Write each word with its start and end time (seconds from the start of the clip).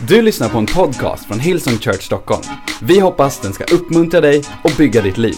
Du 0.00 0.22
lyssnar 0.22 0.48
på 0.48 0.58
en 0.58 0.66
podcast 0.66 1.26
från 1.26 1.40
Hillsong 1.40 1.78
Church 1.78 2.02
Stockholm. 2.02 2.42
Vi 2.82 3.00
hoppas 3.00 3.40
den 3.40 3.52
ska 3.52 3.64
uppmuntra 3.64 4.20
dig 4.20 4.42
och 4.64 4.70
bygga 4.78 5.02
ditt 5.02 5.18
liv. 5.18 5.36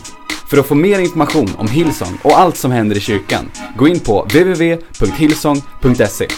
För 0.50 0.58
att 0.58 0.66
få 0.66 0.74
mer 0.74 0.98
information 0.98 1.48
om 1.58 1.68
Hillsong 1.68 2.18
och 2.24 2.38
allt 2.38 2.56
som 2.56 2.70
händer 2.70 2.96
i 2.96 3.00
kyrkan, 3.00 3.50
gå 3.76 3.88
in 3.88 4.00
på 4.00 4.22
www.hillsong.se. 4.22 6.28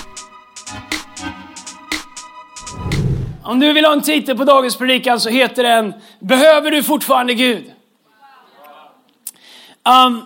Om 3.43 3.61
du 3.61 3.73
vill 3.73 3.85
ha 3.85 3.93
en 3.93 4.03
titel 4.03 4.37
på 4.37 4.45
dagens 4.45 4.77
predikan 4.77 5.21
så 5.21 5.29
heter 5.29 5.63
den 5.63 5.95
Behöver 6.21 6.71
du 6.71 6.83
fortfarande 6.83 7.35
Gud? 7.35 7.65
Um, 10.07 10.23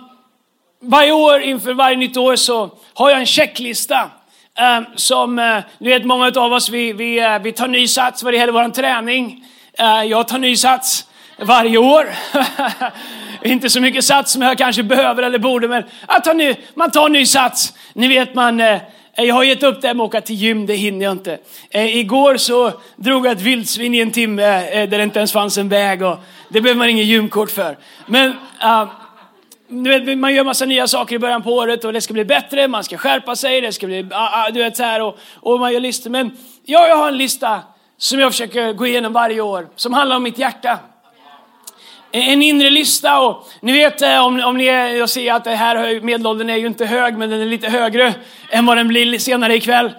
varje 0.83 1.13
år 1.13 1.41
inför 1.41 1.75
varje 1.75 1.97
nytt 1.97 2.17
år 2.17 2.37
så 2.37 2.71
har 2.95 3.11
jag 3.11 3.21
en 3.21 3.27
checklista. 3.27 4.11
Ehm, 4.59 4.85
som, 4.97 5.39
eh, 5.39 5.59
ni 5.79 5.89
vet 5.89 6.05
många 6.05 6.33
av 6.37 6.53
oss, 6.53 6.69
vi, 6.69 6.93
vi, 6.93 7.19
eh, 7.19 7.39
vi 7.39 7.53
tar 7.53 7.69
ny 7.69 7.89
sats 7.89 8.23
vad 8.23 8.33
det 8.33 8.37
gäller 8.37 8.53
vår 8.53 8.69
träning. 8.69 9.45
Ehm, 9.79 10.09
jag 10.09 10.29
tar 10.29 10.39
ny 10.39 10.57
sats 10.57 11.07
varje 11.39 11.79
år. 11.79 12.07
Inte 13.43 13.71
så 13.71 13.81
mycket 13.81 14.05
sats 14.05 14.33
som 14.33 14.43
jag 14.43 14.59
kanske 14.59 14.83
behöver 14.83 15.23
eller 15.23 15.39
borde, 15.39 15.69
men 15.69 15.83
jag 16.09 16.25
tar 16.25 16.35
ny, 16.35 16.55
man 16.75 16.91
tar 16.91 17.09
ny 17.09 17.27
sats. 17.27 17.75
Ni 17.93 18.09
vet 18.09 18.35
man, 18.35 18.61
eh, 18.61 18.79
jag 19.17 19.35
har 19.35 19.45
gett 19.45 19.63
upp 19.63 19.83
det 19.83 19.87
här 19.87 19.95
med 19.95 20.05
att 20.05 20.09
åka 20.09 20.21
till 20.21 20.37
gym, 20.37 20.67
det 20.67 20.75
hinner 20.75 21.05
jag 21.05 21.13
inte. 21.13 21.39
igår 21.73 22.37
så 22.37 22.73
drog 22.97 23.27
jag 23.27 23.33
ett 23.33 23.41
vildsvin 23.41 23.95
i 23.95 23.99
en 23.99 24.11
timme 24.11 24.43
där 24.87 24.99
det 24.99 25.03
inte 25.03 25.19
ens 25.19 25.33
fanns 25.33 25.59
en 25.59 25.69
väg 25.69 26.03
och 26.03 26.19
det 26.49 26.61
behöver 26.61 26.79
man 26.79 26.89
ingen 26.89 27.07
gymkort 27.07 27.51
för. 27.51 27.79
Men 28.07 28.37
ehm, 28.61 28.89
du 29.69 29.99
vet, 29.99 30.19
man 30.19 30.35
gör 30.35 30.45
massa 30.45 30.65
nya 30.65 30.87
saker 30.87 31.17
i 31.17 31.19
början 31.19 31.43
på 31.43 31.53
året 31.53 31.85
och 31.85 31.93
det 31.93 32.01
ska 32.01 32.15
bli 32.15 32.25
bättre, 32.25 32.69
man 32.69 32.85
ska 32.85 32.97
skärpa 32.97 33.37
sig, 33.37 33.61
det 33.61 33.73
ska 33.73 33.87
bli, 33.87 34.07
ah, 34.11 34.47
ah, 34.47 34.51
du 34.51 34.63
vet 34.63 34.77
så 34.77 34.83
här 34.83 35.03
och, 35.03 35.19
och 35.35 35.61
man 35.61 35.73
gör 35.73 35.81
listor. 35.81 36.11
Men 36.11 36.37
jag, 36.65 36.89
jag 36.89 36.97
har 36.97 37.09
en 37.09 37.19
lista 37.19 37.61
som 37.99 38.21
jag 38.21 38.33
försöker 38.33 38.73
gå 38.73 38.87
igenom 38.87 39.13
varje 39.13 39.41
år 39.41 39.69
som 39.77 39.93
handlar 39.93 40.17
om 40.17 40.23
mitt 40.23 40.39
hjärta. 40.39 40.79
En 42.13 42.43
inre 42.43 42.71
lista 42.71 43.21
och 43.21 43.49
ni 43.61 43.73
vet 43.73 44.03
eh, 44.03 44.27
om, 44.27 44.41
om 44.41 44.57
ni 44.57 44.67
är, 44.67 44.87
jag 44.87 45.11
ser 45.11 45.33
att 45.33 45.45
det 45.45 45.51
här 45.51 46.01
medelåldern 46.01 46.51
är 46.51 46.57
ju 46.57 46.67
inte 46.67 46.87
hög 46.87 47.19
men 47.19 47.31
den 47.31 47.41
är 47.41 47.47
lite 47.47 47.69
högre 47.69 48.15
än 48.51 48.67
vad 48.67 48.77
den 48.77 48.89
blir 48.89 49.19
senare 49.19 49.55
ikväll. 49.55 49.91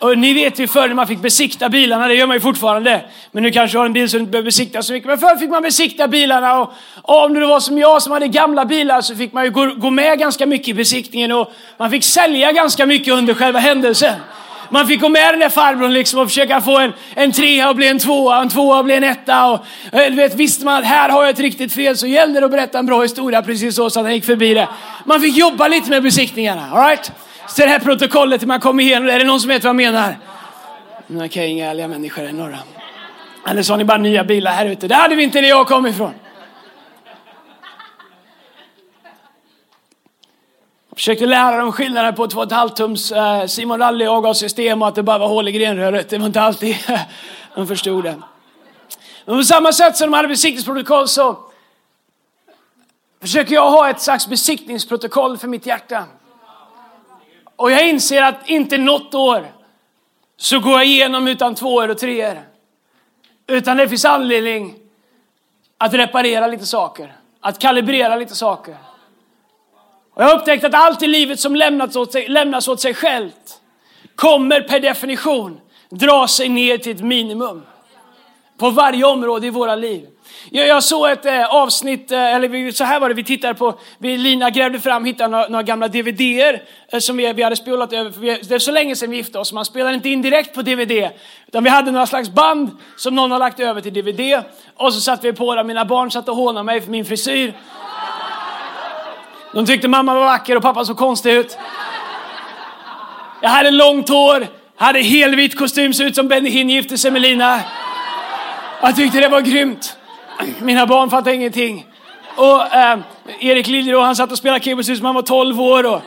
Och 0.00 0.18
ni 0.18 0.32
vet 0.32 0.58
ju 0.58 0.66
förr 0.66 0.88
när 0.88 0.94
man 0.94 1.06
fick 1.06 1.20
besikta 1.20 1.68
bilarna, 1.68 2.08
det 2.08 2.14
gör 2.14 2.26
man 2.26 2.36
ju 2.36 2.40
fortfarande. 2.40 3.04
Men 3.32 3.42
nu 3.42 3.50
kanske 3.50 3.74
du 3.74 3.78
har 3.78 3.86
en 3.86 3.92
bil 3.92 4.10
som 4.10 4.18
du 4.18 4.20
inte 4.20 4.30
behöver 4.30 4.44
besikta 4.44 4.82
så 4.82 4.92
mycket. 4.92 5.08
Men 5.08 5.18
förr 5.18 5.36
fick 5.36 5.50
man 5.50 5.62
besikta 5.62 6.08
bilarna 6.08 6.60
och, 6.60 6.72
och 7.02 7.24
om 7.24 7.34
det 7.34 7.46
var 7.46 7.60
som 7.60 7.78
jag 7.78 8.02
som 8.02 8.12
hade 8.12 8.28
gamla 8.28 8.64
bilar 8.64 9.00
så 9.00 9.16
fick 9.16 9.32
man 9.32 9.44
ju 9.44 9.50
gå, 9.50 9.66
gå 9.66 9.90
med 9.90 10.18
ganska 10.18 10.46
mycket 10.46 10.68
i 10.68 10.74
besiktningen 10.74 11.32
och 11.32 11.52
man 11.78 11.90
fick 11.90 12.04
sälja 12.04 12.52
ganska 12.52 12.86
mycket 12.86 13.14
under 13.14 13.34
själva 13.34 13.58
händelsen. 13.58 14.14
Man 14.70 14.86
fick 14.86 15.00
gå 15.00 15.08
med 15.08 15.32
den 15.32 15.40
där 15.40 15.48
farbrorn 15.48 15.92
liksom 15.92 16.20
och 16.20 16.28
försöka 16.28 16.60
få 16.60 16.78
en, 16.78 16.92
en 17.14 17.32
trea 17.32 17.68
och 17.68 17.76
bli 17.76 17.88
en 17.88 17.98
tvåa, 17.98 18.40
en 18.40 18.48
tvåa 18.48 18.78
och 18.78 18.84
bli 18.84 18.94
en 18.94 19.04
etta. 19.04 19.46
Och, 19.46 19.64
eh, 19.92 20.10
du 20.10 20.16
vet, 20.16 20.34
visste 20.34 20.64
man 20.64 20.78
att 20.78 20.84
här 20.84 21.08
har 21.08 21.22
jag 21.22 21.30
ett 21.30 21.40
riktigt 21.40 21.72
fel 21.72 21.96
så 21.96 22.06
gällde 22.06 22.40
det 22.40 22.46
att 22.46 22.52
berätta 22.52 22.78
en 22.78 22.86
bra 22.86 23.02
historia 23.02 23.42
precis 23.42 23.76
så, 23.76 23.90
så 23.90 24.00
att 24.00 24.06
han 24.06 24.14
gick 24.14 24.24
förbi 24.24 24.54
det. 24.54 24.68
Man 25.04 25.20
fick 25.20 25.36
jobba 25.36 25.68
lite 25.68 25.90
med 25.90 26.02
besiktningarna. 26.02 26.70
All 26.72 26.88
right? 26.88 27.12
Så 27.50 27.62
det 27.62 27.68
här 27.68 27.78
protokollet 27.78 28.44
man 28.44 28.60
kommer 28.60 28.82
igenom, 28.82 29.08
är 29.08 29.18
det 29.18 29.24
någon 29.24 29.40
som 29.40 29.48
vet 29.48 29.64
vad 29.64 29.68
jag 29.68 29.76
menar? 29.76 30.18
Okej, 31.06 31.26
okay, 31.26 31.46
inga 31.46 31.70
ärliga 31.70 31.88
människor 31.88 32.24
är 32.24 32.32
några. 32.32 32.58
Eller 33.46 33.62
så 33.62 33.72
har 33.72 33.78
ni 33.78 33.84
bara 33.84 33.98
nya 33.98 34.24
bilar 34.24 34.52
här 34.52 34.66
ute. 34.66 34.88
Det 34.88 34.94
hade 34.94 35.16
vi 35.16 35.22
inte 35.22 35.40
när 35.40 35.48
jag 35.48 35.66
kom 35.66 35.86
ifrån. 35.86 36.14
Jag 40.88 40.96
försökte 40.96 41.26
lära 41.26 41.56
dem 41.56 41.72
skillnaden 41.72 42.14
på 42.14 42.26
2,5 42.26 42.68
tums 42.68 43.12
eh, 43.12 43.46
Simon 43.46 43.78
Rally 43.78 44.06
avgassystem 44.06 44.82
och 44.82 44.88
att 44.88 44.94
det 44.94 45.02
bara 45.02 45.18
var 45.18 45.28
hål 45.28 45.48
i 45.48 45.52
grenröret. 45.52 46.08
Det 46.08 46.18
var 46.18 46.26
inte 46.26 46.40
alltid 46.40 46.76
de 47.54 47.66
förstod 47.66 48.04
det. 48.04 48.16
Men 49.24 49.36
på 49.36 49.44
samma 49.44 49.72
sätt 49.72 49.96
som 49.96 50.10
de 50.10 50.16
hade 50.16 50.28
besiktningsprotokoll 50.28 51.08
så 51.08 51.38
försöker 53.20 53.54
jag 53.54 53.70
ha 53.70 53.90
ett 53.90 54.00
slags 54.00 54.26
besiktningsprotokoll 54.26 55.38
för 55.38 55.48
mitt 55.48 55.66
hjärta. 55.66 56.04
Och 57.60 57.70
jag 57.70 57.88
inser 57.88 58.22
att 58.22 58.48
inte 58.48 58.78
något 58.78 59.14
år 59.14 59.52
så 60.36 60.58
går 60.58 60.72
jag 60.72 60.86
igenom 60.86 61.28
utan 61.28 61.54
tvåor 61.54 61.90
och 61.90 61.98
treor. 61.98 62.42
Utan 63.46 63.76
det 63.76 63.88
finns 63.88 64.04
anledning 64.04 64.74
att 65.78 65.94
reparera 65.94 66.46
lite 66.46 66.66
saker, 66.66 67.16
att 67.40 67.58
kalibrera 67.58 68.16
lite 68.16 68.34
saker. 68.34 68.76
Och 70.14 70.22
jag 70.22 70.28
har 70.28 70.38
upptäckt 70.38 70.64
att 70.64 70.74
allt 70.74 71.02
i 71.02 71.06
livet 71.06 71.40
som 71.40 71.56
lämnas 71.56 71.96
åt 71.96 72.12
sig, 72.12 72.28
lämnas 72.28 72.68
åt 72.68 72.80
sig 72.80 72.94
självt 72.94 73.60
kommer 74.14 74.60
per 74.60 74.80
definition 74.80 75.60
dra 75.90 76.28
sig 76.28 76.48
ner 76.48 76.78
till 76.78 76.96
ett 76.96 77.02
minimum 77.02 77.62
på 78.58 78.70
varje 78.70 79.04
område 79.04 79.46
i 79.46 79.50
våra 79.50 79.74
liv. 79.76 80.08
Jag, 80.50 80.66
jag 80.66 80.84
såg 80.84 81.10
ett 81.10 81.26
eh, 81.26 81.54
avsnitt, 81.54 82.12
eh, 82.12 82.34
eller 82.34 82.72
så 82.72 82.84
här 82.84 83.00
var 83.00 83.08
det, 83.08 83.14
vi 83.14 83.24
tittade 83.24 83.54
på, 83.54 83.78
vi, 83.98 84.18
Lina 84.18 84.50
grävde 84.50 84.80
fram, 84.80 85.04
hittade 85.04 85.28
några, 85.28 85.48
några 85.48 85.62
gamla 85.62 85.88
DVDer 85.88 86.62
eh, 86.92 86.98
som 86.98 87.16
vi, 87.16 87.32
vi 87.32 87.42
hade 87.42 87.56
spelat 87.56 87.92
över, 87.92 88.10
för 88.10 88.20
vi, 88.20 88.40
det 88.42 88.54
är 88.54 88.58
så 88.58 88.70
länge 88.70 88.96
sedan 88.96 89.10
vi 89.10 89.16
gifte 89.16 89.38
oss, 89.38 89.52
man 89.52 89.64
spelar 89.64 89.92
inte 89.92 90.08
in 90.08 90.22
direkt 90.22 90.54
på 90.54 90.62
DVD, 90.62 91.10
utan 91.46 91.64
vi 91.64 91.70
hade 91.70 91.90
några 91.90 92.06
slags 92.06 92.30
band 92.30 92.70
som 92.96 93.14
någon 93.14 93.30
har 93.30 93.38
lagt 93.38 93.60
över 93.60 93.80
till 93.80 93.94
DVD, 93.94 94.42
och 94.76 94.94
så 94.94 95.00
satte 95.00 95.26
vi 95.26 95.32
på 95.32 95.54
det, 95.54 95.64
mina 95.64 95.84
barn 95.84 96.10
satt 96.10 96.28
och 96.28 96.36
hånade 96.36 96.64
mig 96.64 96.80
för 96.80 96.90
min 96.90 97.04
frisyr. 97.04 97.54
De 99.52 99.66
tyckte 99.66 99.88
mamma 99.88 100.14
var 100.14 100.24
vacker 100.24 100.56
och 100.56 100.62
pappa 100.62 100.84
så 100.84 100.94
konstig 100.94 101.32
ut. 101.32 101.58
Jag 103.42 103.50
hade 103.50 103.70
långt 103.70 104.08
hår, 104.08 104.46
hade 104.76 105.00
helvit 105.00 105.58
kostym, 105.58 105.92
såg 105.92 106.06
ut 106.06 106.14
som 106.14 106.28
Benny 106.28 106.50
Hinn 106.50 106.70
gifte 106.70 106.98
sig 106.98 107.10
med 107.10 107.22
Lina. 107.22 107.60
Jag 108.82 108.96
tyckte 108.96 109.20
det 109.20 109.28
var 109.28 109.40
grymt. 109.40 109.96
Mina 110.60 110.86
barn 110.86 111.10
fattar 111.10 111.30
ingenting. 111.30 111.86
Och 112.36 112.74
eh, 112.74 112.98
Erik 113.40 113.66
Liljeroth, 113.66 114.04
han 114.04 114.16
satt 114.16 114.32
och 114.32 114.38
spelade 114.38 114.64
keyboard 114.64 114.84
som 114.84 115.04
han 115.04 115.14
var 115.14 115.22
12 115.22 115.60
år. 115.60 115.86
Och 115.86 116.02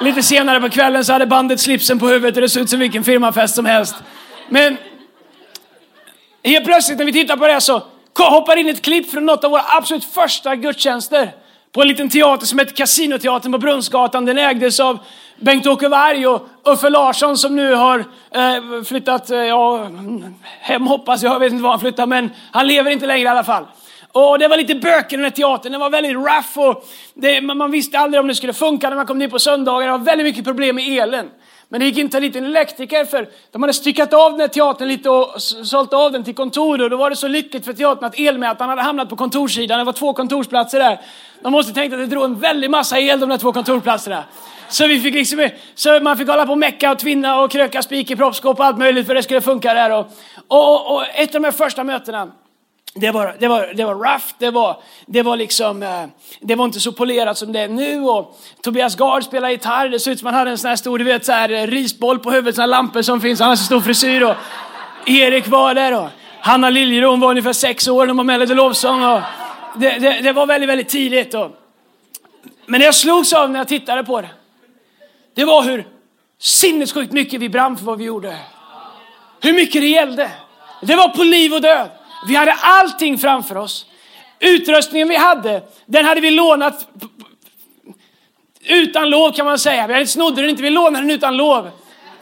lite 0.00 0.22
senare 0.22 0.60
på 0.60 0.68
kvällen 0.68 1.04
så 1.04 1.12
hade 1.12 1.26
bandet 1.26 1.60
slipsen 1.60 1.98
på 1.98 2.08
huvudet 2.08 2.36
och 2.36 2.42
det 2.42 2.48
såg 2.48 2.62
ut 2.62 2.70
som 2.70 2.78
vilken 2.78 3.04
firmafest 3.04 3.54
som 3.54 3.66
helst. 3.66 3.94
Men 4.48 4.76
helt 6.44 6.64
plötsligt 6.64 6.98
när 6.98 7.04
vi 7.04 7.12
tittar 7.12 7.36
på 7.36 7.46
det 7.46 7.60
så 7.60 7.82
hoppar 8.18 8.56
in 8.56 8.68
ett 8.68 8.82
klipp 8.82 9.10
från 9.10 9.26
något 9.26 9.44
av 9.44 9.50
våra 9.50 9.64
absolut 9.66 10.04
första 10.04 10.56
gudstjänster 10.56 11.32
på 11.72 11.82
en 11.82 11.88
liten 11.88 12.08
teater 12.08 12.46
som 12.46 12.58
heter 12.58 12.74
Casinoteatern 12.74 13.52
på 13.52 13.58
Brunnsgatan. 13.58 14.24
Den 14.24 14.38
ägdes 14.38 14.80
av 14.80 14.98
Bengt-Åke 15.36 15.88
Varg 15.88 16.26
och 16.26 16.48
Uffe 16.64 16.90
Larsson 16.90 17.36
som 17.36 17.56
nu 17.56 17.74
har 17.74 17.98
eh, 18.30 18.82
flyttat, 18.84 19.30
eh, 19.30 19.38
ja, 19.38 19.90
hem 20.60 20.86
hoppas 20.86 21.22
jag, 21.22 21.34
jag 21.34 21.40
vet 21.40 21.52
inte 21.52 21.62
var 21.62 21.70
han 21.70 21.80
flyttar 21.80 22.06
men 22.06 22.30
han 22.50 22.66
lever 22.66 22.90
inte 22.90 23.06
längre 23.06 23.24
i 23.24 23.26
alla 23.26 23.44
fall. 23.44 23.64
Och 24.12 24.38
det 24.38 24.48
var 24.48 24.56
lite 24.56 24.74
böcker 24.74 25.14
i 25.14 25.16
den 25.16 25.24
här 25.24 25.30
teatern, 25.30 25.72
den 25.72 25.80
var 25.80 25.90
väldigt 25.90 26.12
rough 26.12 26.58
och 26.58 26.84
det, 27.14 27.40
man 27.40 27.70
visste 27.70 27.98
aldrig 27.98 28.20
om 28.20 28.26
det 28.26 28.34
skulle 28.34 28.52
funka 28.52 28.88
när 28.88 28.96
man 28.96 29.06
kom 29.06 29.18
dit 29.18 29.30
på 29.30 29.38
söndagar. 29.38 29.86
Det 29.86 29.92
var 29.92 29.98
väldigt 29.98 30.26
mycket 30.26 30.44
problem 30.44 30.76
med 30.76 31.02
elen. 31.02 31.30
Men 31.72 31.80
det 31.80 31.86
gick 31.86 31.98
inte 31.98 32.20
dit 32.20 32.36
en 32.36 32.44
elektriker 32.44 33.04
för 33.04 33.28
de 33.50 33.62
hade 33.62 33.72
styckat 33.72 34.12
av 34.12 34.30
den 34.30 34.40
här 34.40 34.48
teatern 34.48 34.88
lite 34.88 35.10
och 35.10 35.42
sålt 35.42 35.92
av 35.92 36.12
den 36.12 36.24
till 36.24 36.34
kontor 36.34 36.82
och 36.82 36.90
då 36.90 36.96
var 36.96 37.10
det 37.10 37.16
så 37.16 37.28
lyckligt 37.28 37.64
för 37.64 37.72
teatern 37.72 38.04
att 38.04 38.18
elmätaren 38.18 38.70
hade 38.70 38.82
hamnat 38.82 39.08
på 39.08 39.16
kontorssidan. 39.16 39.78
Det 39.78 39.84
var 39.84 39.92
två 39.92 40.12
kontorsplatser 40.12 40.78
där. 40.78 41.00
De 41.42 41.52
måste 41.52 41.72
tänkt 41.72 41.92
att 41.92 41.98
det 41.98 42.06
drog 42.06 42.24
en 42.24 42.38
väldig 42.38 42.70
massa 42.70 42.98
el 42.98 43.20
de 43.20 43.28
där 43.28 43.38
två 43.38 43.52
kontorsplatserna. 43.52 44.24
Så 44.68 44.86
vi 44.86 45.00
fick 45.00 45.14
liksom, 45.14 45.48
så 45.74 46.00
man 46.00 46.16
fick 46.16 46.28
hålla 46.28 46.46
på 46.46 46.52
och 46.52 46.58
mecka 46.58 46.92
och 46.92 46.98
tvinna 46.98 47.40
och 47.40 47.50
kröka 47.50 47.82
spik 47.82 48.10
i 48.10 48.16
proppskåp 48.16 48.58
och 48.58 48.64
allt 48.64 48.78
möjligt 48.78 49.06
för 49.06 49.14
det 49.14 49.22
skulle 49.22 49.40
funka 49.40 49.74
där. 49.74 49.90
Och, 49.90 50.06
och, 50.48 50.94
och 50.94 51.04
ett 51.14 51.34
av 51.34 51.40
de 51.40 51.44
här 51.44 51.52
första 51.52 51.84
mötena 51.84 52.32
det 52.94 53.10
var, 53.10 53.36
det, 53.38 53.48
var, 53.48 53.72
det 53.74 53.84
var 53.84 53.94
rough, 53.94 54.24
det 54.38 54.50
var, 54.50 54.82
det 55.06 55.22
var 55.22 55.36
liksom, 55.36 55.82
eh, 55.82 56.04
det 56.40 56.54
var 56.54 56.64
inte 56.64 56.80
så 56.80 56.92
polerat 56.92 57.38
som 57.38 57.52
det 57.52 57.60
är 57.60 57.68
nu. 57.68 58.00
Och 58.00 58.38
Tobias 58.62 58.96
Gard 58.96 59.24
spelade 59.24 59.52
gitarr, 59.52 59.88
det 59.88 60.00
såg 60.00 60.12
ut 60.12 60.18
som 60.18 60.26
han 60.26 60.34
hade 60.34 60.50
en 60.50 60.58
sån 60.58 60.68
här 60.68 60.76
stor, 60.76 60.98
du 60.98 61.04
vet 61.04 61.24
så 61.24 61.32
här, 61.32 61.50
eh, 61.50 61.66
risboll 61.66 62.18
på 62.18 62.30
huvudet, 62.30 62.54
såna 62.54 62.66
lampor 62.66 63.02
som 63.02 63.20
finns, 63.20 63.40
han 63.40 63.48
har 63.48 63.56
så 63.56 63.64
stor 63.64 63.80
frisyr. 63.80 64.22
Och 64.22 64.36
Erik 65.06 65.46
var 65.48 65.74
där 65.74 65.98
och 66.02 66.08
Hanna 66.40 66.70
Liljeron 66.70 67.20
var 67.20 67.30
ungefär 67.30 67.52
sex 67.52 67.88
år 67.88 68.00
när 68.00 68.06
de 68.06 68.16
var 68.16 68.24
med 68.24 68.40
lite 68.40 68.54
lovsång. 68.54 69.04
Och 69.04 69.20
det, 69.76 69.98
det, 69.98 70.20
det, 70.20 70.32
var 70.32 70.46
väldigt, 70.46 70.68
väldigt 70.68 70.88
tidigt. 70.88 71.34
Och, 71.34 71.50
men 72.66 72.80
det 72.80 72.86
jag 72.86 72.94
slogs 72.94 73.32
av 73.32 73.50
när 73.50 73.60
jag 73.60 73.68
tittade 73.68 74.04
på 74.04 74.20
det, 74.20 74.30
det 75.34 75.44
var 75.44 75.62
hur 75.62 75.86
sinnessjukt 76.38 77.12
mycket 77.12 77.40
vi 77.40 77.48
brann 77.48 77.76
för 77.76 77.84
vad 77.84 77.98
vi 77.98 78.04
gjorde. 78.04 78.36
Hur 79.40 79.52
mycket 79.52 79.82
det 79.82 79.88
gällde. 79.88 80.30
Det 80.82 80.96
var 80.96 81.08
på 81.08 81.22
liv 81.22 81.54
och 81.54 81.60
död. 81.60 81.90
Vi 82.26 82.34
hade 82.34 82.52
allting 82.52 83.18
framför 83.18 83.56
oss. 83.56 83.86
Utrustningen 84.38 85.08
vi 85.08 85.16
hade, 85.16 85.62
den 85.86 86.04
hade 86.04 86.20
vi 86.20 86.30
lånat 86.30 86.88
utan 88.68 89.10
lov 89.10 89.32
kan 89.32 89.46
man 89.46 89.58
säga. 89.58 89.86
Vi 89.86 90.06
snodde 90.06 90.40
den 90.40 90.50
inte, 90.50 90.62
vi 90.62 90.70
lånade 90.70 91.06
den 91.06 91.10
utan 91.10 91.36
lov. 91.36 91.70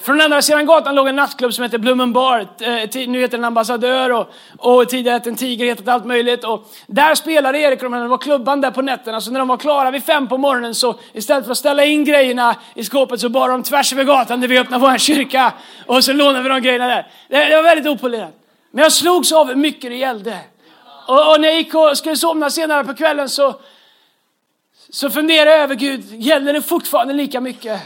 från 0.03 0.21
andra 0.21 0.43
sidan 0.43 0.67
gatan 0.67 0.95
låg 0.95 1.09
en 1.09 1.17
nattklubb 1.17 1.55
som 1.55 1.62
hette 1.62 1.79
Blumen 1.79 2.12
Bar. 2.12 2.41
Eh, 2.61 3.09
nu 3.09 3.21
heter 3.21 3.39
den 3.39 3.45
Ambassadör 3.45 4.12
och, 4.12 4.29
och 4.59 4.89
tidigare 4.89 5.15
hette 5.15 5.31
den 5.31 5.37
Tiger, 5.37 5.67
hetat 5.67 5.89
allt 5.89 6.05
möjligt. 6.06 6.45
Och 6.45 6.69
där 6.87 7.15
spelade 7.15 7.59
Erik 7.59 7.83
och 7.83 7.91
de 7.91 8.00
det 8.00 8.09
var 8.09 8.19
klubban 8.19 8.61
där 8.61 8.71
på 8.71 8.83
nätterna. 8.83 9.21
Så 9.21 9.31
när 9.31 9.39
de 9.39 9.49
var 9.49 9.56
klara 9.56 9.91
vid 9.91 10.05
fem 10.05 10.29
på 10.29 10.39
morgonen 10.39 10.75
så 10.75 10.95
istället 11.12 11.45
för 11.45 11.53
att 11.53 11.59
ställa 11.59 11.85
in 11.85 12.05
grejerna 12.05 12.56
i 12.75 12.85
skåpet 12.85 13.21
så 13.21 13.29
bar 13.29 13.49
de 13.49 13.62
tvärs 13.62 13.93
över 13.93 14.05
gatan 14.05 14.41
där 14.41 14.49
vi 14.49 14.59
öppnade 14.59 14.87
vår 14.87 14.99
kyrka. 14.99 15.53
Och 15.87 16.05
så 16.05 16.12
lånade 16.12 16.43
vi 16.43 16.49
de 16.49 16.62
grejerna 16.62 16.87
där. 16.87 17.06
Det, 17.29 17.45
det 17.45 17.56
var 17.56 17.62
väldigt 17.62 17.87
opolerat. 17.87 18.35
Men 18.70 18.82
jag 18.82 18.93
slogs 18.93 19.32
av 19.32 19.47
hur 19.47 19.55
mycket 19.55 19.91
det 19.91 19.97
gällde. 19.97 20.38
Och, 21.06 21.31
och 21.32 21.41
när 21.41 21.49
jag 21.49 21.56
gick 21.56 21.75
och 21.75 21.99
skulle 21.99 22.17
somna 22.17 22.50
senare 22.50 22.85
på 22.85 22.94
kvällen 22.94 23.29
så, 23.29 23.61
så 24.91 25.11
funderade 25.11 25.50
jag 25.50 25.61
över 25.61 25.75
Gud, 25.75 26.05
gäller 26.12 26.53
det 26.53 26.62
fortfarande 26.62 27.12
lika 27.15 27.41
mycket? 27.41 27.81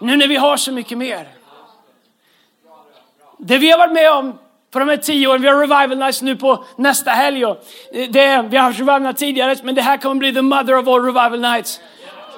Nu 0.00 0.16
när 0.16 0.28
vi 0.28 0.36
har 0.36 0.56
så 0.56 0.72
mycket 0.72 0.98
mer. 0.98 1.28
Det 3.38 3.58
vi 3.58 3.70
har 3.70 3.78
varit 3.78 3.92
med 3.92 4.12
om 4.12 4.38
på 4.70 4.78
de 4.78 4.88
här 4.88 4.96
tio 4.96 5.26
åren, 5.26 5.42
vi 5.42 5.48
har 5.48 5.60
revival 5.60 5.98
nights 5.98 6.22
nu 6.22 6.36
på 6.36 6.64
nästa 6.76 7.10
helg. 7.10 7.44
Det, 7.92 8.46
vi 8.50 8.56
har 8.56 8.58
haft 8.58 8.78
revival 8.78 9.02
nights 9.02 9.20
tidigare, 9.20 9.56
men 9.62 9.74
det 9.74 9.82
här 9.82 9.96
kommer 9.96 10.14
bli 10.14 10.34
the 10.34 10.42
mother 10.42 10.78
of 10.78 10.88
all 10.88 11.04
revival 11.04 11.40
nights. 11.40 11.80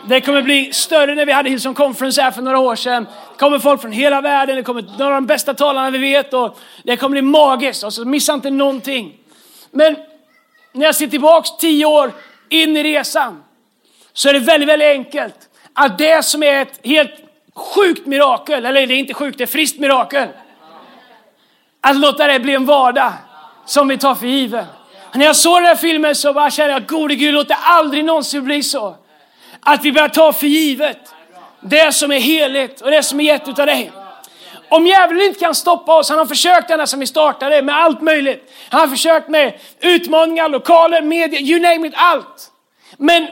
Det 0.08 0.20
kommer 0.20 0.42
bli 0.42 0.72
större 0.72 1.14
när 1.14 1.26
vi 1.26 1.32
hade 1.32 1.50
Hillsong 1.50 1.74
Conference 1.74 2.22
här 2.22 2.30
för 2.30 2.42
några 2.42 2.58
år 2.58 2.76
sedan. 2.76 3.06
Det 3.42 3.44
kommer 3.44 3.58
folk 3.58 3.80
från 3.80 3.92
hela 3.92 4.20
världen, 4.20 4.56
det 4.56 4.62
kommer 4.62 4.82
några 4.82 5.06
av 5.06 5.22
de 5.22 5.26
bästa 5.26 5.54
talarna 5.54 5.90
vi 5.90 5.98
vet 5.98 6.34
och 6.34 6.58
det 6.82 6.96
kommer 6.96 7.12
bli 7.12 7.22
magiskt. 7.22 7.84
Och 7.84 7.92
så 7.92 8.04
missa 8.04 8.34
inte 8.34 8.50
någonting. 8.50 9.14
Men 9.70 9.96
när 10.72 10.86
jag 10.86 10.94
ser 10.94 11.06
tillbaks 11.06 11.56
tio 11.56 11.86
år 11.86 12.12
in 12.48 12.76
i 12.76 12.82
resan 12.82 13.42
så 14.12 14.28
är 14.28 14.32
det 14.32 14.38
väldigt, 14.38 14.68
väldigt 14.68 14.88
enkelt 14.88 15.34
att 15.72 15.98
det 15.98 16.22
som 16.24 16.42
är 16.42 16.62
ett 16.62 16.80
helt 16.84 17.10
sjukt 17.54 18.06
mirakel, 18.06 18.66
eller 18.66 18.86
det 18.86 18.94
är 18.94 18.98
inte 18.98 19.14
sjukt, 19.14 19.38
det 19.38 19.44
är 19.44 19.46
friskt 19.46 19.78
mirakel. 19.78 20.28
Att 21.80 21.96
låta 21.96 22.26
det 22.26 22.40
bli 22.40 22.54
en 22.54 22.66
vardag 22.66 23.12
som 23.66 23.88
vi 23.88 23.98
tar 23.98 24.14
för 24.14 24.26
given. 24.26 24.66
När 25.14 25.26
jag 25.26 25.36
såg 25.36 25.56
den 25.56 25.66
här 25.66 25.76
filmen 25.76 26.14
så 26.14 26.32
bara 26.32 26.50
kände 26.50 26.72
jag, 26.72 26.86
gode 26.86 27.14
Gud, 27.14 27.34
låt 27.34 27.48
det 27.48 27.54
aldrig 27.54 28.04
någonsin 28.04 28.44
bli 28.44 28.62
så. 28.62 28.96
Att 29.60 29.84
vi 29.84 29.92
börjar 29.92 30.08
ta 30.08 30.32
för 30.32 30.46
givet 30.46 31.14
det 31.62 31.92
som 31.94 32.12
är 32.12 32.20
heligt 32.20 32.80
och 32.80 32.90
det 32.90 33.02
som 33.02 33.20
är 33.20 33.24
gett 33.24 33.48
utav 33.48 33.66
dig. 33.66 33.92
Om 34.68 34.86
djävulen 34.86 35.26
inte 35.26 35.40
kan 35.40 35.54
stoppa 35.54 35.98
oss, 35.98 36.08
han 36.08 36.18
har 36.18 36.26
försökt 36.26 36.70
ända 36.70 36.86
sedan 36.86 37.00
vi 37.00 37.06
startade 37.06 37.62
med 37.62 37.76
allt 37.76 38.00
möjligt. 38.00 38.52
Han 38.68 38.80
har 38.80 38.88
försökt 38.88 39.28
med 39.28 39.52
utmaningar, 39.80 40.48
lokaler, 40.48 41.02
media, 41.02 41.40
you 41.40 41.60
name 41.60 41.88
it, 41.88 41.94
allt. 41.96 42.50
Men 42.96 43.26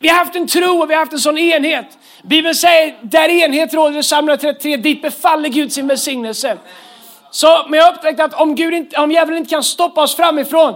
vi 0.00 0.08
har 0.08 0.16
haft 0.16 0.36
en 0.36 0.46
tro 0.46 0.82
och 0.82 0.90
vi 0.90 0.94
har 0.94 1.00
haft 1.00 1.12
en 1.12 1.18
sån 1.18 1.38
enhet. 1.38 1.98
Bibeln 2.22 2.54
säger, 2.54 2.96
där 3.02 3.28
enhet 3.28 3.74
råder, 3.74 4.02
Psalm 4.02 4.26
33, 4.26 4.76
dit 4.76 5.02
befaller 5.02 5.48
Gud 5.48 5.72
sin 5.72 5.88
välsignelse. 5.88 6.58
Så, 7.30 7.66
men 7.68 7.78
jag 7.78 7.86
har 7.86 7.92
upptäckt 7.92 8.20
att 8.20 8.34
om, 8.34 8.54
Gud 8.54 8.74
inte, 8.74 8.96
om 8.96 9.12
djävulen 9.12 9.38
inte 9.38 9.50
kan 9.50 9.64
stoppa 9.64 10.02
oss 10.02 10.16
framifrån 10.16 10.74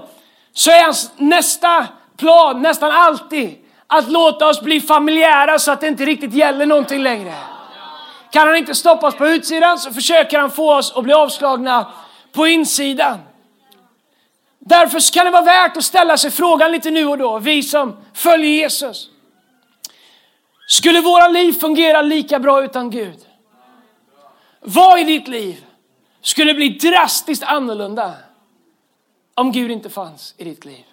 så 0.53 0.71
är 0.71 0.83
hans 0.83 1.11
nästa 1.17 1.87
plan 2.17 2.63
nästan 2.63 2.91
alltid 2.91 3.62
att 3.93 4.11
låta 4.11 4.49
oss 4.49 4.61
bli 4.61 4.81
familjära 4.81 5.59
så 5.59 5.73
att 5.73 5.81
det 5.81 5.89
inte 5.89 6.05
riktigt 6.05 6.35
gäller 6.35 6.67
någonting 6.67 7.03
längre. 7.03 7.35
Kan 8.31 8.49
han 8.49 8.57
inte 8.57 8.75
stoppa 8.75 9.07
oss 9.07 9.15
på 9.15 9.29
utsidan 9.29 9.79
så 9.79 9.93
försöker 9.93 10.39
han 10.39 10.51
få 10.51 10.75
oss 10.75 10.93
att 10.97 11.05
bli 11.05 11.13
avslagna 11.13 11.93
på 12.33 12.47
insidan. 12.47 13.19
Därför 14.59 15.13
kan 15.13 15.25
det 15.25 15.31
vara 15.31 15.43
värt 15.43 15.77
att 15.77 15.85
ställa 15.85 16.17
sig 16.17 16.31
frågan 16.31 16.73
lite 16.73 16.91
nu 16.91 17.07
och 17.07 17.19
då, 17.19 17.39
vi 17.39 17.63
som 17.63 17.97
följer 18.15 18.51
Jesus. 18.51 19.09
Skulle 20.69 21.01
våra 21.01 21.29
liv 21.29 21.53
fungera 21.53 22.03
lika 22.03 22.39
bra 22.39 22.65
utan 22.65 22.91
Gud? 22.91 23.19
Vad 24.61 25.01
i 25.01 25.05
ditt 25.05 25.29
liv 25.29 25.65
skulle 26.21 26.55
bli 26.55 26.69
drastiskt 26.69 27.43
annorlunda 27.43 28.13
om 29.35 29.53
Gud 29.53 29.71
inte 29.71 29.91
fanns 29.91 30.35
i 30.39 30.45
ditt 30.45 30.65
liv? 30.65 30.85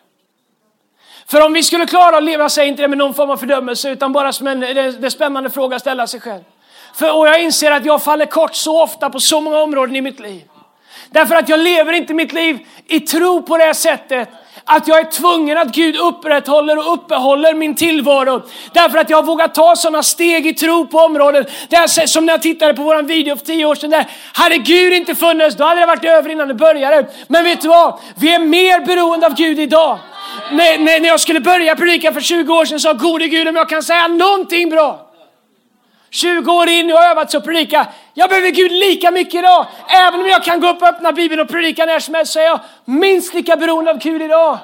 För 1.30 1.46
om 1.46 1.54
vi 1.54 1.64
skulle 1.64 1.86
klara 1.86 2.18
att 2.18 2.24
leva, 2.24 2.50
säg 2.50 2.68
inte 2.68 2.82
det 2.82 2.88
med 2.88 2.98
någon 2.98 3.14
form 3.14 3.30
av 3.30 3.38
fördömelse, 3.38 3.90
utan 3.90 4.14
bara 4.14 4.34
som 4.34 4.48
en 4.48 4.60
det, 4.60 4.92
det 4.92 5.12
spännande 5.12 5.50
fråga 5.50 5.76
att 5.76 5.82
ställa 5.82 6.08
sig 6.08 6.20
själv. 6.20 6.44
För, 6.94 7.18
och 7.18 7.28
jag 7.28 7.44
inser 7.44 7.72
att 7.72 7.86
jag 7.86 8.04
faller 8.04 8.26
kort 8.26 8.56
så 8.56 8.84
ofta 8.84 9.10
på 9.10 9.20
så 9.20 9.42
många 9.42 9.58
områden 9.58 9.96
i 9.96 10.02
mitt 10.02 10.20
liv. 10.20 10.42
Därför 11.10 11.36
att 11.36 11.50
jag 11.50 11.60
lever 11.60 11.94
inte 11.94 12.14
mitt 12.14 12.34
liv 12.34 12.60
i 12.86 13.00
tro 13.00 13.42
på 13.42 13.58
det 13.58 13.74
sättet 13.74 14.30
att 14.72 14.88
jag 14.88 15.00
är 15.00 15.04
tvungen 15.04 15.58
att 15.58 15.68
Gud 15.68 15.96
upprätthåller 15.96 16.78
och 16.78 16.94
uppehåller 16.94 17.54
min 17.54 17.76
tillvaro. 17.76 18.42
Därför 18.74 18.98
att 18.98 19.10
jag 19.10 19.18
har 19.18 19.24
vågat 19.24 19.56
ta 19.56 19.76
sådana 19.76 20.04
steg 20.04 20.48
i 20.48 20.54
tro 20.54 20.88
på 20.88 20.98
områden. 20.98 21.46
Där 21.70 22.08
som 22.08 22.26
när 22.26 22.34
jag 22.34 22.42
tittade 22.42 22.74
på 22.74 22.84
våran 22.84 23.08
video 23.08 23.36
för 23.36 23.46
tio 23.46 23.66
år 23.66 23.76
sedan. 23.76 23.90
Där, 23.90 24.06
hade 24.34 24.58
Gud 24.58 24.94
inte 24.94 25.16
funnits, 25.16 25.56
då 25.56 25.64
hade 25.64 25.80
det 25.80 25.86
varit 25.86 26.06
över 26.06 26.30
innan 26.30 26.48
det 26.48 26.54
började. 26.54 27.08
Men 27.28 27.44
vet 27.44 27.62
du 27.62 27.68
vad? 27.68 28.00
Vi 28.16 28.34
är 28.34 28.40
mer 28.40 28.86
beroende 28.86 29.26
av 29.26 29.36
Gud 29.36 29.60
idag. 29.60 30.00
När, 30.52 30.78
när, 30.78 31.00
när 31.00 31.08
jag 31.08 31.20
skulle 31.20 31.40
börja 31.40 31.76
predika 31.76 32.14
för 32.14 32.22
20 32.22 32.54
år 32.54 32.66
sedan 32.66 32.80
sa 32.80 32.94
gode 32.94 33.28
Gud 33.28 33.48
om 33.48 33.56
jag 33.56 33.70
kan 33.70 33.84
säga 33.84 34.08
någonting 34.08 34.70
bra. 34.70 35.06
20 36.10 36.52
år 36.52 36.70
in 36.70 36.92
och 36.92 37.04
övat 37.04 37.32
så 37.32 37.38
att 37.38 37.46
predika. 37.46 37.88
Jag 38.20 38.30
behöver 38.30 38.50
Gud 38.50 38.72
lika 38.72 39.12
mycket 39.12 39.34
idag. 39.34 39.66
Även 39.88 40.22
om 40.22 40.28
jag 40.28 40.44
kan 40.44 40.60
gå 40.60 40.70
upp 40.70 40.82
och 40.82 40.88
öppna 40.88 41.12
Bibeln 41.12 41.42
och 41.42 41.48
predika 41.48 41.86
när 41.86 42.00
som 42.00 42.14
helst 42.14 42.34
så 42.34 42.40
är 42.40 42.44
jag 42.44 42.60
minst 42.86 43.34
lika 43.34 43.56
beroende 43.56 43.92
av 43.92 43.98
Gud 43.98 44.22
idag. 44.22 44.58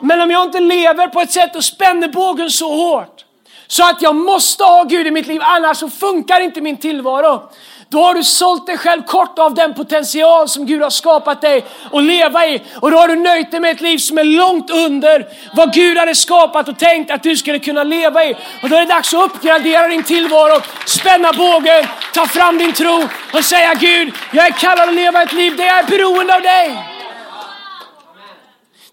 Men 0.00 0.20
om 0.20 0.30
jag 0.30 0.44
inte 0.44 0.60
lever 0.60 1.06
på 1.06 1.20
ett 1.20 1.32
sätt 1.32 1.56
och 1.56 1.64
spänner 1.64 2.08
bågen 2.08 2.50
så 2.50 2.74
hårt 2.74 3.24
så 3.66 3.82
att 3.90 4.02
jag 4.02 4.16
måste 4.16 4.64
ha 4.64 4.84
Gud 4.84 5.06
i 5.06 5.10
mitt 5.10 5.26
liv, 5.26 5.40
annars 5.44 5.76
så 5.76 5.90
funkar 5.90 6.40
inte 6.40 6.60
min 6.60 6.76
tillvaro. 6.76 7.50
Då 7.90 8.02
har 8.02 8.14
du 8.14 8.24
sålt 8.24 8.66
dig 8.66 8.78
själv 8.78 9.02
kort 9.02 9.38
av 9.38 9.54
den 9.54 9.74
potential 9.74 10.48
som 10.48 10.66
Gud 10.66 10.82
har 10.82 10.90
skapat 10.90 11.40
dig 11.40 11.64
att 11.92 12.02
leva 12.02 12.46
i. 12.46 12.62
Och 12.80 12.90
då 12.90 12.96
har 12.96 13.08
du 13.08 13.16
nöjt 13.16 13.50
dig 13.50 13.60
med 13.60 13.70
ett 13.70 13.80
liv 13.80 13.98
som 13.98 14.18
är 14.18 14.24
långt 14.24 14.70
under 14.70 15.26
vad 15.52 15.72
Gud 15.74 15.98
hade 15.98 16.14
skapat 16.14 16.68
och 16.68 16.78
tänkt 16.78 17.10
att 17.10 17.22
du 17.22 17.36
skulle 17.36 17.58
kunna 17.58 17.84
leva 17.84 18.24
i. 18.24 18.34
Och 18.62 18.68
då 18.68 18.76
är 18.76 18.80
det 18.80 18.86
dags 18.86 19.14
att 19.14 19.24
uppgradera 19.24 19.88
din 19.88 20.02
tillvaro, 20.02 20.60
spänna 20.86 21.32
bågen, 21.32 21.86
ta 22.14 22.26
fram 22.26 22.58
din 22.58 22.72
tro 22.72 23.08
och 23.34 23.44
säga 23.44 23.74
Gud, 23.74 24.14
jag 24.32 24.46
är 24.46 24.52
kallad 24.52 24.88
att 24.88 24.94
leva 24.94 25.22
ett 25.22 25.32
liv 25.32 25.56
där 25.56 25.64
jag 25.64 25.78
är 25.78 25.86
beroende 25.86 26.34
av 26.34 26.42
dig. 26.42 26.97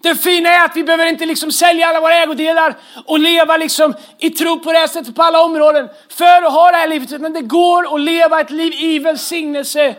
Det 0.06 0.16
fina 0.16 0.48
är 0.48 0.64
att 0.64 0.76
vi 0.76 0.84
behöver 0.84 1.06
inte 1.06 1.26
liksom 1.26 1.52
sälja 1.52 1.86
alla 1.86 2.00
våra 2.00 2.14
ägodelar 2.14 2.76
och 3.06 3.18
leva 3.18 3.56
liksom 3.56 3.94
i 4.18 4.30
tro 4.30 4.58
på 4.60 4.72
det 4.72 4.78
här 4.78 4.86
sättet 4.86 5.14
på 5.14 5.22
alla 5.22 5.42
områden 5.42 5.88
för 6.08 6.42
att 6.42 6.52
ha 6.52 6.70
det 6.70 6.76
här 6.76 6.88
livet. 6.88 7.12
Utan 7.12 7.32
det 7.32 7.40
går 7.40 7.94
att 7.94 8.00
leva 8.00 8.40
ett 8.40 8.50
liv 8.50 8.72
i 8.72 8.98
välsignelse 8.98 9.94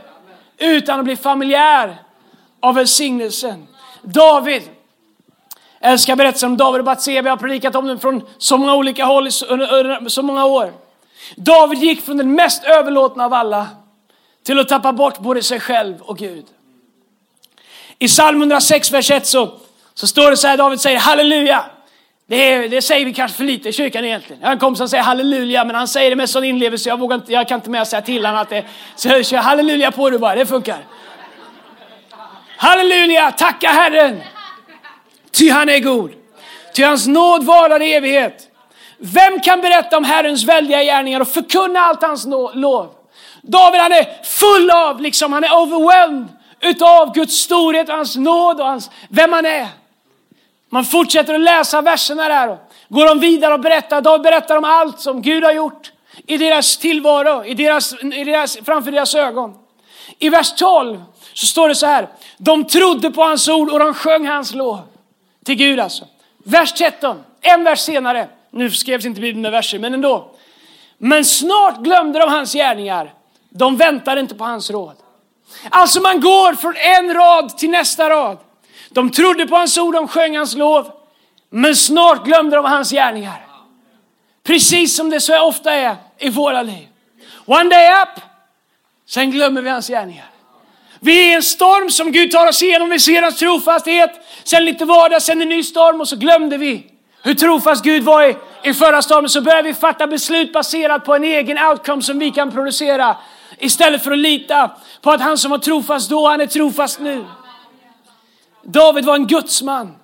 utan 0.57 0.99
att 0.99 1.05
bli 1.05 1.15
familjär 1.15 1.97
av 2.59 2.75
välsignelsen. 2.75 3.67
David, 4.01 4.61
jag 5.79 5.91
älskar 5.91 6.15
berättelsen 6.15 6.51
om 6.51 6.57
David 6.57 6.79
och 6.79 6.85
Batseba. 6.85 7.27
Jag 7.27 7.31
har 7.31 7.37
predikat 7.37 7.75
om 7.75 7.87
den 7.87 7.99
från 7.99 8.21
så 8.37 8.57
många 8.57 8.75
olika 8.75 9.05
håll 9.05 9.29
under 9.49 10.09
så 10.09 10.21
många 10.21 10.45
år. 10.45 10.73
David 11.35 11.79
gick 11.79 12.05
från 12.05 12.17
den 12.17 12.35
mest 12.35 12.63
överlåtna 12.63 13.25
av 13.25 13.33
alla 13.33 13.67
till 14.43 14.59
att 14.59 14.67
tappa 14.67 14.93
bort 14.93 15.19
både 15.19 15.43
sig 15.43 15.59
själv 15.59 16.01
och 16.01 16.17
Gud. 16.17 16.45
I 17.99 18.07
psalm 18.07 18.41
106, 18.41 18.91
vers 18.91 19.11
1 19.11 19.27
så 19.27 19.51
så 19.97 20.07
står 20.07 20.31
det 20.31 20.37
så 20.37 20.47
här, 20.47 20.57
David 20.57 20.81
säger 20.81 20.99
halleluja. 20.99 21.65
Det, 22.27 22.53
är, 22.53 22.69
det 22.69 22.81
säger 22.81 23.05
vi 23.05 23.13
kanske 23.13 23.37
för 23.37 23.43
lite 23.43 23.69
i 23.69 23.73
kyrkan 23.73 24.05
egentligen. 24.05 24.41
Jag 24.41 24.47
har 24.47 24.53
en 24.53 24.59
kompis 24.59 24.77
som 24.77 24.89
säger 24.89 25.03
halleluja, 25.03 25.63
men 25.63 25.75
han 25.75 25.87
säger 25.87 26.09
det 26.09 26.15
med 26.15 26.29
sån 26.29 26.43
inlevelse 26.43 26.89
jag, 26.89 26.99
vågar 26.99 27.15
inte, 27.15 27.33
jag 27.33 27.47
kan 27.47 27.55
inte 27.55 27.69
mer 27.69 27.83
säga 27.83 28.01
till 28.01 28.25
honom 28.25 28.41
att 28.41 28.49
det, 28.49 28.65
så 28.95 29.07
jag 29.07 29.25
kör 29.25 29.37
halleluja 29.37 29.91
på 29.91 30.09
du 30.09 30.17
bara, 30.17 30.35
det 30.35 30.45
funkar. 30.45 30.85
Halleluja, 32.57 33.31
tacka 33.31 33.67
Herren, 33.67 34.21
ty 35.31 35.49
han 35.49 35.69
är 35.69 35.79
god. 35.79 36.11
Ty 36.75 36.83
hans 36.83 37.07
nåd 37.07 37.43
varar 37.43 37.81
i 37.81 37.93
evighet. 37.93 38.47
Vem 38.97 39.39
kan 39.39 39.61
berätta 39.61 39.97
om 39.97 40.03
Herrens 40.03 40.43
väldiga 40.43 40.83
gärningar 40.83 41.19
och 41.19 41.27
förkunna 41.27 41.79
allt 41.79 42.01
hans 42.01 42.25
lov? 42.53 42.93
David 43.41 43.81
han 43.81 43.91
är 43.91 44.23
full 44.23 44.71
av, 44.71 45.01
liksom, 45.01 45.33
han 45.33 45.43
är 45.43 45.51
overwhelmed 45.51 46.27
utav 46.61 47.13
Guds 47.13 47.35
storhet 47.35 47.89
och 47.89 47.95
hans 47.95 48.15
nåd 48.15 48.59
och 48.59 48.67
hans, 48.67 48.91
vem 49.09 49.33
han 49.33 49.45
är. 49.45 49.67
Man 50.69 50.85
fortsätter 50.85 51.33
att 51.33 51.41
läsa 51.41 51.81
verserna 51.81 52.27
där 52.27 52.49
och 52.49 52.57
går 52.89 53.05
de 53.05 53.19
vidare 53.19 53.53
och 53.53 53.59
berättar, 53.59 54.01
de 54.01 54.21
berättar 54.21 54.57
om 54.57 54.63
allt 54.63 54.99
som 54.99 55.21
Gud 55.21 55.43
har 55.43 55.51
gjort 55.51 55.91
i 56.27 56.37
deras 56.37 56.77
tillvaro, 56.77 57.45
i 57.45 57.53
deras, 57.53 58.03
i 58.03 58.23
deras, 58.23 58.57
framför 58.65 58.91
deras 58.91 59.15
ögon. 59.15 59.55
I 60.19 60.29
vers 60.29 60.53
12 60.55 61.03
så 61.33 61.45
står 61.45 61.69
det 61.69 61.75
så 61.75 61.85
här, 61.85 62.07
de 62.37 62.63
trodde 62.63 63.11
på 63.11 63.21
hans 63.23 63.47
ord 63.47 63.69
och 63.69 63.79
de 63.79 63.93
sjöng 63.93 64.27
hans 64.27 64.53
lov. 64.53 64.79
Till 65.45 65.55
Gud 65.55 65.79
alltså. 65.79 66.05
Vers 66.43 66.73
13, 66.73 67.23
en 67.41 67.63
vers 67.63 67.79
senare, 67.79 68.27
nu 68.51 68.71
skrevs 68.71 69.05
inte 69.05 69.21
Bibeln 69.21 69.41
med 69.41 69.51
verser, 69.51 69.79
men 69.79 69.93
ändå. 69.93 70.31
Men 70.97 71.25
snart 71.25 71.77
glömde 71.77 72.19
de 72.19 72.29
hans 72.29 72.53
gärningar, 72.53 73.13
de 73.49 73.77
väntade 73.77 74.21
inte 74.21 74.35
på 74.35 74.43
hans 74.43 74.71
råd. 74.71 74.95
Alltså 75.69 76.01
man 76.01 76.21
går 76.21 76.53
från 76.53 76.75
en 76.75 77.13
rad 77.13 77.57
till 77.57 77.69
nästa 77.69 78.09
rad. 78.09 78.37
De 78.97 79.11
trodde 79.11 79.47
på 79.47 79.55
hans 79.55 79.77
ord, 79.77 79.93
de 79.93 80.07
sjöng 80.07 80.37
hans 80.37 80.55
lov. 80.55 80.91
Men 81.49 81.75
snart 81.75 82.25
glömde 82.25 82.55
de 82.55 82.65
hans 82.65 82.91
gärningar. 82.91 83.45
Precis 84.43 84.95
som 84.95 85.09
det 85.09 85.21
så 85.21 85.41
ofta 85.41 85.73
är 85.73 85.95
i 86.17 86.29
våra 86.29 86.61
liv. 86.61 86.87
One 87.45 87.69
day 87.69 87.91
up, 88.01 88.21
Sen 89.05 89.31
glömmer 89.31 89.61
vi 89.61 89.69
hans 89.69 89.87
gärningar. 89.87 90.25
Vi 90.99 91.19
är 91.19 91.31
i 91.31 91.33
en 91.33 91.43
storm 91.43 91.89
som 91.89 92.11
Gud 92.11 92.31
tar 92.31 92.47
oss 92.47 92.63
igenom. 92.63 92.89
Vi 92.89 92.99
ser 92.99 93.21
hans 93.21 93.37
trofasthet. 93.37 94.11
Sen 94.43 94.65
lite 94.65 94.85
vardag, 94.85 95.21
sen 95.21 95.41
en 95.41 95.49
ny 95.49 95.63
storm 95.63 96.01
och 96.01 96.07
så 96.07 96.15
glömde 96.15 96.57
vi 96.57 96.85
hur 97.23 97.33
trofast 97.33 97.83
Gud 97.83 98.03
var 98.03 98.23
i, 98.23 98.35
i 98.63 98.73
förra 98.73 99.01
stormen. 99.01 99.29
Så 99.29 99.41
börjar 99.41 99.63
vi 99.63 99.73
fatta 99.73 100.07
beslut 100.07 100.53
baserat 100.53 101.05
på 101.05 101.15
en 101.15 101.23
egen 101.23 101.57
outcome 101.57 102.01
som 102.01 102.19
vi 102.19 102.31
kan 102.31 102.51
producera. 102.51 103.17
Istället 103.57 104.03
för 104.03 104.11
att 104.11 104.17
lita 104.17 104.71
på 105.01 105.11
att 105.11 105.21
han 105.21 105.37
som 105.37 105.51
var 105.51 105.57
trofast 105.57 106.09
då, 106.09 106.27
han 106.27 106.41
är 106.41 106.47
trofast 106.47 106.99
nu. 106.99 107.25
David 108.67 109.05
var 109.05 109.15
en 109.15 109.27
gudsman. 109.27 109.95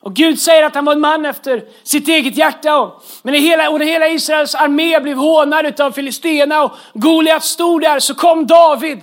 Och 0.00 0.14
Gud 0.14 0.40
säger 0.40 0.62
att 0.62 0.74
han 0.74 0.84
var 0.84 0.92
en 0.92 1.00
man 1.00 1.26
efter 1.26 1.62
sitt 1.82 2.08
eget 2.08 2.36
hjärta. 2.36 2.92
Men 3.22 3.32
när 3.34 3.40
hela, 3.40 3.70
och 3.70 3.78
när 3.78 3.86
hela 3.86 4.08
Israels 4.08 4.54
armé 4.54 5.00
blev 5.00 5.16
hånad 5.16 5.80
av 5.80 5.92
Filistena 5.92 6.62
och 6.62 6.72
Goliat 6.94 7.44
stod 7.44 7.82
där 7.82 8.00
så 8.00 8.14
kom 8.14 8.46
David 8.46 9.00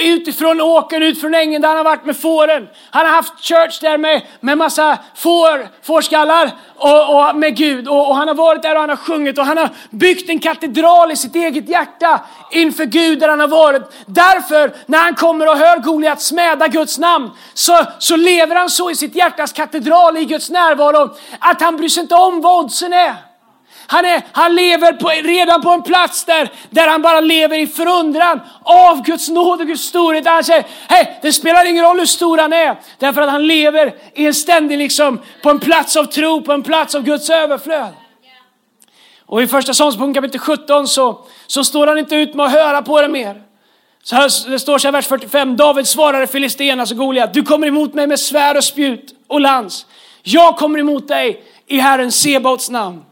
utifrån 0.00 0.60
åkern, 0.60 1.02
ut 1.02 1.20
från 1.20 1.34
ängen 1.34 1.62
där 1.62 1.68
han 1.68 1.76
har 1.76 1.84
varit 1.84 2.04
med 2.04 2.16
fåren. 2.16 2.68
Han 2.90 3.06
har 3.06 3.12
haft 3.12 3.44
church 3.44 3.80
där 3.80 3.98
med, 3.98 4.22
med 4.40 4.58
massa 4.58 4.98
får, 5.14 5.68
fårskallar 5.82 6.50
och, 6.76 7.28
och 7.28 7.36
med 7.36 7.56
Gud. 7.56 7.88
Och, 7.88 8.08
och, 8.08 8.16
han 8.16 8.28
har 8.28 8.34
varit 8.34 8.62
där 8.62 8.74
och 8.74 8.80
han 8.80 8.88
har 8.88 8.96
sjungit 8.96 9.38
och 9.38 9.46
han 9.46 9.58
har 9.58 9.70
byggt 9.90 10.30
en 10.30 10.38
katedral 10.38 11.12
i 11.12 11.16
sitt 11.16 11.34
eget 11.34 11.68
hjärta 11.68 12.20
inför 12.50 12.84
Gud 12.84 13.20
där 13.20 13.28
han 13.28 13.40
har 13.40 13.48
varit. 13.48 13.82
Därför, 14.06 14.72
när 14.86 14.98
han 14.98 15.14
kommer 15.14 15.48
och 15.48 15.56
hör 15.56 15.78
Goliat 15.78 16.22
smäda 16.22 16.68
Guds 16.68 16.98
namn, 16.98 17.30
så, 17.54 17.78
så 17.98 18.16
lever 18.16 18.56
han 18.56 18.70
så 18.70 18.90
i 18.90 18.96
sitt 18.96 19.14
hjärtas 19.14 19.52
katedral 19.52 20.16
i 20.16 20.24
Guds 20.24 20.50
närvaro 20.50 21.16
att 21.38 21.60
han 21.60 21.76
bryr 21.76 21.88
sig 21.88 22.00
inte 22.00 22.14
om 22.14 22.40
vad 22.40 22.64
oddsen 22.64 22.92
är. 22.92 23.27
Han, 23.90 24.04
är, 24.04 24.22
han 24.32 24.54
lever 24.54 24.92
på, 24.92 25.08
redan 25.08 25.62
på 25.62 25.70
en 25.70 25.82
plats 25.82 26.24
där, 26.24 26.50
där 26.70 26.88
han 26.88 27.02
bara 27.02 27.20
lever 27.20 27.58
i 27.58 27.66
förundran 27.66 28.40
av 28.62 29.02
Guds 29.02 29.28
nåd 29.28 29.60
och 29.60 29.66
Guds 29.66 29.82
storhet. 29.82 30.26
Han 30.26 30.44
säger, 30.44 30.64
hej, 30.88 31.18
det 31.22 31.32
spelar 31.32 31.64
ingen 31.64 31.84
roll 31.84 31.98
hur 31.98 32.06
stor 32.06 32.38
han 32.38 32.52
är. 32.52 32.76
Därför 32.98 33.22
att 33.22 33.30
han 33.30 33.46
lever 33.46 33.94
i 34.14 34.26
en 34.26 34.34
ständig, 34.34 34.78
liksom, 34.78 35.20
på 35.42 35.50
en 35.50 35.58
plats 35.58 35.96
av 35.96 36.04
tro, 36.04 36.42
på 36.42 36.52
en 36.52 36.62
plats 36.62 36.94
av 36.94 37.02
Guds 37.02 37.30
överflöd. 37.30 37.94
Och 39.26 39.42
i 39.42 39.46
första 39.46 39.74
Samuelsboken 39.74 40.14
kapitel 40.14 40.40
17 40.40 40.88
så, 40.88 41.26
så 41.46 41.64
står 41.64 41.86
han 41.86 41.98
inte 41.98 42.16
ut 42.16 42.34
med 42.34 42.46
att 42.46 42.52
höra 42.52 42.82
på 42.82 43.02
det 43.02 43.08
mer. 43.08 43.42
Så 44.02 44.16
här, 44.16 44.50
det 44.50 44.58
står 44.58 44.78
så 44.78 44.86
här 44.86 44.92
vers 44.92 45.06
45. 45.06 45.56
David 45.56 45.86
svarade 45.86 46.26
Filistenas 46.26 46.80
alltså 46.80 46.94
Goliat. 46.94 47.34
Du 47.34 47.42
kommer 47.42 47.66
emot 47.66 47.94
mig 47.94 48.06
med 48.06 48.20
svärd 48.20 48.56
och 48.56 48.64
spjut 48.64 49.14
och 49.26 49.40
lans. 49.40 49.86
Jag 50.22 50.56
kommer 50.56 50.78
emot 50.78 51.08
dig 51.08 51.44
i 51.66 51.78
Herren 51.78 52.12
Sebaots 52.12 52.70
namn. 52.70 53.02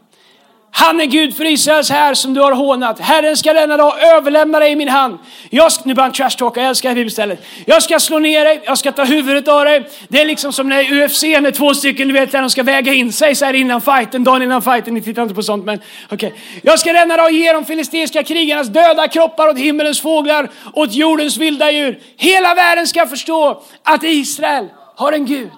Han 0.79 1.01
är 1.01 1.05
Gud 1.05 1.37
för 1.37 1.45
Israels 1.45 1.89
här 1.89 2.13
som 2.13 2.33
du 2.33 2.41
har 2.41 2.51
hånat. 2.51 2.99
Herren 2.99 3.37
ska 3.37 3.53
denna 3.53 3.77
dag 3.77 4.03
överlämna 4.03 4.59
dig 4.59 4.71
i 4.71 4.75
min 4.75 4.87
hand. 4.87 5.17
Jag 5.49 5.71
ska, 5.71 5.83
nu 5.85 5.93
börjar 5.93 6.05
han 6.05 6.13
trashtalka, 6.13 6.59
jag 6.59 6.69
älskar 6.69 6.95
bibelstället. 6.95 7.45
Jag 7.65 7.83
ska 7.83 7.99
slå 7.99 8.19
ner 8.19 8.45
dig, 8.45 8.61
jag 8.65 8.77
ska 8.77 8.91
ta 8.91 9.03
huvudet 9.03 9.47
av 9.47 9.65
dig. 9.65 9.89
Det 10.07 10.21
är 10.21 10.25
liksom 10.25 10.53
som 10.53 10.69
när 10.69 11.03
UFC, 11.03 11.23
när 11.23 11.51
två 11.51 11.73
stycken, 11.73 12.07
du 12.07 12.13
vet, 12.13 12.33
när 12.33 12.41
de 12.41 12.49
ska 12.49 12.63
väga 12.63 12.93
in 12.93 13.13
sig 13.13 13.35
så 13.35 13.45
här 13.45 13.53
innan 13.53 13.81
fighten, 13.81 14.23
dagen 14.23 14.41
innan 14.41 14.61
fighten. 14.61 14.93
Ni 14.93 15.01
tittar 15.01 15.23
inte 15.23 15.35
på 15.35 15.43
sånt, 15.43 15.65
men 15.65 15.79
okej. 16.09 16.27
Okay. 16.27 16.39
Jag 16.61 16.79
ska 16.79 16.93
denna 16.93 17.17
dag 17.17 17.31
ge 17.31 17.53
de 17.53 17.65
filistiska 17.65 18.23
krigarnas 18.23 18.67
döda 18.67 19.07
kroppar 19.07 19.47
åt 19.47 19.57
himmelens 19.57 20.01
fåglar, 20.01 20.49
åt 20.73 20.93
jordens 20.93 21.37
vilda 21.37 21.71
djur. 21.71 21.99
Hela 22.17 22.55
världen 22.55 22.87
ska 22.87 23.07
förstå 23.07 23.63
att 23.83 24.03
Israel 24.03 24.67
har 24.95 25.11
en 25.11 25.25
Gud. 25.25 25.51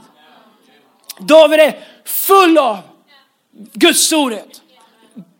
David 1.20 1.60
är 1.60 1.76
full 2.06 2.58
av 2.58 2.78
Guds 3.74 4.00
storhet. 4.00 4.62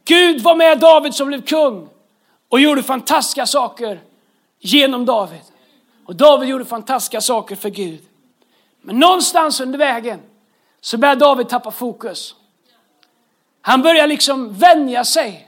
Gud 0.10 0.42
var 0.42 0.56
med 0.56 0.80
David 0.80 1.14
som 1.14 1.28
blev 1.28 1.42
kung 1.42 1.90
och 2.50 2.60
gjorde 2.60 2.84
fantastiska 2.84 3.46
saker 3.46 4.02
genom 4.60 5.06
David. 5.06 5.42
Och 6.06 6.16
David 6.16 6.50
gjorde 6.50 6.66
fantastiska 6.66 7.22
saker 7.22 7.56
för 7.56 7.70
Gud. 7.70 8.02
Men 8.82 9.00
någonstans 9.00 9.60
under 9.60 9.80
vägen 9.80 10.20
så 10.82 10.98
börjar 10.98 11.16
David 11.16 11.50
tappa 11.50 11.72
fokus. 11.72 12.36
Han 13.62 13.82
börjar 13.82 14.08
liksom 14.08 14.54
vänja 14.54 15.06
sig 15.06 15.48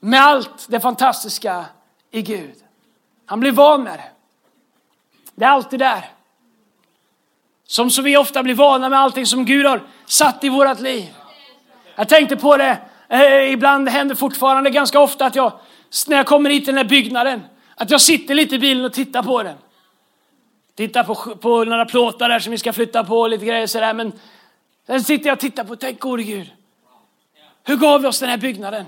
med 0.00 0.20
allt 0.20 0.66
det 0.68 0.80
fantastiska 0.80 1.64
i 2.10 2.22
Gud. 2.22 2.56
Han 3.26 3.40
blir 3.40 3.52
van 3.52 3.82
med 3.82 3.98
det. 3.98 4.10
Det 5.34 5.44
är 5.44 5.48
alltid 5.48 5.78
där. 5.78 6.10
Som 7.66 7.90
så 7.90 8.02
vi 8.02 8.16
ofta 8.16 8.42
blir 8.42 8.54
vana 8.54 8.88
med 8.88 8.98
allting 8.98 9.26
som 9.26 9.44
Gud 9.44 9.66
har 9.66 9.82
satt 10.06 10.44
i 10.44 10.48
vårt 10.48 10.80
liv. 10.80 11.14
Jag 11.96 12.08
tänkte 12.08 12.36
på 12.36 12.56
det 12.56 12.78
Eh, 13.08 13.52
ibland 13.52 13.88
händer 13.88 14.14
fortfarande 14.14 14.70
ganska 14.70 15.00
ofta 15.00 15.26
att 15.26 15.36
jag, 15.36 15.52
när 16.06 16.16
jag 16.16 16.26
kommer 16.26 16.50
hit 16.50 16.64
till 16.64 16.74
den 16.74 16.84
här 16.84 16.90
byggnaden, 16.90 17.42
att 17.74 17.90
jag 17.90 18.00
sitter 18.00 18.34
lite 18.34 18.54
i 18.54 18.58
bilen 18.58 18.84
och 18.84 18.92
tittar 18.92 19.22
på 19.22 19.42
den. 19.42 19.56
Tittar 20.76 21.04
på, 21.04 21.14
på 21.36 21.64
några 21.64 21.84
plåtar 21.84 22.28
där 22.28 22.38
som 22.38 22.50
vi 22.50 22.58
ska 22.58 22.72
flytta 22.72 23.04
på 23.04 23.20
och 23.20 23.30
lite 23.30 23.44
grejer 23.44 23.66
sådär. 23.66 23.94
Men 23.94 24.12
sen 24.86 25.04
sitter 25.04 25.26
jag 25.26 25.36
och 25.36 25.40
tittar 25.40 25.64
på, 25.64 25.76
tänk 25.76 26.00
gode 26.00 26.22
Gud. 26.22 26.50
Hur 27.64 27.76
gav 27.76 28.02
vi 28.02 28.08
oss 28.08 28.20
den 28.20 28.28
här 28.28 28.36
byggnaden? 28.36 28.84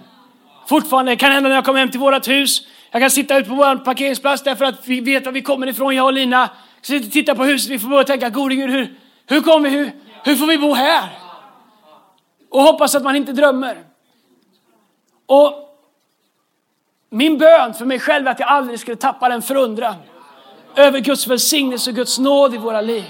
Fortfarande, 0.67 1.13
det 1.13 1.17
kan 1.17 1.33
hända 1.33 1.49
när 1.49 1.57
jag 1.57 1.65
kommer 1.65 1.79
hem 1.81 1.91
till 1.91 2.01
vårt 2.01 2.29
hus. 2.29 2.67
Jag 2.91 3.03
kan 3.03 3.11
sitta 3.11 3.39
ute 3.39 3.49
på 3.49 3.55
vår 3.55 3.77
parkeringsplats 3.77 4.43
därför 4.43 4.65
att 4.65 4.89
vi 4.89 5.01
vet 5.01 5.25
var 5.25 5.33
vi 5.33 5.43
kommer 5.43 5.67
ifrån, 5.67 5.97
jag 5.97 6.07
och 6.07 6.13
Lina. 6.13 6.51
Sitter 6.83 7.07
och 7.07 7.13
tittar 7.13 7.35
på 7.35 7.45
huset, 7.45 7.71
vi 7.71 7.79
får 7.79 7.89
börja 7.89 8.05
tänka, 8.05 8.29
gode 8.31 8.55
Gud, 8.55 8.71
hur, 8.71 8.95
hur, 9.27 9.41
kommer, 9.41 9.71
hur, 9.71 9.93
hur 10.25 10.37
får 10.37 10.47
vi 10.47 10.59
bo 10.59 10.75
här? 10.75 11.09
Och 12.51 12.63
hoppas 12.63 12.95
att 12.95 13.03
man 13.03 13.17
inte 13.17 13.33
drömmer. 13.33 13.86
Och 15.27 15.53
min 17.11 17.39
bön 17.39 17.75
för 17.75 17.85
mig 17.85 17.99
själv 17.99 18.27
är 18.27 18.31
att 18.31 18.41
jag 18.41 18.49
aldrig 18.49 18.81
skulle 18.81 18.97
tappa 18.97 19.29
den 19.29 19.43
förundran 19.43 19.95
över 20.77 21.01
Guds 21.01 21.27
välsignelse 21.27 21.91
och 21.91 21.97
Guds 21.97 22.19
nåd 22.19 22.55
i 22.55 22.59
våra 22.59 22.81
liv. 22.81 23.05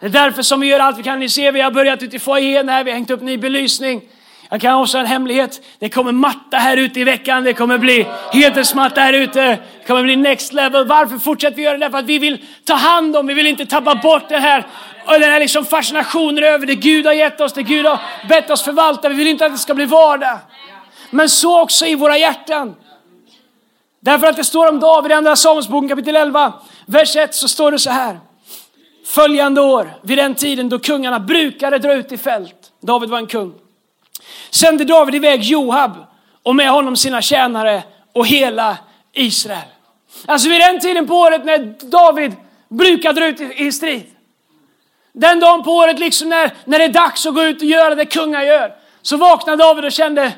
Det 0.00 0.06
är 0.06 0.10
därför 0.10 0.42
som 0.42 0.60
vi 0.60 0.66
gör 0.66 0.80
allt 0.80 0.98
vi 0.98 1.02
kan. 1.02 1.18
Ni 1.18 1.28
ser, 1.28 1.52
vi 1.52 1.60
har 1.60 1.70
börjat 1.70 2.02
ute 2.02 2.16
i 2.16 2.18
foajén 2.18 2.68
här, 2.68 2.84
vi 2.84 2.90
har 2.90 2.96
hängt 2.96 3.10
upp 3.10 3.22
ny 3.22 3.38
belysning. 3.38 4.02
Jag 4.50 4.60
kan 4.60 4.74
också 4.74 4.96
ha 4.96 5.00
en 5.00 5.06
hemlighet. 5.06 5.60
Det 5.78 5.88
kommer 5.88 6.12
matta 6.12 6.56
här 6.56 6.76
ute 6.76 7.00
i 7.00 7.04
veckan. 7.04 7.44
Det 7.44 7.52
kommer 7.52 7.78
bli 7.78 8.06
hedersmatta 8.32 9.00
här 9.00 9.12
ute. 9.12 9.40
Det 9.40 9.86
kommer 9.86 10.02
bli 10.02 10.16
next 10.16 10.52
level. 10.52 10.86
Varför 10.86 11.18
fortsätter 11.18 11.56
vi 11.56 11.62
göra 11.62 11.78
det? 11.78 11.90
För 11.90 11.98
att 11.98 12.04
vi 12.04 12.18
vill 12.18 12.44
ta 12.64 12.74
hand 12.74 13.16
om, 13.16 13.26
vi 13.26 13.34
vill 13.34 13.46
inte 13.46 13.66
tappa 13.66 13.94
bort 13.94 14.28
det 14.28 14.38
här 14.38 14.66
den 15.06 15.22
här 15.22 15.40
liksom 15.40 15.64
fascinationen 15.64 16.44
över 16.44 16.66
det 16.66 16.74
Gud 16.74 17.06
har 17.06 17.12
gett 17.12 17.40
oss, 17.40 17.52
det 17.52 17.62
Gud 17.62 17.86
har 17.86 18.00
bett 18.28 18.50
oss 18.50 18.62
förvalta. 18.62 19.08
Vi 19.08 19.14
vill 19.14 19.28
inte 19.28 19.46
att 19.46 19.52
det 19.52 19.58
ska 19.58 19.74
bli 19.74 19.84
vardag. 19.84 20.38
Men 21.10 21.28
så 21.28 21.60
också 21.60 21.86
i 21.86 21.94
våra 21.94 22.18
hjärtan. 22.18 22.76
Därför 24.00 24.26
att 24.26 24.36
det 24.36 24.44
står 24.44 24.68
om 24.68 24.80
David 24.80 25.10
i 25.10 25.14
Andra 25.14 25.36
Samuelsboken 25.36 25.88
kapitel 25.88 26.16
11, 26.16 26.52
vers 26.86 27.16
1 27.16 27.34
så 27.34 27.48
står 27.48 27.72
det 27.72 27.78
så 27.78 27.90
här. 27.90 28.20
Följande 29.06 29.60
år, 29.60 29.92
vid 30.02 30.18
den 30.18 30.34
tiden 30.34 30.68
då 30.68 30.78
kungarna 30.78 31.20
brukade 31.20 31.78
dra 31.78 31.94
ut 31.94 32.12
i 32.12 32.18
fält, 32.18 32.72
David 32.80 33.10
var 33.10 33.18
en 33.18 33.26
kung, 33.26 33.54
sände 34.50 34.84
David 34.84 35.14
iväg 35.14 35.42
Joab 35.42 35.92
och 36.42 36.56
med 36.56 36.70
honom 36.70 36.96
sina 36.96 37.22
tjänare 37.22 37.82
och 38.12 38.26
hela 38.26 38.78
Israel. 39.12 39.68
Alltså 40.26 40.48
vid 40.48 40.60
den 40.60 40.80
tiden 40.80 41.06
på 41.06 41.14
året 41.14 41.44
när 41.44 41.58
David 41.90 42.32
brukar 42.68 43.12
dra 43.12 43.26
ut 43.26 43.40
i, 43.40 43.72
strid. 43.72 44.06
Den 45.12 45.40
dagen 45.40 45.62
på 45.62 45.70
året 45.70 45.98
liksom 45.98 46.28
när, 46.28 46.52
när 46.64 46.78
det 46.78 46.84
är 46.84 46.88
dags 46.88 47.26
att 47.26 47.34
gå 47.34 47.42
ut 47.42 47.56
och 47.56 47.68
göra 47.68 47.94
det 47.94 48.04
kungar 48.04 48.42
gör. 48.42 48.72
Så 49.02 49.16
vaknade 49.16 49.62
David 49.62 49.84
och 49.84 49.92
kände, 49.92 50.32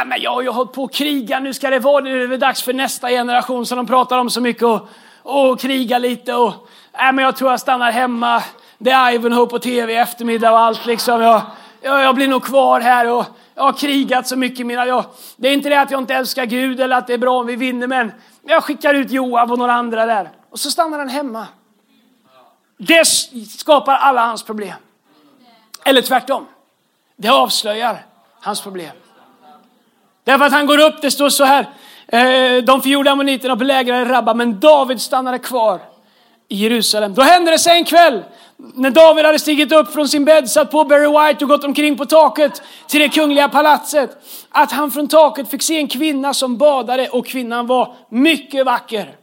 ah, 0.00 0.04
men 0.04 0.22
jag 0.22 0.30
har 0.30 0.42
ju 0.42 0.48
hållit 0.48 0.72
på 0.72 0.84
att 0.84 0.94
kriga, 0.94 1.40
nu 1.40 1.54
ska 1.54 1.70
det 1.70 1.78
vara, 1.78 2.04
nu 2.04 2.24
är 2.24 2.28
det 2.28 2.36
dags 2.36 2.62
för 2.62 2.72
nästa 2.72 3.08
generation 3.08 3.66
som 3.66 3.76
de 3.76 3.86
pratar 3.86 4.18
om 4.18 4.30
så 4.30 4.40
mycket 4.40 4.62
och, 4.62 4.88
och 5.22 5.60
kriga 5.60 5.98
lite 5.98 6.34
och 6.34 6.68
ah, 6.92 7.12
men 7.12 7.24
jag 7.24 7.36
tror 7.36 7.50
jag 7.50 7.60
stannar 7.60 7.92
hemma. 7.92 8.42
Det 8.78 8.90
är 8.90 9.14
Ivanhoe 9.14 9.46
på 9.46 9.58
tv 9.58 9.92
i 9.92 9.96
eftermiddag 9.96 10.52
och 10.52 10.58
allt 10.58 10.86
liksom. 10.86 11.20
Jag, 11.20 11.42
jag, 11.80 12.02
jag 12.02 12.14
blir 12.14 12.28
nog 12.28 12.44
kvar 12.44 12.80
här 12.80 13.10
och 13.10 13.24
jag 13.54 13.62
har 13.62 13.72
krigat 13.72 14.28
så 14.28 14.36
mycket. 14.36 14.66
Mina, 14.66 14.86
jag, 14.86 15.04
det 15.36 15.48
är 15.48 15.52
inte 15.52 15.68
det 15.68 15.80
att 15.80 15.90
jag 15.90 16.00
inte 16.00 16.14
älskar 16.14 16.44
Gud 16.44 16.80
eller 16.80 16.96
att 16.96 17.06
det 17.06 17.14
är 17.14 17.18
bra 17.18 17.38
om 17.40 17.46
vi 17.46 17.56
vinner, 17.56 17.86
men 17.86 18.12
jag 18.42 18.64
skickar 18.64 18.94
ut 18.94 19.10
Joab 19.10 19.52
och 19.52 19.58
några 19.58 19.72
andra 19.72 20.06
där. 20.06 20.30
Och 20.50 20.60
så 20.60 20.70
stannar 20.70 20.98
han 20.98 21.08
hemma. 21.08 21.46
Det 22.78 23.04
skapar 23.48 23.94
alla 23.94 24.26
hans 24.26 24.42
problem. 24.42 24.74
Eller 25.84 26.02
tvärtom. 26.02 26.46
Det 27.16 27.28
avslöjar 27.28 28.06
hans 28.40 28.60
problem. 28.60 28.90
Därför 30.24 30.44
att 30.44 30.52
han 30.52 30.66
går 30.66 30.78
upp, 30.78 31.02
det 31.02 31.10
står 31.10 31.28
så 31.28 31.44
här. 31.44 31.68
Eh, 32.06 32.62
de 32.62 32.82
förgjorde 32.82 33.10
ammoniterna 33.10 33.56
belägrade 33.56 34.04
Rabba, 34.04 34.34
men 34.34 34.60
David 34.60 35.00
stannade 35.00 35.38
kvar 35.38 35.80
i 36.48 36.56
Jerusalem. 36.56 37.14
Då 37.14 37.22
hände 37.22 37.50
det 37.50 37.58
sig 37.58 37.78
en 37.78 37.84
kväll 37.84 38.22
när 38.56 38.90
David 38.90 39.24
hade 39.24 39.38
stigit 39.38 39.72
upp 39.72 39.92
från 39.92 40.08
sin 40.08 40.24
bädd, 40.24 40.50
satt 40.50 40.70
på 40.70 40.84
Barry 40.84 41.06
White 41.06 41.44
och 41.44 41.48
gått 41.48 41.64
omkring 41.64 41.96
på 41.96 42.06
taket 42.06 42.62
till 42.86 43.00
det 43.00 43.08
kungliga 43.08 43.48
palatset. 43.48 44.10
Att 44.50 44.72
han 44.72 44.90
från 44.90 45.08
taket 45.08 45.50
fick 45.50 45.62
se 45.62 45.76
en 45.76 45.88
kvinna 45.88 46.34
som 46.34 46.56
badade 46.56 47.08
och 47.08 47.26
kvinnan 47.26 47.66
var 47.66 47.94
mycket 48.08 48.66
vacker. 48.66 49.16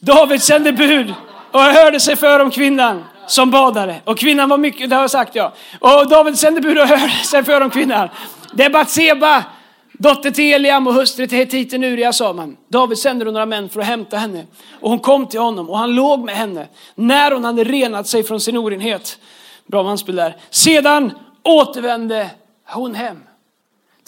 David 0.00 0.42
sände 0.42 0.72
bud 0.72 1.14
och 1.52 1.60
hörde 1.60 2.00
sig 2.00 2.16
för 2.16 2.40
om 2.40 2.50
kvinnan 2.50 3.04
som 3.26 3.50
badade. 3.50 4.00
Och 4.04 4.18
kvinnan 4.18 4.48
var 4.48 4.58
mycket, 4.58 4.90
det 4.90 4.96
har 4.96 5.02
jag 5.02 5.10
sagt 5.10 5.34
ja. 5.34 5.52
Och 5.80 6.08
David 6.08 6.38
sände 6.38 6.60
bud 6.60 6.78
och 6.78 6.86
hörde 6.86 7.12
sig 7.12 7.44
för 7.44 7.60
om 7.60 7.70
kvinnan. 7.70 8.08
Det 8.56 8.64
är 8.64 8.70
Batseba 8.70 9.44
Dotter 9.92 10.30
till 10.30 10.54
Eliam 10.54 10.86
och 10.86 10.94
hustru 10.94 11.26
till 11.26 11.38
hetiten 11.38 11.84
Uria 11.84 12.12
sa 12.12 12.32
man. 12.32 12.56
David 12.68 12.98
sände 12.98 13.24
då 13.24 13.30
några 13.30 13.46
män 13.46 13.68
för 13.68 13.80
att 13.80 13.86
hämta 13.86 14.16
henne. 14.16 14.46
Och 14.80 14.90
hon 14.90 14.98
kom 14.98 15.26
till 15.26 15.40
honom 15.40 15.70
och 15.70 15.78
han 15.78 15.94
låg 15.94 16.24
med 16.24 16.36
henne 16.36 16.66
när 16.94 17.30
hon 17.30 17.44
hade 17.44 17.64
renat 17.64 18.06
sig 18.06 18.24
från 18.24 18.40
sin 18.40 18.56
orenhet. 18.56 19.18
Bra 19.66 19.82
manspel 19.82 20.16
där. 20.16 20.36
Sedan 20.50 21.12
återvände 21.42 22.30
hon 22.68 22.94
hem. 22.94 23.20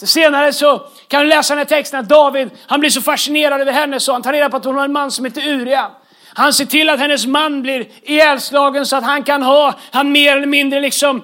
Senare 0.03 0.53
så 0.53 0.81
kan 1.07 1.21
du 1.21 1.27
läsa 1.27 1.53
den 1.53 1.57
här 1.57 1.65
texten 1.65 1.99
att 1.99 2.09
David, 2.09 2.49
han 2.67 2.79
blir 2.79 2.89
så 2.89 3.01
fascinerad 3.01 3.61
över 3.61 3.71
henne 3.71 3.99
så 3.99 4.11
han 4.11 4.21
tar 4.21 4.33
reda 4.33 4.49
på 4.49 4.57
att 4.57 4.65
hon 4.65 4.75
har 4.75 4.85
en 4.85 4.91
man 4.91 5.11
som 5.11 5.25
heter 5.25 5.47
Uria. 5.47 5.91
Han 6.33 6.53
ser 6.53 6.65
till 6.65 6.89
att 6.89 6.99
hennes 6.99 7.25
man 7.25 7.61
blir 7.61 7.87
ihjälslagen 8.01 8.85
så 8.85 8.95
att 8.95 9.03
han 9.03 9.23
kan 9.23 9.43
ha, 9.43 9.73
han 9.91 10.11
mer 10.11 10.37
eller 10.37 10.47
mindre 10.47 10.81
liksom 10.81 11.21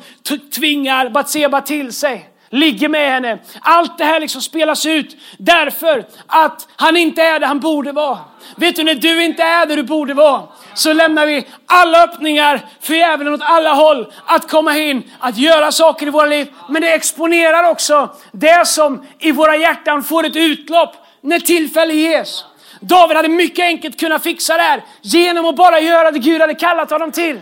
tvingar 0.56 1.10
Batseba 1.10 1.62
till 1.62 1.94
sig 1.94 2.35
ligger 2.50 2.90
med 2.90 3.12
henne. 3.12 3.38
Allt 3.62 3.98
det 3.98 4.04
här 4.04 4.20
liksom 4.20 4.42
spelas 4.42 4.86
ut 4.86 5.18
därför 5.38 6.06
att 6.28 6.68
han 6.76 6.98
inte 6.98 7.22
är 7.24 7.40
där 7.40 7.48
han 7.48 7.60
borde 7.60 7.92
vara. 7.92 8.20
Vet 8.56 8.76
du, 8.76 8.84
när 8.84 8.96
du 8.96 9.24
inte 9.24 9.44
är 9.44 9.66
där 9.66 9.76
du 9.76 9.84
borde 9.84 10.14
vara 10.14 10.44
så 10.74 10.94
lämnar 10.94 11.26
vi 11.26 11.48
alla 11.66 12.04
öppningar 12.04 12.62
för 12.82 12.94
djävulen 12.94 13.34
åt 13.34 13.42
alla 13.44 13.74
håll 13.74 14.14
att 14.26 14.50
komma 14.50 14.78
in, 14.78 15.12
att 15.20 15.38
göra 15.38 15.72
saker 15.72 16.08
i 16.08 16.10
våra 16.10 16.26
liv. 16.26 16.48
Men 16.70 16.82
det 16.82 16.94
exponerar 16.94 17.70
också 17.70 18.16
det 18.32 18.68
som 18.68 19.06
i 19.20 19.32
våra 19.32 19.56
hjärtan 19.56 20.04
får 20.04 20.26
ett 20.26 20.36
utlopp 20.36 20.96
när 21.22 21.40
tillfälle 21.40 21.94
ges. 21.94 22.44
David 22.80 23.18
hade 23.18 23.30
mycket 23.30 23.64
enkelt 23.64 24.00
kunnat 24.00 24.24
fixa 24.24 24.58
det 24.58 24.64
här 24.64 24.84
genom 25.02 25.46
att 25.46 25.56
bara 25.56 25.80
göra 25.80 26.12
det 26.12 26.20
Gud 26.20 26.42
hade 26.42 26.56
kallat 26.56 26.90
honom 26.90 27.12
till. 27.12 27.40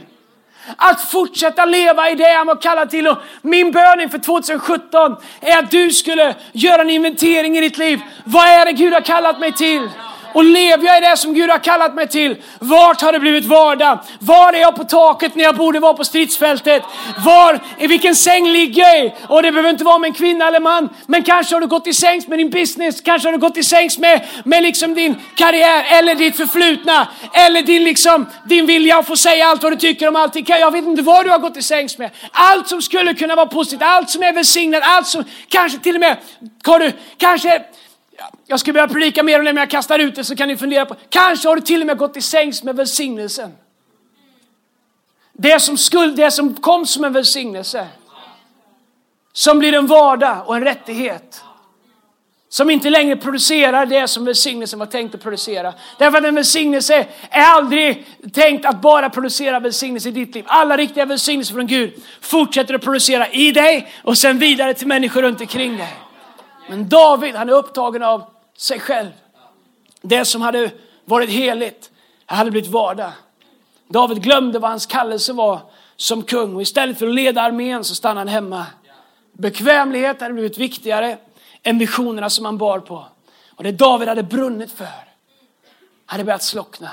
Att 0.76 1.02
fortsätta 1.02 1.66
leva 1.66 2.10
i 2.10 2.16
det 2.16 2.34
han 2.38 2.48
var 2.48 2.62
kallad 2.62 2.90
till. 2.90 3.08
Och 3.08 3.18
min 3.42 3.72
bön 3.72 4.02
inför 4.02 4.18
2017 4.18 5.16
är 5.42 5.58
att 5.58 5.72
du 5.72 5.92
skulle 5.92 6.36
göra 6.52 6.82
en 6.82 6.90
inventering 6.90 7.58
i 7.58 7.62
ditt 7.62 7.78
liv. 7.78 8.02
Vad 8.24 8.48
är 8.48 8.66
det 8.66 8.72
Gud 8.72 8.94
har 8.94 9.02
kallat 9.02 9.40
mig 9.40 9.52
till? 9.52 9.90
Och 10.34 10.44
lever 10.44 10.86
jag 10.86 10.98
i 10.98 11.02
det 11.02 11.18
som 11.18 11.34
Gud 11.34 11.50
har 11.50 11.60
kallat 11.60 11.96
mig 11.96 12.08
till? 12.08 12.36
Vart 12.60 13.02
har 13.02 13.12
det 13.12 13.20
blivit 13.20 13.46
vardag? 13.46 14.00
Var 14.20 14.54
är 14.54 14.62
jag 14.62 14.76
på 14.76 14.84
taket 14.84 15.36
när 15.36 15.44
jag 15.44 15.56
borde 15.56 15.80
vara 15.80 15.94
på 15.94 16.04
stridsfältet? 16.04 16.84
Var, 17.26 17.60
i 17.78 17.88
vilken 17.88 18.16
säng 18.16 18.48
ligger 18.48 18.82
jag 18.82 19.06
i? 19.06 19.14
Och 19.28 19.44
det 19.44 19.52
behöver 19.52 19.70
inte 19.70 19.84
vara 19.84 19.98
med 19.98 20.08
en 20.08 20.14
kvinna 20.14 20.48
eller 20.48 20.60
man. 20.60 20.90
Men 21.06 21.24
kanske 21.24 21.56
har 21.56 21.62
du 21.62 21.68
gått 21.68 21.88
i 21.88 21.94
sängs 21.94 22.28
med 22.28 22.40
din 22.40 22.50
business. 22.50 23.02
Kanske 23.02 23.28
har 23.28 23.34
du 23.34 23.40
gått 23.40 23.58
i 23.58 23.64
sängs 23.64 23.98
med, 23.98 24.28
med 24.46 24.64
liksom 24.64 24.94
din 24.94 25.16
karriär 25.36 26.00
eller 26.00 26.16
ditt 26.16 26.38
förflutna. 26.38 27.08
Eller 27.34 27.62
din, 27.62 27.84
liksom, 27.84 28.26
din 28.46 28.66
vilja 28.66 28.98
att 28.98 29.08
få 29.08 29.18
säga 29.18 29.48
allt 29.48 29.64
vad 29.64 29.72
du 29.72 29.78
tycker 29.78 30.08
om 30.08 30.16
allting. 30.16 30.46
Jag 30.48 30.72
vet 30.72 30.86
inte 30.86 31.02
vad 31.02 31.26
du 31.26 31.30
har 31.30 31.40
gått 31.40 31.58
i 31.58 31.62
sängs 31.62 31.98
med. 31.98 32.10
Allt 32.32 32.68
som 32.68 32.82
skulle 32.82 33.14
kunna 33.14 33.36
vara 33.36 33.46
positivt, 33.46 33.82
allt 33.84 34.10
som 34.10 34.24
är 34.24 34.34
välsignat, 34.34 34.84
allt 34.86 35.08
som 35.08 35.24
kanske 35.50 35.80
till 35.80 35.96
och 35.96 36.02
med, 36.02 36.18
kanske 37.18 37.62
jag 38.48 38.60
skulle 38.60 38.74
börja 38.74 38.88
predika 38.88 39.24
mer 39.24 39.40
om 39.40 39.46
det, 39.46 39.54
men 39.54 39.62
jag 39.62 39.70
kastar 39.70 40.00
ut 40.00 40.16
det 40.16 40.24
så 40.24 40.36
kan 40.36 40.48
ni 40.48 40.58
fundera 40.58 40.86
på. 40.86 40.96
Kanske 41.10 41.48
har 41.48 41.56
du 41.56 41.62
till 41.62 41.82
och 41.82 41.88
med 41.88 41.98
gått 41.98 42.18
i 42.18 42.22
sängs 42.22 42.64
med 42.64 42.76
välsignelsen. 42.76 43.52
Det 45.34 45.60
som, 45.60 45.78
skuld, 45.78 46.16
det 46.16 46.32
som 46.32 46.56
kom 46.56 46.86
som 46.86 47.04
en 47.04 47.14
välsignelse. 47.14 47.88
Som 49.34 49.60
blir 49.60 49.74
en 49.74 49.88
vardag 49.88 50.44
och 50.46 50.56
en 50.56 50.64
rättighet. 50.64 51.42
Som 52.50 52.70
inte 52.70 52.90
längre 52.90 53.16
producerar 53.16 53.86
det 53.86 54.08
som 54.08 54.26
välsignelsen 54.26 54.80
var 54.80 54.86
tänkt 54.86 55.16
att 55.16 55.24
producera. 55.24 55.74
Därför 56.00 56.18
att 56.18 56.24
en 56.24 56.36
välsignelse 56.36 57.08
är 57.30 57.46
aldrig 57.46 58.06
tänkt 58.34 58.66
att 58.66 58.82
bara 58.82 59.10
producera 59.10 59.60
välsignelse 59.60 60.10
i 60.10 60.12
ditt 60.12 60.36
liv. 60.36 60.44
Alla 60.48 60.78
riktiga 60.78 61.06
välsignelser 61.06 61.54
från 61.54 61.68
Gud 61.68 61.94
fortsätter 62.22 62.74
att 62.74 62.82
producera 62.82 63.28
i 63.28 63.52
dig 63.52 63.92
och 64.04 64.18
sen 64.18 64.40
vidare 64.40 64.74
till 64.74 64.88
människor 64.88 65.22
runt 65.22 65.42
omkring 65.42 65.78
dig. 65.78 65.94
Men 66.70 66.90
David, 66.90 67.36
han 67.36 67.50
är 67.50 67.54
upptagen 67.54 68.04
av 68.04 68.33
sig 68.58 68.80
själv. 68.80 69.12
Det 70.02 70.26
som 70.26 70.42
hade 70.42 70.72
varit 71.06 71.30
heligt 71.30 71.92
hade 72.26 72.52
blivit 72.52 72.70
vardag. 72.70 73.12
David 73.88 74.24
glömde 74.24 74.60
vad 74.60 74.70
hans 74.70 74.86
kallelse 74.86 75.34
var 75.34 75.60
som 75.96 76.24
kung 76.24 76.56
och 76.56 76.62
istället 76.62 77.00
för 77.00 77.08
att 77.08 77.14
leda 77.14 77.42
armén 77.42 77.84
så 77.84 77.96
stannade 77.96 78.20
han 78.20 78.28
hemma. 78.28 78.66
Bekvämlighet 79.32 80.22
hade 80.22 80.34
blivit 80.34 80.58
viktigare 80.58 81.18
än 81.64 81.80
visionerna 81.80 82.30
som 82.30 82.46
han 82.46 82.58
bar 82.58 82.80
på. 82.80 83.06
Och 83.56 83.64
det 83.64 83.72
David 83.72 84.08
hade 84.08 84.24
brunnit 84.24 84.72
för 84.72 84.88
hade 86.06 86.24
börjat 86.24 86.44
slockna. 86.44 86.90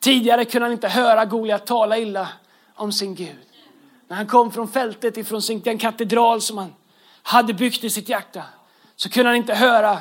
Tidigare 0.00 0.44
kunde 0.44 0.64
han 0.64 0.72
inte 0.72 0.88
höra 0.88 1.24
Goliat 1.24 1.66
tala 1.66 1.98
illa 1.98 2.28
om 2.74 2.92
sin 2.92 3.14
Gud. 3.14 3.36
När 4.08 4.16
han 4.16 4.26
kom 4.26 4.52
från 4.52 4.68
fältet 4.68 5.16
ifrån 5.16 5.42
sin, 5.42 5.60
den 5.60 5.78
katedral 5.78 6.40
som 6.40 6.58
han 6.58 6.74
hade 7.22 7.54
byggt 7.54 7.84
i 7.84 7.90
sitt 7.90 8.08
hjärta 8.08 8.42
så 8.96 9.08
kunde 9.08 9.28
han 9.28 9.36
inte 9.36 9.54
höra 9.54 9.98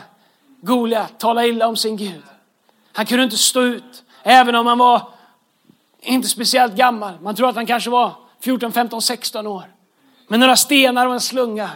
Goliat 0.65 1.19
tala 1.19 1.45
illa 1.45 1.67
om 1.67 1.77
sin 1.77 1.97
Gud. 1.97 2.23
Han 2.93 3.05
kunde 3.05 3.23
inte 3.23 3.37
stå 3.37 3.61
ut, 3.61 4.03
även 4.23 4.55
om 4.55 4.67
han 4.67 4.77
var 4.77 5.01
inte 6.01 6.27
speciellt 6.27 6.75
gammal. 6.75 7.13
Man 7.21 7.35
tror 7.35 7.49
att 7.49 7.55
han 7.55 7.65
kanske 7.65 7.89
var 7.89 8.11
14, 8.39 8.71
15, 8.71 9.01
16 9.01 9.47
år. 9.47 9.63
Med 10.27 10.39
några 10.39 10.55
stenar 10.55 11.07
och 11.07 11.13
en 11.13 11.21
slunga 11.21 11.69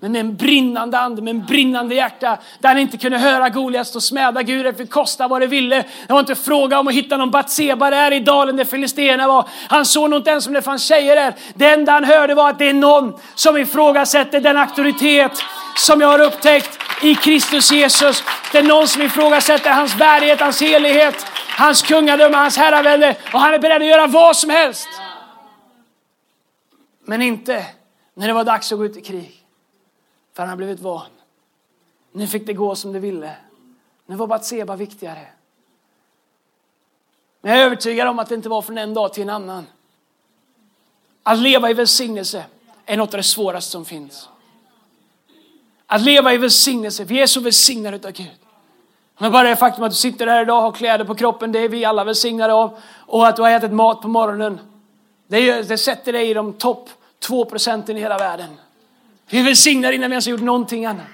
men 0.00 0.12
med 0.12 0.20
en 0.20 0.36
brinnande 0.36 0.98
ande, 0.98 1.22
med 1.22 1.30
en 1.34 1.44
brinnande 1.44 1.94
hjärta. 1.94 2.38
Där 2.58 2.68
han 2.68 2.78
inte 2.78 2.96
kunde 2.96 3.18
höra 3.18 3.48
Goliat 3.48 3.86
stå 3.86 3.96
och 3.96 4.02
smäda 4.02 4.42
Gud. 4.42 4.64
Det 4.64 4.74
fick 4.74 4.90
kosta 4.90 5.28
vad 5.28 5.40
det 5.40 5.46
ville. 5.46 5.76
Det 6.06 6.12
var 6.12 6.20
inte 6.20 6.34
fråga 6.34 6.78
om 6.78 6.88
att 6.88 6.94
hitta 6.94 7.16
någon 7.16 7.30
Batseba 7.30 7.90
där 7.90 8.12
i 8.12 8.20
dalen 8.20 8.56
där 8.56 8.64
filisterna 8.64 9.28
var. 9.28 9.48
Han 9.68 9.86
såg 9.86 10.10
nog 10.10 10.18
inte 10.18 10.30
ens 10.30 10.46
om 10.46 10.52
det 10.52 10.62
fanns 10.62 10.82
tjejer 10.82 11.16
där. 11.16 11.34
Det 11.54 11.66
enda 11.66 11.92
han 11.92 12.04
hörde 12.04 12.34
var 12.34 12.50
att 12.50 12.58
det 12.58 12.68
är 12.68 12.74
någon 12.74 13.14
som 13.34 13.56
ifrågasätter 13.56 14.40
den 14.40 14.56
auktoritet 14.56 15.32
som 15.76 16.00
jag 16.00 16.08
har 16.08 16.20
upptäckt 16.20 16.78
i 17.02 17.14
Kristus 17.14 17.72
Jesus. 17.72 18.22
Det 18.52 18.58
är 18.58 18.62
någon 18.62 18.88
som 18.88 19.02
ifrågasätter 19.02 19.70
hans 19.70 19.94
värdighet, 19.94 20.40
hans 20.40 20.62
helighet, 20.62 21.26
hans 21.58 21.82
kungadöme, 21.82 22.36
hans 22.36 22.56
herravälde. 22.56 23.16
Och 23.32 23.40
han 23.40 23.54
är 23.54 23.58
beredd 23.58 23.82
att 23.82 23.88
göra 23.88 24.06
vad 24.06 24.36
som 24.36 24.50
helst. 24.50 24.88
Men 27.06 27.22
inte 27.22 27.64
när 28.16 28.26
det 28.26 28.32
var 28.32 28.44
dags 28.44 28.72
att 28.72 28.78
gå 28.78 28.84
ut 28.84 28.96
i 28.96 29.00
krig. 29.00 29.39
För 30.32 30.42
han 30.42 30.48
har 30.48 30.56
blivit 30.56 30.80
van. 30.80 31.06
Nu 32.12 32.26
fick 32.26 32.46
det 32.46 32.52
gå 32.52 32.74
som 32.74 32.92
det 32.92 32.98
ville. 32.98 33.36
Nu 34.06 34.16
var 34.16 34.26
Batseba 34.26 34.76
viktigare. 34.76 35.26
Men 37.40 37.52
jag 37.52 37.60
är 37.60 37.66
övertygad 37.66 38.08
om 38.08 38.18
att 38.18 38.28
det 38.28 38.34
inte 38.34 38.48
var 38.48 38.62
från 38.62 38.78
en 38.78 38.94
dag 38.94 39.12
till 39.12 39.22
en 39.22 39.30
annan. 39.30 39.66
Att 41.22 41.38
leva 41.38 41.70
i 41.70 41.74
välsignelse 41.74 42.44
är 42.86 42.96
något 42.96 43.14
av 43.14 43.18
det 43.18 43.22
svåraste 43.22 43.70
som 43.70 43.84
finns. 43.84 44.28
Att 45.86 46.02
leva 46.02 46.34
i 46.34 46.36
välsignelse, 46.36 47.04
vi 47.04 47.22
är 47.22 47.26
så 47.26 47.40
välsignade 47.40 48.08
av 48.08 48.12
Gud. 48.12 48.30
Men 49.18 49.32
bara 49.32 49.48
det 49.48 49.56
faktum 49.56 49.84
att 49.84 49.90
du 49.90 49.96
sitter 49.96 50.26
här 50.26 50.42
idag 50.42 50.56
och 50.56 50.62
har 50.62 50.72
kläder 50.72 51.04
på 51.04 51.14
kroppen, 51.14 51.52
det 51.52 51.58
är 51.58 51.68
vi 51.68 51.84
alla 51.84 52.04
välsignade 52.04 52.52
av. 52.52 52.78
Och 52.92 53.28
att 53.28 53.36
du 53.36 53.42
har 53.42 53.50
ätit 53.50 53.72
mat 53.72 54.02
på 54.02 54.08
morgonen, 54.08 54.60
det, 55.26 55.62
det 55.62 55.78
sätter 55.78 56.12
dig 56.12 56.30
i 56.30 56.34
de 56.34 56.52
topp 56.52 56.90
2 57.18 57.44
procenten 57.44 57.96
i 57.96 58.00
hela 58.00 58.18
världen. 58.18 58.60
Vi 59.30 59.38
är 59.38 59.42
välsignade 59.42 59.94
innan 59.94 60.10
vi 60.10 60.14
ens 60.14 60.26
har 60.26 60.30
gjort 60.30 60.40
någonting 60.40 60.86
annat. 60.86 61.06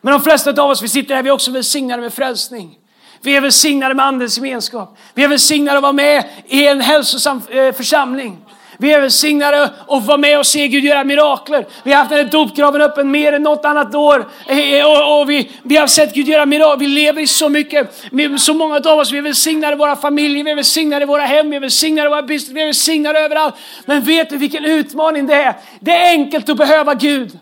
Men 0.00 0.12
de 0.12 0.22
flesta 0.22 0.62
av 0.62 0.70
oss, 0.70 0.82
vi 0.82 0.88
sitter 0.88 1.14
här, 1.14 1.22
vi 1.22 1.28
är 1.28 1.32
också 1.32 1.50
välsignade 1.50 2.02
med 2.02 2.12
frälsning. 2.12 2.78
Vi 3.22 3.36
är 3.36 3.40
välsignade 3.40 3.94
med 3.94 4.06
andens 4.06 4.36
gemenskap. 4.36 4.98
Vi 5.14 5.24
är 5.24 5.28
välsignade 5.28 5.78
att 5.78 5.82
vara 5.82 5.92
med 5.92 6.24
i 6.46 6.66
en 6.66 6.80
hälsosam 6.80 7.42
eh, 7.50 7.72
församling. 7.72 8.38
Vi 8.78 8.92
är 8.92 9.00
välsignade 9.00 9.70
att 9.88 10.06
vara 10.06 10.16
med 10.16 10.38
och 10.38 10.46
se 10.46 10.68
Gud 10.68 10.84
göra 10.84 11.04
mirakler. 11.04 11.66
Vi 11.84 11.92
har 11.92 11.98
haft 11.98 12.10
den 12.10 12.18
här 12.18 12.32
dopgraven 12.32 12.80
öppen 12.80 13.10
mer 13.10 13.32
än 13.32 13.42
något 13.42 13.64
annat 13.64 13.94
år. 13.94 14.28
Eh, 14.46 14.58
eh, 14.58 14.86
och, 14.86 15.20
och 15.20 15.30
vi, 15.30 15.50
vi 15.62 15.76
har 15.76 15.86
sett 15.86 16.14
Gud 16.14 16.28
göra 16.28 16.46
mirakler. 16.46 16.76
Vi 16.76 16.86
lever 16.86 17.22
i 17.22 17.26
så 17.26 17.48
mycket. 17.48 18.02
Så 18.38 18.54
många 18.54 18.76
av 18.76 18.98
oss, 18.98 19.12
vi 19.12 19.18
är 19.18 19.22
välsignade 19.22 19.72
i 19.72 19.76
våra 19.76 19.96
familjer, 19.96 20.44
vi 20.44 20.50
är 20.50 20.56
välsignade 20.56 21.02
i 21.02 21.06
våra 21.06 21.22
hem, 21.22 21.50
vi 21.50 21.56
är 21.56 21.60
välsignade 21.60 22.08
i 22.08 22.10
våra 22.10 22.22
business, 22.22 22.56
vi 22.56 22.60
är 22.60 22.66
välsignade 22.66 23.18
överallt. 23.18 23.54
Men 23.84 24.02
vet 24.02 24.30
du 24.30 24.36
vilken 24.36 24.64
utmaning 24.64 25.26
det 25.26 25.34
är? 25.34 25.54
Det 25.80 25.92
är 25.92 26.10
enkelt 26.10 26.48
att 26.48 26.56
behöva 26.56 26.94
Gud 26.94 27.38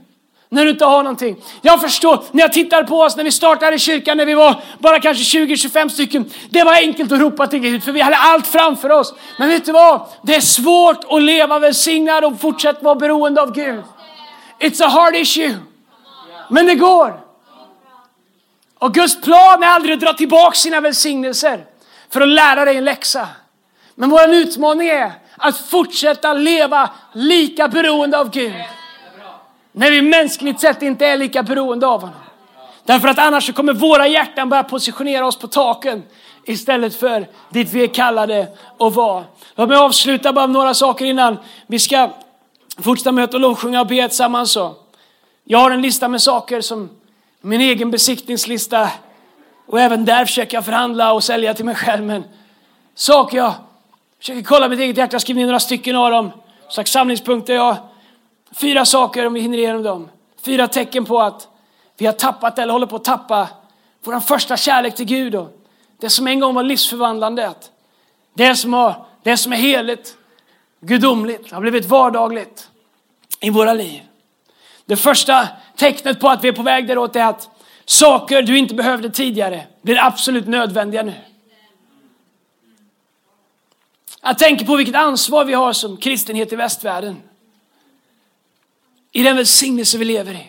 när 0.53 0.65
du 0.65 0.71
inte 0.71 0.85
har 0.85 1.03
någonting. 1.03 1.37
Jag 1.63 1.81
förstår, 1.81 2.25
när 2.33 2.43
jag 2.43 2.53
tittar 2.53 2.83
på 2.83 3.01
oss 3.01 3.17
när 3.17 3.25
vi 3.25 3.31
startade 3.31 3.79
kyrkan, 3.79 4.17
när 4.17 4.27
vi 4.27 4.35
var 4.35 4.63
bara 4.79 5.01
kanske 5.01 5.39
20-25 5.39 5.89
stycken. 5.89 6.31
Det 6.51 6.65
var 6.65 6.75
enkelt 6.75 7.13
att 7.13 7.21
ropa 7.21 7.47
till 7.47 7.59
Gud 7.59 7.85
för 7.85 7.93
vi 7.93 8.01
hade 8.01 8.17
allt 8.17 8.47
framför 8.47 8.91
oss. 8.91 9.15
Men 9.39 9.49
vet 9.49 9.65
du 9.65 9.73
vad? 9.73 10.07
Det 10.23 10.35
är 10.35 10.41
svårt 10.41 11.05
att 11.09 11.23
leva 11.23 11.59
välsignad 11.59 12.25
och 12.25 12.41
fortsätta 12.41 12.85
vara 12.85 12.95
beroende 12.95 13.43
av 13.43 13.53
Gud. 13.53 13.83
It's 14.61 14.85
a 14.85 14.89
hard 14.89 15.17
issue. 15.17 15.57
Men 16.51 16.67
det 16.67 16.75
går. 16.75 17.21
Och 18.79 18.95
Guds 18.95 19.21
plan 19.21 19.63
är 19.63 19.67
aldrig 19.67 19.95
att 19.95 20.01
dra 20.01 20.13
tillbaka 20.13 20.57
sina 20.57 20.81
välsignelser 20.81 21.65
för 22.11 22.21
att 22.21 22.29
lära 22.29 22.65
dig 22.65 22.77
en 22.77 22.85
läxa. 22.85 23.29
Men 23.95 24.11
vår 24.11 24.29
utmaning 24.29 24.89
är 24.89 25.13
att 25.37 25.59
fortsätta 25.59 26.33
leva 26.33 26.91
lika 27.13 27.69
beroende 27.69 28.19
av 28.19 28.31
Gud. 28.31 28.55
När 29.73 29.91
vi 29.91 30.03
mänskligt 30.03 30.61
sett 30.61 30.83
inte 30.83 31.07
är 31.07 31.17
lika 31.17 31.43
beroende 31.43 31.87
av 31.87 32.01
honom. 32.01 32.17
Därför 32.85 33.09
att 33.09 33.19
annars 33.19 33.47
så 33.47 33.53
kommer 33.53 33.73
våra 33.73 34.07
hjärtan 34.07 34.49
börja 34.49 34.63
positionera 34.63 35.27
oss 35.27 35.37
på 35.37 35.47
taken 35.47 36.03
istället 36.45 36.95
för 36.95 37.29
dit 37.51 37.73
vi 37.73 37.83
är 37.83 37.87
kallade 37.87 38.49
att 38.79 38.95
vara. 38.95 39.25
Låt 39.55 39.69
mig 39.69 39.79
avsluta 39.79 40.33
bara 40.33 40.47
med 40.47 40.55
några 40.55 40.75
saker 40.75 41.05
innan 41.05 41.37
vi 41.67 41.79
ska 41.79 42.11
fortsätta 42.79 43.13
möta 43.13 43.37
och 43.37 43.41
lovsjunga 43.41 43.81
och 43.81 43.87
be 43.87 44.09
tillsammans. 44.09 44.59
Jag 45.45 45.59
har 45.59 45.71
en 45.71 45.83
lista 45.83 46.09
med 46.09 46.23
saker 46.23 46.61
som 46.61 46.91
min 47.41 47.61
egen 47.61 47.91
besiktningslista. 47.91 48.91
Och 49.67 49.81
även 49.81 50.05
där 50.05 50.25
försöker 50.25 50.57
jag 50.57 50.65
förhandla 50.65 51.13
och 51.13 51.25
sälja 51.25 51.55
till 51.55 51.65
mig 51.65 51.75
själv. 51.75 52.05
Men 52.05 52.25
saker 52.95 53.37
jag 53.37 53.53
försöker 54.19 54.43
kolla 54.43 54.69
mitt 54.69 54.81
eget 54.81 54.97
hjärta, 54.97 55.15
jag 55.15 55.23
skriver 55.23 55.41
ner 55.41 55.47
några 55.47 55.61
stycken 55.61 55.97
av 55.97 56.11
dem. 56.11 56.33
Slags 56.69 56.93
samlingspunkter. 56.93 57.55
Jag, 57.55 57.77
fyra 58.55 58.85
saker 58.85 59.27
om 59.27 59.35
vi 59.35 59.41
hinner 59.41 59.59
igenom 59.59 59.83
dem. 59.83 60.09
Fyra 60.43 60.69
tecken 60.69 61.05
på 61.05 61.21
att 61.21 61.49
vi 61.99 62.07
har 62.07 62.13
tappat 62.13 62.59
eller 62.59 62.73
håller 62.73 62.87
på 62.87 62.97
att 62.97 63.05
tappa 63.05 63.49
vår 64.05 64.21
första 64.21 64.57
kärlek 64.57 64.95
till 64.95 65.07
Gud. 65.07 65.35
Och 65.35 65.49
det 66.01 66.11
som 66.11 66.27
en 66.27 66.41
gång 66.41 66.55
var 66.55 66.63
livsförvandlande. 66.63 67.53
Det 68.35 68.57
som, 68.57 68.73
har, 68.73 69.07
det 69.23 69.37
som 69.37 69.53
är 69.53 69.57
heligt, 69.57 70.17
gudomligt, 70.81 71.53
har 71.53 71.61
blivit 71.61 71.87
vardagligt 71.87 72.69
i 73.41 73.51
våra 73.51 73.73
liv. 73.73 74.03
Det 74.87 74.97
första 74.97 75.49
tecknet 75.77 76.21
på 76.21 76.29
att 76.29 76.45
vi 76.45 76.49
är 76.49 76.53
på 76.53 76.63
väg 76.63 76.89
däråt 76.89 77.17
är 77.17 77.25
att 77.25 77.49
saker 77.85 78.43
du 78.43 78.59
inte 78.59 78.75
behövde 78.75 79.11
tidigare 79.11 79.67
blir 79.83 80.05
absolut 80.05 80.47
nödvändiga 80.47 81.03
nu. 81.03 81.15
Jag 84.23 84.39
tänker 84.39 84.67
på 84.67 84.77
vilket 84.77 84.95
ansvar 84.95 85.45
vi 85.45 85.53
har 85.53 85.73
som 85.73 85.97
kristenhet 85.97 86.53
i 86.53 86.57
västvärlden. 86.57 87.23
I 89.13 89.23
den 89.23 89.37
välsignelse 89.37 89.99
vi 89.99 90.05
lever 90.05 90.35
i. 90.35 90.47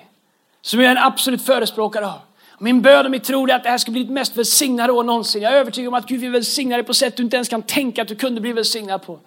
Som 0.62 0.80
jag 0.80 0.88
är 0.92 0.96
en 0.96 1.04
absolut 1.04 1.46
förespråkare 1.46 2.06
av. 2.06 2.20
Min 2.60 2.82
bön 2.82 3.06
och 3.06 3.12
mitt 3.12 3.24
tro 3.24 3.48
är 3.48 3.56
att 3.56 3.64
det 3.64 3.70
här 3.70 3.78
ska 3.78 3.92
bli 3.92 4.04
ditt 4.04 4.12
mest 4.12 4.38
välsignade 4.38 4.94
år 4.94 5.04
någonsin. 5.04 5.42
Jag 5.42 5.54
är 5.54 5.58
övertygad 5.58 5.88
om 5.88 5.94
att 5.94 6.08
Gud 6.08 6.20
vill 6.20 6.32
välsigna 6.32 6.76
dig 6.76 6.86
på 6.86 6.94
sätt 6.94 7.18
du 7.18 7.24
inte 7.24 7.36
ens 7.36 7.50
kan 7.50 7.62
tänka 7.62 8.02
att 8.02 8.08
du 8.08 8.16
kunde 8.16 8.42
bli 8.42 8.54
välsignad 8.54 9.06
på. 9.06 9.20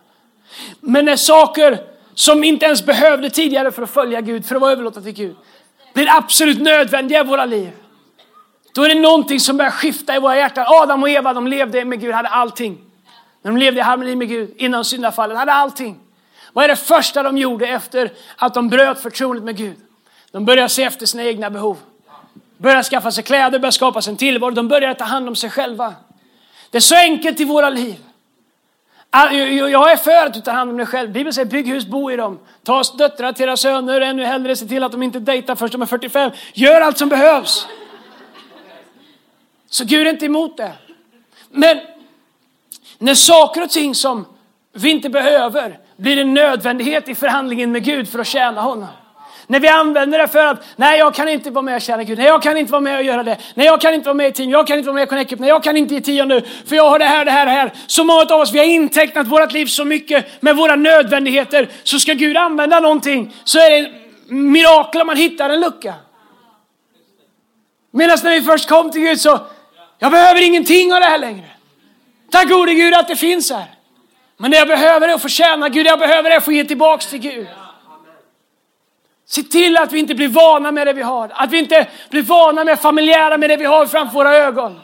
Men 0.80 1.04
när 1.04 1.16
saker 1.16 1.78
som 2.14 2.44
inte 2.44 2.66
ens 2.66 2.86
behövde 2.86 3.30
tidigare 3.30 3.72
för 3.72 3.82
att 3.82 3.90
följa 3.90 4.20
Gud, 4.20 4.46
för 4.46 4.54
att 4.54 4.60
vara 4.60 4.72
överlåtna 4.72 5.02
till 5.02 5.12
Gud, 5.12 5.36
blir 5.94 6.16
absolut 6.16 6.60
nödvändiga 6.60 7.20
i 7.20 7.24
våra 7.24 7.44
liv. 7.44 7.70
Då 8.74 8.82
är 8.82 8.88
det 8.88 9.00
någonting 9.00 9.40
som 9.40 9.56
börjar 9.56 9.70
skifta 9.70 10.16
i 10.16 10.18
våra 10.18 10.36
hjärtan. 10.36 10.64
Adam 10.68 11.02
och 11.02 11.08
Eva, 11.08 11.32
de 11.32 11.46
levde 11.46 11.84
med 11.84 12.00
Gud, 12.00 12.14
hade 12.14 12.28
allting. 12.28 12.78
När 13.42 13.50
de 13.50 13.56
levde 13.58 13.80
i 13.80 13.82
harmoni 13.82 14.16
med 14.16 14.28
Gud 14.28 14.54
innan 14.56 14.84
syndafallet, 14.84 15.38
hade 15.38 15.52
allting. 15.52 16.00
Vad 16.54 16.64
är 16.64 16.68
det 16.68 16.76
första 16.76 17.22
de 17.22 17.38
gjorde 17.38 17.66
efter 17.66 18.12
att 18.36 18.54
de 18.54 18.68
bröt 18.68 19.02
förtroendet 19.02 19.44
med 19.44 19.56
Gud? 19.56 19.76
De 20.30 20.44
började 20.44 20.68
se 20.68 20.82
efter 20.82 21.06
sina 21.06 21.24
egna 21.24 21.50
behov. 21.50 21.78
Började 22.56 22.82
skaffa 22.82 23.10
sig 23.10 23.24
kläder, 23.24 23.58
började 23.58 23.72
skapa 23.72 24.02
sig 24.02 24.10
en 24.10 24.16
tillvaro. 24.16 24.50
De 24.50 24.68
började 24.68 24.94
ta 24.94 25.04
hand 25.04 25.28
om 25.28 25.36
sig 25.36 25.50
själva. 25.50 25.94
Det 26.70 26.78
är 26.78 26.80
så 26.80 26.94
enkelt 26.94 27.40
i 27.40 27.44
våra 27.44 27.70
liv. 27.70 27.96
Ah, 29.10 29.30
jag 29.32 29.92
är 29.92 29.96
för 29.96 30.26
att 30.26 30.34
du 30.34 30.40
tar 30.40 30.52
hand 30.52 30.70
om 30.70 30.76
dig 30.76 30.86
själv. 30.86 31.12
Bibeln 31.12 31.34
säger 31.34 31.46
bygg 31.46 31.68
hus, 31.68 31.86
bo 31.86 32.10
i 32.10 32.16
dem. 32.16 32.38
Ta 32.62 32.82
döttrar 32.82 33.32
till 33.32 33.44
era 33.44 33.56
söner, 33.56 34.00
ännu 34.00 34.24
hellre 34.24 34.56
se 34.56 34.66
till 34.66 34.82
att 34.82 34.92
de 34.92 35.02
inte 35.02 35.18
dejtar 35.18 35.54
först 35.54 35.72
de 35.72 35.82
är 35.82 35.86
45. 35.86 36.30
Gör 36.52 36.80
allt 36.80 36.98
som 36.98 37.08
behövs. 37.08 37.66
Så 39.70 39.84
Gud 39.84 40.06
är 40.06 40.10
inte 40.10 40.26
emot 40.26 40.56
det. 40.56 40.72
Men 41.50 41.80
när 42.98 43.14
saker 43.14 43.62
och 43.62 43.70
ting 43.70 43.94
som 43.94 44.26
vi 44.74 44.90
inte 44.90 45.08
behöver 45.08 45.78
blir 45.96 46.18
en 46.18 46.34
nödvändighet 46.34 47.08
i 47.08 47.14
förhandlingen 47.14 47.72
med 47.72 47.84
Gud 47.84 48.08
för 48.08 48.18
att 48.18 48.26
tjäna 48.26 48.60
honom. 48.60 48.88
När 49.46 49.60
vi 49.60 49.68
använder 49.68 50.18
det 50.18 50.28
för 50.28 50.46
att, 50.46 50.64
nej 50.76 50.98
jag 50.98 51.14
kan 51.14 51.28
inte 51.28 51.50
vara 51.50 51.62
med 51.62 51.76
och 51.76 51.82
tjäna 51.82 52.04
Gud, 52.04 52.18
nej 52.18 52.26
jag 52.26 52.42
kan 52.42 52.56
inte 52.56 52.72
vara 52.72 52.80
med 52.80 52.98
och 52.98 53.04
göra 53.04 53.22
det, 53.22 53.38
nej 53.54 53.66
jag 53.66 53.80
kan 53.80 53.94
inte 53.94 54.06
vara 54.06 54.14
med 54.14 54.28
i 54.28 54.32
team, 54.32 54.50
jag 54.50 54.66
kan 54.66 54.78
inte 54.78 54.86
vara 54.86 54.94
med 54.94 55.02
i 55.02 55.06
Connect 55.06 55.38
nej 55.38 55.48
jag 55.48 55.62
kan 55.62 55.76
inte 55.76 55.94
i 55.94 56.00
tio 56.00 56.24
nu, 56.24 56.42
för 56.66 56.76
jag 56.76 56.90
har 56.90 56.98
det 56.98 57.04
här, 57.04 57.24
det 57.24 57.30
här, 57.30 57.46
det 57.46 57.52
här. 57.52 57.72
Så 57.86 58.04
många 58.04 58.22
av 58.22 58.40
oss, 58.40 58.52
vi 58.52 58.58
har 58.58 58.66
intecknat 58.66 59.26
vårt 59.26 59.52
liv 59.52 59.66
så 59.66 59.84
mycket 59.84 60.42
med 60.42 60.56
våra 60.56 60.76
nödvändigheter, 60.76 61.68
så 61.82 61.98
ska 61.98 62.12
Gud 62.12 62.36
använda 62.36 62.80
någonting 62.80 63.34
så 63.44 63.58
är 63.58 63.70
det 63.70 63.90
mirakel 64.28 65.00
om 65.00 65.06
man 65.06 65.16
hittar 65.16 65.50
en 65.50 65.60
lucka. 65.60 65.94
Medan 67.90 68.18
när 68.24 68.30
vi 68.30 68.42
först 68.42 68.68
kom 68.68 68.90
till 68.90 69.00
Gud 69.00 69.20
så, 69.20 69.40
jag 69.98 70.10
behöver 70.10 70.42
ingenting 70.42 70.92
av 70.92 71.00
det 71.00 71.06
här 71.06 71.18
längre. 71.18 71.50
Tack 72.30 72.48
gode 72.48 72.74
Gud 72.74 72.94
att 72.94 73.08
det 73.08 73.16
finns 73.16 73.50
här. 73.50 73.74
Men 74.36 74.50
det 74.50 74.56
jag 74.56 74.68
behöver 74.68 75.08
är 75.08 75.14
att 75.14 75.22
få 75.22 75.28
tjäna 75.28 75.68
Gud, 75.68 75.86
jag 75.86 75.98
behöver 75.98 76.30
är 76.30 76.36
att 76.36 76.44
få 76.44 76.52
ge 76.52 76.64
tillbaks 76.64 77.06
till 77.06 77.18
Gud. 77.18 77.46
Se 79.26 79.42
till 79.42 79.76
att 79.76 79.92
vi 79.92 79.98
inte 79.98 80.14
blir 80.14 80.28
vana 80.28 80.72
med 80.72 80.86
det 80.86 80.92
vi 80.92 81.02
har. 81.02 81.30
Att 81.34 81.50
vi 81.50 81.58
inte 81.58 81.86
blir 82.10 82.22
vana 82.22 82.64
med 82.64 82.80
familjära 82.80 83.38
med 83.38 83.50
det 83.50 83.56
vi 83.56 83.64
har 83.64 83.86
framför 83.86 84.14
våra 84.14 84.36
ögon. 84.36 84.80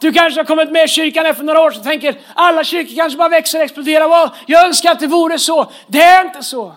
Du 0.00 0.12
kanske 0.12 0.40
har 0.40 0.44
kommit 0.44 0.70
med 0.70 0.84
i 0.84 0.88
kyrkan 0.88 1.26
efter 1.26 1.44
några 1.44 1.60
år 1.60 1.68
och 1.76 1.82
tänker 1.82 2.14
alla 2.34 2.64
kyrkor 2.64 2.96
kanske 2.96 3.18
bara 3.18 3.28
växer 3.28 3.58
och 3.58 3.64
exploderar. 3.64 4.08
wow, 4.08 4.30
Jag 4.46 4.66
önskar 4.66 4.92
att 4.92 5.00
det 5.00 5.06
vore 5.06 5.38
så. 5.38 5.70
Det 5.86 6.02
är 6.02 6.24
inte 6.24 6.42
så. 6.42 6.74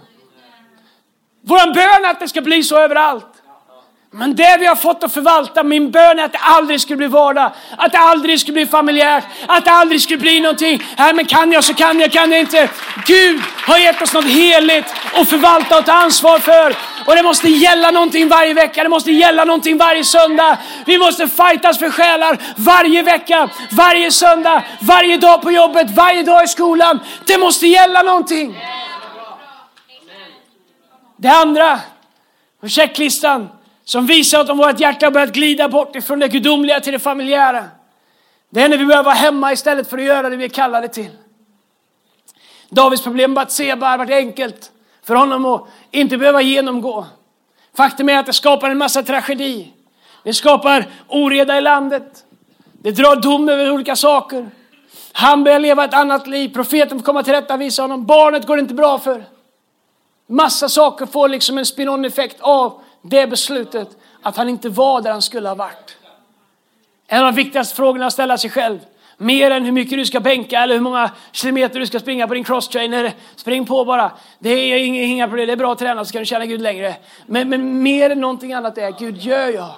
Vår 1.41 1.73
bön 1.73 2.05
är 2.05 2.09
att 2.09 2.19
det 2.19 2.27
ska 2.27 2.41
bli 2.41 2.63
så 2.63 2.77
överallt. 2.77 3.43
Men 4.11 4.35
det 4.35 4.57
vi 4.59 4.65
har 4.65 4.75
fått 4.75 5.03
att 5.03 5.13
förvalta, 5.13 5.63
min 5.63 5.91
bön 5.91 6.19
är 6.19 6.23
att 6.23 6.31
det 6.31 6.39
aldrig 6.41 6.81
skulle 6.81 6.97
bli 6.97 7.07
vardag, 7.07 7.51
att 7.77 7.91
det 7.91 7.97
aldrig 7.97 8.39
skulle 8.39 8.53
bli 8.53 8.65
familjärt, 8.65 9.23
att 9.47 9.65
det 9.65 9.71
aldrig 9.71 10.01
skulle 10.01 10.19
bli 10.19 10.39
någonting. 10.39 10.83
Nej, 10.97 11.13
men 11.13 11.25
kan 11.25 11.51
jag 11.51 11.63
så 11.63 11.73
kan 11.73 11.99
jag, 11.99 12.11
kan 12.11 12.31
jag 12.31 12.39
inte. 12.39 12.69
Gud 13.05 13.41
har 13.67 13.77
gett 13.77 14.01
oss 14.01 14.13
något 14.13 14.25
heligt 14.25 14.85
att 15.13 15.29
förvalta 15.29 15.77
och 15.77 15.85
ta 15.85 15.91
ansvar 15.91 16.39
för. 16.39 16.75
Och 17.05 17.15
det 17.15 17.23
måste 17.23 17.49
gälla 17.49 17.91
någonting 17.91 18.27
varje 18.27 18.53
vecka, 18.53 18.83
det 18.83 18.89
måste 18.89 19.11
gälla 19.11 19.45
någonting 19.45 19.77
varje 19.77 20.03
söndag. 20.03 20.57
Vi 20.85 20.97
måste 20.97 21.27
fightas 21.27 21.79
för 21.79 21.89
själar 21.89 22.37
varje 22.57 23.03
vecka, 23.03 23.49
varje 23.71 24.11
söndag, 24.11 24.63
varje 24.79 25.17
dag 25.17 25.41
på 25.41 25.51
jobbet, 25.51 25.91
varje 25.91 26.23
dag 26.23 26.43
i 26.43 26.47
skolan. 26.47 26.99
Det 27.25 27.37
måste 27.37 27.67
gälla 27.67 28.01
någonting. 28.01 28.59
Det 31.17 31.29
andra, 31.29 31.79
checklistan, 32.67 33.49
som 33.87 34.05
visar 34.05 34.39
att 34.39 34.49
om 34.49 34.57
vårt 34.57 34.79
hjärta 34.79 35.11
börjat 35.11 35.33
glida 35.33 35.69
bort 35.69 35.95
ifrån 35.95 36.19
det 36.19 36.27
gudomliga 36.27 36.79
till 36.79 36.93
det 36.93 36.99
familjära. 36.99 37.65
Det 38.49 38.61
är 38.61 38.69
när 38.69 38.77
vi 38.77 38.85
börjar 38.85 39.03
vara 39.03 39.15
hemma 39.15 39.53
istället 39.53 39.89
för 39.89 39.97
att 39.97 40.03
göra 40.03 40.29
det 40.29 40.35
vi 40.35 40.43
är 40.43 40.49
kallade 40.49 40.87
till. 40.87 41.09
Davids 42.69 43.03
problem 43.03 43.31
med 43.31 43.35
Batseba 43.35 43.89
har 43.89 43.97
varit 43.97 44.11
enkelt 44.11 44.71
för 45.03 45.15
honom 45.15 45.45
att 45.45 45.67
inte 45.91 46.17
behöva 46.17 46.41
genomgå. 46.41 47.05
Faktum 47.77 48.09
är 48.09 48.19
att 48.19 48.25
det 48.25 48.33
skapar 48.33 48.69
en 48.69 48.77
massa 48.77 49.03
tragedi. 49.03 49.73
Det 50.23 50.33
skapar 50.33 50.85
oreda 51.07 51.57
i 51.57 51.61
landet. 51.61 52.23
Det 52.73 52.91
drar 52.91 53.15
dom 53.15 53.49
över 53.49 53.71
olika 53.71 53.95
saker. 53.95 54.49
Han 55.11 55.43
börjar 55.43 55.59
leva 55.59 55.85
ett 55.85 55.93
annat 55.93 56.27
liv. 56.27 56.49
Profeten 56.49 56.99
får 56.99 57.05
komma 57.05 57.23
till 57.23 57.33
rätta 57.33 57.53
och 57.53 57.61
visa 57.61 57.81
honom. 57.81 58.05
Barnet 58.05 58.47
går 58.47 58.55
det 58.55 58.61
inte 58.61 58.73
bra 58.73 58.99
för. 58.99 59.25
Massa 60.29 60.69
saker 60.69 61.05
får 61.05 61.29
liksom 61.29 61.57
en 61.57 61.65
spin-on 61.65 62.05
effekt 62.05 62.41
av 62.41 62.81
det 63.09 63.27
beslutet 63.27 63.97
att 64.21 64.37
han 64.37 64.49
inte 64.49 64.69
var 64.69 65.01
där 65.01 65.11
han 65.11 65.21
skulle 65.21 65.47
ha 65.47 65.55
varit. 65.55 65.97
En 67.07 67.19
av 67.19 67.25
de 67.25 67.35
viktigaste 67.35 67.75
frågorna 67.75 68.05
att 68.05 68.13
ställa 68.13 68.37
sig 68.37 68.49
själv. 68.49 68.79
Mer 69.17 69.51
än 69.51 69.65
hur 69.65 69.71
mycket 69.71 69.97
du 69.97 70.05
ska 70.05 70.19
bänka 70.19 70.59
eller 70.59 70.73
hur 70.73 70.81
många 70.81 71.11
kilometer 71.31 71.79
du 71.79 71.85
ska 71.85 71.99
springa 71.99 72.27
på 72.27 72.33
din 72.33 72.43
crosstrainer. 72.43 73.13
Spring 73.35 73.65
på 73.65 73.85
bara. 73.85 74.11
Det 74.39 74.49
är 74.49 74.77
inga 74.83 75.27
problem, 75.27 75.47
det 75.47 75.53
är 75.53 75.57
bra 75.57 75.71
att 75.71 75.79
träna 75.79 76.05
så 76.05 76.11
kan 76.11 76.19
du 76.21 76.25
känna 76.25 76.45
Gud 76.45 76.61
längre. 76.61 76.95
Men, 77.25 77.49
men 77.49 77.83
mer 77.83 78.09
än 78.09 78.21
någonting 78.21 78.53
annat 78.53 78.77
är 78.77 78.91
Gud, 78.91 79.17
gör 79.17 79.47
jag 79.47 79.75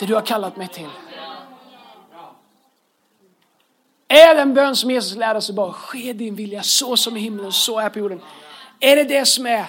det 0.00 0.06
du 0.06 0.14
har 0.14 0.22
kallat 0.22 0.56
mig 0.56 0.68
till? 0.68 0.88
Är 4.08 4.34
den 4.34 4.54
bön 4.54 4.76
som 4.76 4.90
Jesus 4.90 5.16
lärde 5.16 5.40
sig 5.40 5.54
bara, 5.54 5.72
ske 5.72 6.12
din 6.12 6.34
vilja 6.34 6.62
så 6.62 6.96
som 6.96 7.16
i 7.16 7.20
himlen 7.20 7.52
så 7.52 7.78
är 7.78 7.88
på 7.88 7.98
jorden. 7.98 8.20
Är 8.80 8.96
det 8.96 9.04
det 9.04 9.26
som 9.26 9.46
är 9.46 9.64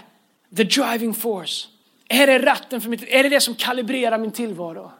the 0.57 0.63
driving 0.63 1.13
force? 1.13 1.67
Är 2.09 2.27
det 2.27 2.39
ratten 2.39 2.81
för 2.81 2.89
mitt 2.89 3.03
Är 3.03 3.23
det 3.23 3.29
det 3.29 3.41
som 3.41 3.55
kalibrerar 3.55 4.17
min 4.17 4.31
tillvaro? 4.31 4.91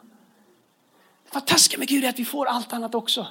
Det 1.24 1.32
fantastiska 1.32 1.78
med 1.78 1.88
Gud 1.88 2.04
är 2.04 2.08
att 2.08 2.18
vi 2.18 2.24
får 2.24 2.46
allt 2.46 2.72
annat 2.72 2.94
också. 2.94 3.26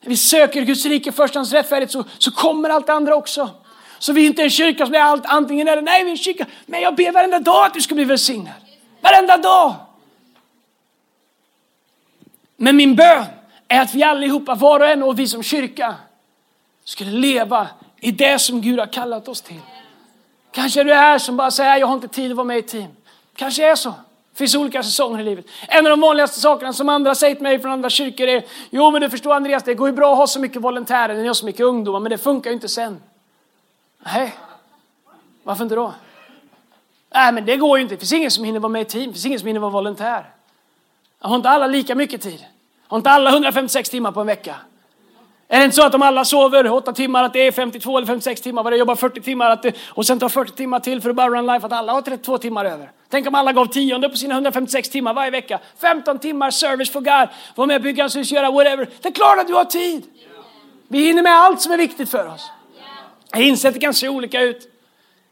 När 0.00 0.08
vi 0.08 0.16
söker 0.16 0.62
Guds 0.62 0.86
rike 0.86 1.12
först, 1.12 1.34
hans 1.34 1.52
rättfärdighet, 1.52 1.90
så, 1.90 2.04
så 2.18 2.30
kommer 2.30 2.70
allt 2.70 2.88
andra 2.88 3.14
också. 3.14 3.50
Så 3.98 4.12
vi 4.12 4.22
är 4.22 4.26
inte 4.26 4.42
en 4.42 4.50
kyrka 4.50 4.86
som 4.86 4.94
är 4.94 4.98
allt 4.98 5.26
antingen 5.26 5.68
eller. 5.68 5.82
Nej, 5.82 6.04
vi 6.04 6.10
är 6.10 6.12
en 6.12 6.18
kyrka. 6.18 6.46
Men 6.66 6.80
jag 6.80 6.94
ber 6.94 7.12
varenda 7.12 7.38
dag 7.38 7.66
att 7.66 7.74
du 7.74 7.80
ska 7.80 7.94
bli 7.94 8.04
välsignad. 8.04 8.54
Varenda 9.00 9.36
dag. 9.36 9.74
Men 12.56 12.76
min 12.76 12.96
bön 12.96 13.24
är 13.68 13.80
att 13.80 13.94
vi 13.94 14.02
allihopa, 14.02 14.54
var 14.54 14.80
och 14.80 14.86
en 14.86 15.02
och 15.02 15.18
vi 15.18 15.28
som 15.28 15.42
kyrka, 15.42 15.94
skulle 16.84 17.10
leva 17.10 17.68
i 18.00 18.10
det 18.10 18.38
som 18.38 18.60
Gud 18.60 18.78
har 18.78 18.86
kallat 18.86 19.28
oss 19.28 19.40
till. 19.40 19.60
Kanske 20.52 20.80
är 20.80 20.84
du 20.84 20.94
här 20.94 21.18
som 21.18 21.36
bara 21.36 21.50
säger 21.50 21.76
jag 21.76 21.86
har 21.86 21.94
inte 21.94 22.08
tid 22.08 22.30
att 22.30 22.36
vara 22.36 22.44
med 22.44 22.58
i 22.58 22.62
team. 22.62 22.90
Kanske 23.36 23.70
är 23.70 23.74
så. 23.74 23.88
Det 23.88 24.38
finns 24.38 24.54
olika 24.54 24.82
säsonger 24.82 25.20
i 25.20 25.22
livet. 25.22 25.46
En 25.68 25.86
av 25.86 25.90
de 25.90 26.00
vanligaste 26.00 26.40
sakerna 26.40 26.72
som 26.72 26.88
andra 26.88 27.14
säger 27.14 27.34
till 27.34 27.42
mig 27.42 27.58
från 27.58 27.72
andra 27.72 27.90
kyrkor 27.90 28.26
är 28.26 28.44
Jo 28.70 28.90
men 28.90 29.00
du 29.00 29.10
förstår 29.10 29.34
Andreas, 29.34 29.62
det 29.62 29.74
går 29.74 29.88
ju 29.88 29.94
bra 29.94 30.12
att 30.12 30.18
ha 30.18 30.26
så 30.26 30.40
mycket 30.40 30.62
volontärer 30.62 31.14
när 31.14 31.20
ni 31.20 31.26
har 31.26 31.34
så 31.34 31.46
mycket 31.46 31.60
ungdomar 31.60 32.00
men 32.00 32.10
det 32.10 32.18
funkar 32.18 32.50
ju 32.50 32.54
inte 32.54 32.68
sen. 32.68 33.00
Nej, 33.98 34.34
varför 35.42 35.64
inte 35.64 35.74
då? 35.74 35.94
Nej 37.14 37.32
men 37.32 37.44
det 37.44 37.56
går 37.56 37.78
ju 37.78 37.82
inte. 37.82 37.94
Det 37.94 37.98
finns 37.98 38.12
ingen 38.12 38.30
som 38.30 38.44
hinner 38.44 38.60
vara 38.60 38.72
med 38.72 38.82
i 38.82 38.84
team. 38.84 39.06
Det 39.06 39.12
finns 39.12 39.26
ingen 39.26 39.38
som 39.38 39.46
hinner 39.46 39.60
vara 39.60 39.70
volontär. 39.70 40.30
Jag 41.20 41.28
har 41.28 41.36
inte 41.36 41.48
alla 41.48 41.66
lika 41.66 41.94
mycket 41.94 42.22
tid. 42.22 42.44
Har 42.86 42.96
inte 42.96 43.10
alla 43.10 43.30
156 43.30 43.90
timmar 43.90 44.12
på 44.12 44.20
en 44.20 44.26
vecka. 44.26 44.56
Är 45.50 45.58
det 45.58 45.64
inte 45.64 45.76
så 45.76 45.82
att 45.82 45.94
om 45.94 46.02
alla 46.02 46.24
sover 46.24 46.72
8 46.72 46.92
timmar, 46.92 47.24
att 47.24 47.32
det 47.32 47.46
är 47.46 47.52
52 47.52 47.96
eller 47.96 48.06
56 48.06 48.40
timmar, 48.40 48.62
vad 48.62 48.72
det 48.72 48.76
jobbar 48.76 48.94
40 48.94 49.20
timmar 49.20 49.50
att 49.50 49.62
det, 49.62 49.76
och 49.88 50.06
sen 50.06 50.18
tar 50.18 50.28
40 50.28 50.52
timmar 50.52 50.80
till 50.80 51.00
för 51.00 51.10
att 51.10 51.16
bara 51.16 51.30
run 51.30 51.46
life, 51.46 51.66
att 51.66 51.72
alla 51.72 51.92
har 51.92 52.02
32 52.02 52.38
timmar 52.38 52.64
över. 52.64 52.90
Tänk 53.10 53.26
om 53.26 53.34
alla 53.34 53.52
gav 53.52 53.66
tionde 53.66 54.08
på 54.08 54.16
sina 54.16 54.34
156 54.34 54.88
timmar 54.88 55.14
varje 55.14 55.30
vecka. 55.30 55.58
15 55.80 56.18
timmar 56.18 56.50
service 56.50 56.90
for 56.90 57.00
God, 57.00 57.28
vara 57.54 57.66
med 57.66 57.76
och 57.76 57.82
bygga 57.82 58.02
hans 58.02 58.16
hus, 58.16 58.32
göra 58.32 58.50
whatever. 58.50 58.88
Det 59.02 59.08
är 59.08 59.12
klart 59.12 59.38
att 59.38 59.46
du 59.46 59.54
har 59.54 59.64
tid. 59.64 60.02
Vi 60.88 60.98
hinner 61.06 61.22
med 61.22 61.32
allt 61.32 61.60
som 61.60 61.72
är 61.72 61.76
viktigt 61.76 62.10
för 62.10 62.26
oss. 62.26 62.50
Jag 63.32 63.42
inser 63.42 63.68
att 63.68 63.74
det 63.74 63.80
kan 63.80 63.94
se 63.94 64.08
olika 64.08 64.40
ut. 64.40 64.68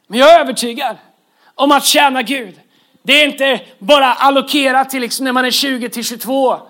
Men 0.06 0.18
jag 0.18 0.34
är 0.34 0.40
övertygad 0.40 0.96
om 1.54 1.72
att 1.72 1.84
tjäna 1.84 2.22
Gud. 2.22 2.60
Det 3.02 3.12
är 3.22 3.26
inte 3.26 3.60
bara 3.78 4.14
allokerat 4.14 4.90
till 4.90 5.00
liksom 5.00 5.24
när 5.24 5.32
man 5.32 5.44
är 5.44 5.50
20 5.50 5.88
till 5.88 6.04
22 6.04 6.60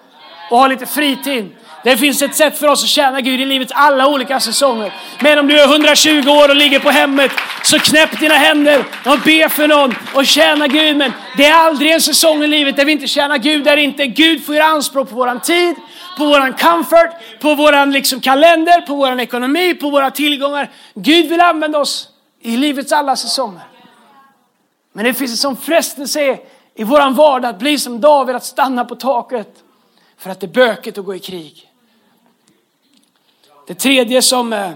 och 0.51 0.59
har 0.59 0.69
lite 0.69 0.87
fritid. 0.87 1.49
Det 1.85 1.97
finns 1.97 2.23
ett 2.23 2.35
sätt 2.35 2.59
för 2.59 2.67
oss 2.67 2.83
att 2.83 2.89
tjäna 2.89 3.21
Gud 3.21 3.41
i 3.41 3.45
livets 3.45 3.73
alla 3.75 4.09
olika 4.09 4.41
säsonger. 4.41 4.93
Men 5.21 5.39
om 5.39 5.47
du 5.47 5.61
är 5.61 5.65
120 5.65 6.29
år 6.29 6.49
och 6.49 6.57
ligger 6.57 6.79
på 6.79 6.91
hemmet, 6.91 7.31
så 7.63 7.79
knäpp 7.79 8.21
dina 8.21 8.35
händer 8.35 8.85
och 9.07 9.19
be 9.25 9.49
för 9.49 9.69
någon 9.69 9.95
och 10.15 10.27
tjäna 10.27 10.69
Gud. 10.69 10.97
Men 10.97 11.13
det 11.37 11.47
är 11.47 11.55
aldrig 11.55 11.93
en 11.93 12.01
säsong 12.01 12.45
i 12.45 12.47
livet 12.47 12.77
där 12.77 12.85
vi 12.85 12.93
inte 12.93 13.07
tjänar 13.07 13.39
Gud, 13.39 13.65
där 13.65 13.77
inte 13.77 14.07
Gud 14.07 14.47
får 14.47 14.55
göra 14.55 14.67
anspråk 14.67 15.11
på 15.11 15.17
våran 15.17 15.41
tid, 15.41 15.75
på 16.19 16.25
våran 16.25 16.53
comfort, 16.53 17.11
på 17.41 17.55
våran 17.55 17.93
liksom 17.93 18.21
kalender, 18.21 18.81
på 18.81 18.95
våran 18.95 19.21
ekonomi, 19.21 19.75
på 19.75 19.91
våra 19.91 20.11
tillgångar. 20.11 20.71
Gud 20.95 21.27
vill 21.27 21.41
använda 21.41 21.79
oss 21.79 22.09
i 22.43 22.57
livets 22.57 22.93
alla 22.93 23.17
säsonger. 23.17 23.63
Men 24.93 25.05
det 25.05 25.15
finns 25.15 25.31
en 25.31 25.37
sån 25.37 25.57
frestelse 25.57 26.39
i 26.75 26.85
våran 26.85 27.15
vardag 27.15 27.49
att 27.49 27.59
bli 27.59 27.79
som 27.79 28.01
David, 28.01 28.37
att 28.37 28.45
stanna 28.45 28.85
på 28.85 28.95
taket 28.95 29.63
för 30.17 30.31
att 30.31 30.41
det 30.41 30.47
är 30.47 30.49
bökigt 30.49 30.99
att 30.99 31.05
gå 31.05 31.15
i 31.15 31.19
krig. 31.19 31.73
Det 33.67 33.75
tredje 33.75 34.23
som 34.23 34.53
eh, 34.53 34.71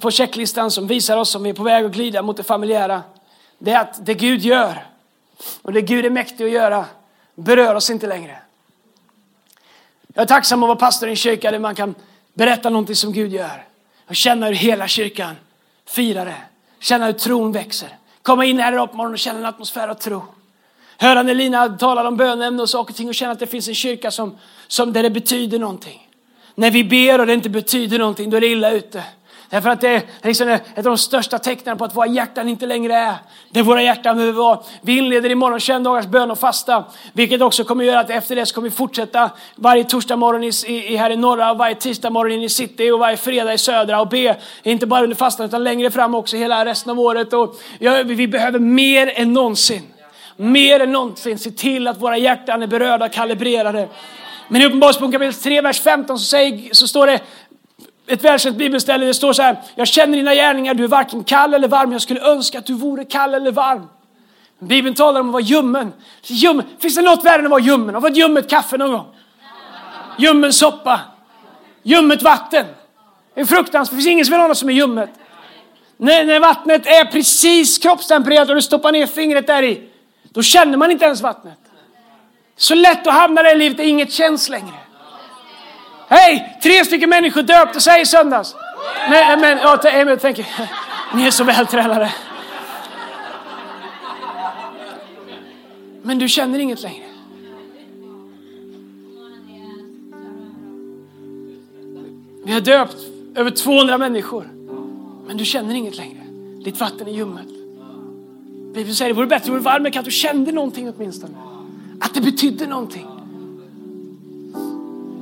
på 0.00 0.10
checklistan 0.10 0.70
som 0.70 0.86
visar 0.86 1.16
oss 1.16 1.34
om 1.34 1.42
vi 1.42 1.50
är 1.50 1.54
på 1.54 1.62
väg 1.62 1.84
att 1.84 1.92
glida 1.92 2.22
mot 2.22 2.36
det 2.36 2.42
familjära, 2.42 3.02
det 3.58 3.70
är 3.70 3.80
att 3.80 4.06
det 4.06 4.14
Gud 4.14 4.40
gör 4.40 4.86
och 5.62 5.72
det 5.72 5.80
Gud 5.80 6.06
är 6.06 6.10
mäktig 6.10 6.44
att 6.44 6.50
göra 6.50 6.84
berör 7.34 7.74
oss 7.74 7.90
inte 7.90 8.06
längre. 8.06 8.38
Jag 10.14 10.22
är 10.22 10.26
tacksam 10.26 10.62
att 10.62 10.66
vara 10.66 10.78
pastor 10.78 11.08
i 11.08 11.12
en 11.12 11.16
kyrka 11.16 11.50
där 11.50 11.58
man 11.58 11.74
kan 11.74 11.94
berätta 12.34 12.70
någonting 12.70 12.96
som 12.96 13.12
Gud 13.12 13.32
gör 13.32 13.66
och 14.08 14.16
känna 14.16 14.46
hur 14.46 14.54
hela 14.54 14.88
kyrkan 14.88 15.36
firar 15.86 16.26
det. 16.26 16.42
Känna 16.78 17.06
hur 17.06 17.12
tron 17.12 17.52
växer. 17.52 17.98
Komma 18.22 18.44
in 18.44 18.58
här 18.58 18.72
idag 18.72 18.90
på 18.90 18.96
morgonen 18.96 19.12
och 19.12 19.18
känna 19.18 19.38
en 19.38 19.44
atmosfär 19.44 19.88
av 19.88 19.94
tro. 19.94 20.22
Höra 20.98 21.22
när 21.22 21.34
Lina 21.34 21.68
talar 21.68 22.04
om 22.04 22.16
bönämnen 22.16 22.60
och 22.60 22.70
saker 22.70 22.92
och 22.92 22.96
ting 22.96 23.08
och 23.08 23.14
känna 23.14 23.32
att 23.32 23.38
det 23.38 23.46
finns 23.46 23.68
en 23.68 23.74
kyrka 23.74 24.10
som, 24.10 24.38
som 24.68 24.92
där 24.92 25.02
det 25.02 25.10
betyder 25.10 25.58
någonting. 25.58 26.08
När 26.54 26.70
vi 26.70 26.84
ber 26.84 27.20
och 27.20 27.26
det 27.26 27.34
inte 27.34 27.50
betyder 27.50 27.98
någonting, 27.98 28.30
då 28.30 28.36
är 28.36 28.40
det 28.40 28.46
illa 28.46 28.70
ute. 28.70 29.02
Därför 29.50 29.70
att 29.70 29.80
det 29.80 29.88
är 29.88 30.02
liksom 30.22 30.48
ett 30.48 30.76
av 30.76 30.82
de 30.84 30.98
största 30.98 31.38
tecknen 31.38 31.78
på 31.78 31.84
att 31.84 31.96
våra 31.96 32.06
hjärtan 32.06 32.48
inte 32.48 32.66
längre 32.66 32.94
är 32.94 33.14
det 33.50 33.62
våra 33.62 33.82
hjärtan 33.82 34.16
behöver 34.16 34.38
vara. 34.38 34.58
Vi 34.80 34.98
inleder 34.98 35.30
imorgon 35.30 35.60
21 35.60 35.84
dagars 35.84 36.06
bön 36.06 36.30
och 36.30 36.38
fasta, 36.38 36.84
vilket 37.12 37.42
också 37.42 37.64
kommer 37.64 37.84
att 37.84 37.88
göra 37.88 38.00
att 38.00 38.10
efter 38.10 38.36
det 38.36 38.46
så 38.46 38.54
kommer 38.54 38.68
vi 38.68 38.76
fortsätta 38.76 39.30
varje 39.56 39.84
torsdag 39.84 40.16
morgon 40.16 40.44
i, 40.44 40.50
i, 40.66 40.96
här 40.96 41.10
i 41.10 41.16
norra, 41.16 41.50
och 41.50 41.58
varje 41.58 41.74
tisdag 41.74 42.10
morgon 42.10 42.32
in 42.32 42.42
i 42.42 42.48
city 42.48 42.90
och 42.90 42.98
varje 42.98 43.16
fredag 43.16 43.54
i 43.54 43.58
södra 43.58 44.00
och 44.00 44.08
be, 44.08 44.36
inte 44.62 44.86
bara 44.86 45.02
under 45.02 45.16
fastan 45.16 45.46
utan 45.46 45.64
längre 45.64 45.90
fram 45.90 46.14
också 46.14 46.36
hela 46.36 46.64
resten 46.64 46.90
av 46.90 47.00
året. 47.00 47.32
Och 47.32 47.60
ja, 47.78 48.02
vi 48.02 48.28
behöver 48.28 48.58
mer 48.58 49.12
än 49.14 49.32
någonsin, 49.32 49.82
mer 50.36 50.80
än 50.80 50.92
någonsin 50.92 51.38
se 51.38 51.50
till 51.50 51.88
att 51.88 52.02
våra 52.02 52.16
hjärtan 52.16 52.62
är 52.62 52.66
berörda 52.66 53.06
och 53.06 53.12
kalibrerade. 53.12 53.88
Men 54.48 54.62
i 54.62 54.66
Uppenbarelseboken 54.66 55.20
kapitel 55.20 55.42
3, 55.42 55.60
vers 55.60 55.80
15 55.80 56.18
så, 56.18 56.24
säger, 56.24 56.74
så 56.74 56.88
står 56.88 57.06
det 57.06 57.20
ett 58.06 58.24
välkänt 58.24 58.56
bibelställe, 58.56 59.06
det 59.06 59.14
står 59.14 59.32
så 59.32 59.42
här. 59.42 59.56
Jag 59.74 59.88
känner 59.88 60.16
dina 60.16 60.34
gärningar, 60.34 60.74
du 60.74 60.84
är 60.84 60.88
varken 60.88 61.24
kall 61.24 61.54
eller 61.54 61.68
varm. 61.68 61.92
Jag 61.92 62.02
skulle 62.02 62.20
önska 62.20 62.58
att 62.58 62.66
du 62.66 62.74
vore 62.74 63.04
kall 63.04 63.34
eller 63.34 63.52
varm. 63.52 63.88
Bibeln 64.58 64.94
talar 64.94 65.20
om 65.20 65.28
att 65.28 65.32
vara 65.32 65.42
ljummen. 65.42 65.92
ljummen. 66.22 66.66
Finns 66.78 66.94
det 66.94 67.02
något 67.02 67.24
värre 67.24 67.38
än 67.38 67.44
att 67.44 67.50
vara 67.50 67.60
ljummen? 67.60 67.94
Har 67.94 68.02
du 68.02 68.08
fått 68.08 68.16
ljummet 68.16 68.50
kaffe 68.50 68.76
någon 68.76 68.92
gång? 68.92 69.06
Ljummen 70.18 70.52
soppa. 70.52 71.00
Ljummet 71.82 72.22
vatten. 72.22 72.66
Det 73.34 73.40
är 73.40 73.44
fruktansvärt. 73.44 73.90
Det 73.90 73.96
finns 73.96 74.06
ingen 74.06 74.24
som 74.24 74.32
vill 74.32 74.40
ha 74.40 74.48
något 74.48 74.58
som 74.58 74.68
är 74.68 74.72
ljummet. 74.72 75.10
När, 75.96 76.24
när 76.24 76.40
vattnet 76.40 76.86
är 76.86 77.04
precis 77.04 77.78
kroppstempererat 77.78 78.48
och 78.48 78.54
du 78.54 78.62
stoppar 78.62 78.92
ner 78.92 79.06
fingret 79.06 79.46
där 79.46 79.62
i, 79.62 79.88
då 80.34 80.42
känner 80.42 80.76
man 80.76 80.90
inte 80.90 81.04
ens 81.04 81.20
vattnet. 81.20 81.58
Så 82.56 82.74
lätt 82.74 83.06
att 83.06 83.14
hamna 83.14 83.42
där 83.42 83.54
i 83.54 83.58
livet 83.58 83.76
där 83.76 83.84
inget 83.84 84.12
känns 84.12 84.48
längre. 84.48 84.74
Hej! 86.08 86.58
Tre 86.62 86.84
stycken 86.84 87.10
människor 87.10 87.42
döpte 87.42 87.80
sig 87.80 88.00
i 88.00 88.06
söndags. 88.06 88.54
Nej, 89.10 89.36
men 89.36 89.58
ja, 89.58 89.80
jag 89.82 90.20
tänker, 90.20 90.46
ni 91.14 91.26
är 91.26 91.30
så 91.30 91.44
vältränade. 91.44 92.12
Men 96.02 96.18
du 96.18 96.28
känner 96.28 96.58
inget 96.58 96.82
längre. 96.82 97.04
Vi 102.44 102.52
har 102.52 102.60
döpt 102.60 102.96
över 103.34 103.50
200 103.50 103.98
människor. 103.98 104.48
Men 105.26 105.36
du 105.36 105.44
känner 105.44 105.74
inget 105.74 105.96
längre. 105.96 106.20
Ditt 106.64 106.80
vatten 106.80 107.08
är 107.08 107.12
ljummet. 107.12 107.53
Bibeln 108.74 108.94
säger 108.94 109.08
det 109.08 109.16
vore 109.16 109.26
bättre 109.26 109.50
om 109.50 109.56
du 109.56 109.62
vore 109.62 109.72
varm, 109.72 109.98
att 109.98 110.04
du 110.04 110.10
kände 110.10 110.52
någonting 110.52 110.92
åtminstone. 110.96 111.34
Att 112.00 112.14
det 112.14 112.20
betydde 112.20 112.66
någonting. 112.66 113.06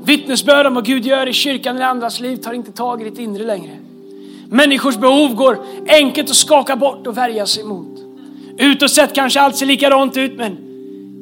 Vittnesbörd 0.05 0.67
om 0.67 0.75
vad 0.75 0.85
Gud 0.85 1.07
gör 1.07 1.29
i 1.29 1.33
kyrkan 1.33 1.77
eller 1.77 1.87
andras 1.87 2.21
liv 2.21 2.37
tar 2.37 2.53
inte 2.53 2.73
tag 2.73 3.03
i 3.03 3.11
ditt 3.11 3.19
inre 3.19 3.45
längre. 3.45 3.77
Människors 4.49 4.97
behov 4.97 5.35
går 5.35 5.65
enkelt 5.88 6.31
att 6.31 6.37
skaka 6.37 6.77
bort 6.77 7.07
och 7.07 7.17
värja 7.17 7.47
sig 7.47 7.62
emot. 7.62 7.99
Utåt 8.59 8.91
sett 8.91 9.15
kanske 9.15 9.41
allt 9.41 9.57
ser 9.57 9.67
likadant 9.67 10.17
ut 10.17 10.37
men 10.37 10.57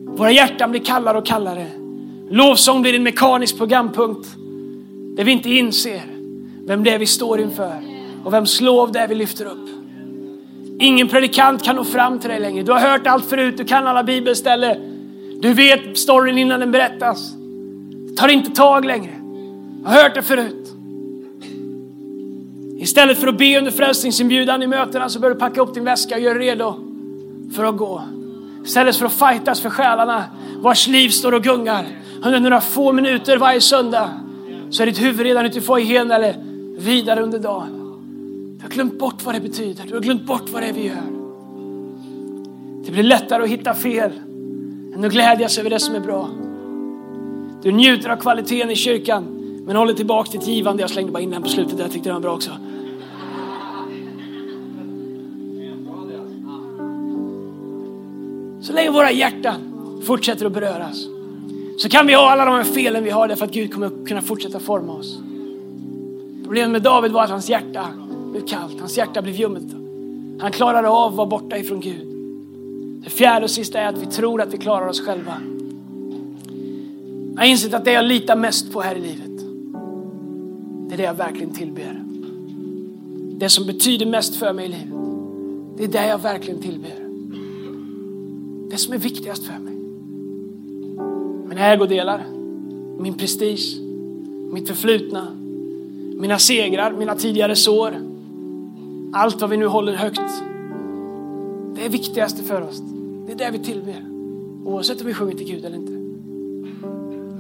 våra 0.07 0.31
hjärtan 0.31 0.71
blir 0.71 0.81
kallare 0.81 1.19
och 1.19 1.27
kallare. 1.27 1.67
Lovsång 2.31 2.83
blir 2.83 2.95
en 2.95 3.03
mekanisk 3.03 3.59
programpunkt 3.59 4.29
där 5.17 5.25
vi 5.25 5.33
inte 5.33 5.51
inser 5.51 6.03
vem 6.67 6.85
det 6.85 6.91
är 6.91 6.99
vi 6.99 7.07
står 7.07 7.41
inför 7.41 7.83
och 8.25 8.33
vems 8.33 8.61
lov 8.61 8.93
det 8.93 8.99
är 8.99 9.09
vi 9.09 9.15
lyfter 9.15 9.45
upp. 9.45 9.80
Ingen 10.81 11.09
predikant 11.09 11.63
kan 11.63 11.77
nå 11.77 11.85
fram 11.85 12.19
till 12.19 12.31
dig 12.31 12.41
längre. 12.41 12.63
Du 12.63 12.73
har 12.73 12.81
hört 12.81 13.07
allt 13.07 13.25
förut, 13.25 13.57
du 13.57 13.65
kan 13.65 13.87
alla 13.87 14.03
bibelställen. 14.03 14.77
Du 15.43 15.53
vet 15.53 15.99
storyn 15.99 16.39
innan 16.39 16.61
den 16.61 16.71
berättas. 16.71 17.33
Det 18.09 18.17
tar 18.17 18.29
inte 18.29 18.51
tag 18.51 18.85
längre. 18.85 19.11
Jag 19.83 19.91
har 19.91 20.03
hört 20.03 20.15
det 20.15 20.23
förut. 20.23 20.73
Istället 22.79 23.19
för 23.19 23.29
att 23.29 23.39
be 23.39 23.59
under 23.59 23.71
frälsningsinbjudan 23.71 24.63
i 24.63 24.67
mötena 24.67 25.09
så 25.09 25.21
bör 25.21 25.31
du 25.31 25.37
packa 25.37 25.61
upp 25.61 25.75
din 25.75 25.85
väska 25.85 26.15
och 26.15 26.21
göra 26.21 26.39
redo 26.39 26.75
för 27.57 27.65
att 27.65 27.77
gå. 27.77 28.03
Istället 28.65 28.97
för 28.97 29.07
att 29.07 29.13
fightas 29.13 29.61
för 29.61 29.71
själarna 29.71 30.25
vars 30.59 30.87
liv 30.87 31.09
står 31.09 31.35
och 31.35 31.43
gungar 31.43 31.87
under 32.25 32.41
några 32.41 32.61
få 32.61 32.93
minuter 32.93 33.37
varje 33.37 33.61
söndag 33.61 34.11
så 34.71 34.83
är 34.83 34.87
ditt 34.87 35.03
huvud 35.03 35.21
redan 35.21 35.47
ute 35.47 35.59
i 35.59 35.63
foajén 35.63 36.11
eller 36.11 36.35
vidare 36.79 37.23
under 37.23 37.39
dagen. 37.39 37.80
Du 38.61 38.67
har 38.67 38.71
glömt 38.71 38.99
bort 38.99 39.25
vad 39.25 39.35
det 39.35 39.41
betyder. 39.41 39.85
Du 39.87 39.95
har 39.95 40.01
glömt 40.01 40.27
bort 40.27 40.49
vad 40.49 40.63
det 40.63 40.69
är 40.69 40.73
vi 40.73 40.87
gör. 40.87 41.03
Det 42.85 42.93
blir 42.93 43.03
lättare 43.03 43.43
att 43.43 43.49
hitta 43.49 43.75
fel 43.75 44.11
än 44.95 45.05
att 45.05 45.13
glädjas 45.13 45.59
över 45.59 45.71
det 45.71 45.81
som 45.81 45.95
är 45.95 46.01
bra. 46.01 46.29
Du 47.63 47.73
njuter 47.73 48.09
av 48.09 48.17
kvaliteten 48.17 48.71
i 48.71 48.77
kyrkan 48.77 49.25
men 49.67 49.77
håller 49.77 49.95
tillbaka 49.95 50.31
ditt 50.33 50.49
givande. 50.49 50.83
Jag 50.83 50.91
slängde 50.91 51.13
bara 51.13 51.23
in 51.23 51.31
den 51.31 51.43
på 51.43 51.49
slutet 51.49 51.77
där, 51.77 51.85
jag 51.85 51.93
tyckte 51.93 52.09
den 52.09 52.15
var 52.15 52.21
bra 52.21 52.35
också. 52.35 52.51
Så 58.61 58.73
länge 58.73 58.91
våra 58.91 59.13
hjärtan 59.13 59.61
fortsätter 60.05 60.47
att 60.47 60.53
beröras 60.53 61.07
så 61.79 61.89
kan 61.89 62.07
vi 62.07 62.15
ha 62.15 62.31
alla 62.31 62.45
de 62.45 62.55
här 62.55 62.65
felen 62.65 63.05
vi 63.05 63.11
har 63.11 63.29
därför 63.29 63.45
att 63.45 63.53
Gud 63.53 63.75
kommer 63.75 64.07
kunna 64.07 64.23
fortsätta 64.23 64.61
forma 64.61 64.93
oss. 64.93 65.19
Problemet 66.45 66.71
med 66.71 66.83
David 66.83 67.13
var 67.13 67.25
att 67.25 67.31
hans 67.31 67.51
hjärta 67.51 67.87
blev 68.31 68.47
kallt, 68.47 68.81
hans 68.81 68.97
hjärta 68.97 69.23
blev 69.23 69.35
ljummet. 69.35 69.73
Han 70.41 70.53
klarade 70.53 70.89
av 70.89 71.11
att 71.11 71.17
vara 71.17 71.27
borta 71.29 71.59
ifrån 71.59 71.81
Gud. 71.81 72.07
Det 73.05 73.11
fjärde 73.11 73.45
och 73.45 73.51
sista 73.51 73.81
är 73.81 73.89
att 73.89 73.99
vi 73.99 74.07
tror 74.07 74.41
att 74.43 74.55
vi 74.55 74.59
klarar 74.59 74.87
oss 74.87 75.01
själva. 75.01 75.35
Jag 77.35 77.43
har 77.43 77.47
insett 77.47 77.75
att 77.75 77.85
det 77.85 77.93
jag 77.93 78.05
litar 78.05 78.37
mest 78.37 78.73
på 78.73 78.81
här 78.81 78.97
i 78.97 79.01
livet, 79.01 79.41
det 80.89 80.95
är 80.95 80.97
det 80.97 81.03
jag 81.03 81.15
verkligen 81.15 81.51
tillber. 81.51 82.03
Det 83.39 83.49
som 83.49 83.67
betyder 83.67 84.07
mest 84.07 84.37
för 84.37 84.53
mig 84.53 84.65
i 84.65 84.69
livet, 84.69 84.95
det 85.77 85.85
är 85.85 85.89
det 85.89 86.09
jag 86.09 86.19
verkligen 86.19 86.63
tillber. 86.63 86.95
Det 88.71 88.77
som 88.77 88.95
är 88.95 88.99
viktigast 88.99 89.45
för 89.45 89.59
mig. 89.59 89.75
Mina 91.49 91.67
ägodelar, 91.67 92.25
min 92.99 93.15
prestige, 93.15 93.81
mitt 94.53 94.69
förflutna, 94.69 95.27
mina 96.17 96.39
segrar, 96.39 96.93
mina 96.93 97.15
tidigare 97.15 97.57
sår. 97.57 98.10
Allt 99.13 99.41
vad 99.41 99.51
vi 99.51 99.57
nu 99.57 99.67
håller 99.67 99.93
högt. 99.93 100.43
Det 101.75 101.85
är 101.87 101.89
viktigaste 101.89 102.43
för 102.43 102.63
oss. 102.63 102.83
Det 103.27 103.33
är 103.33 103.37
det 103.37 103.59
vi 103.59 103.65
tillber. 103.65 104.05
Oavsett 104.65 105.01
om 105.01 105.07
vi 105.07 105.15
sjunger 105.15 105.35
till 105.35 105.47
Gud 105.47 105.65
eller 105.65 105.77
inte. 105.77 105.93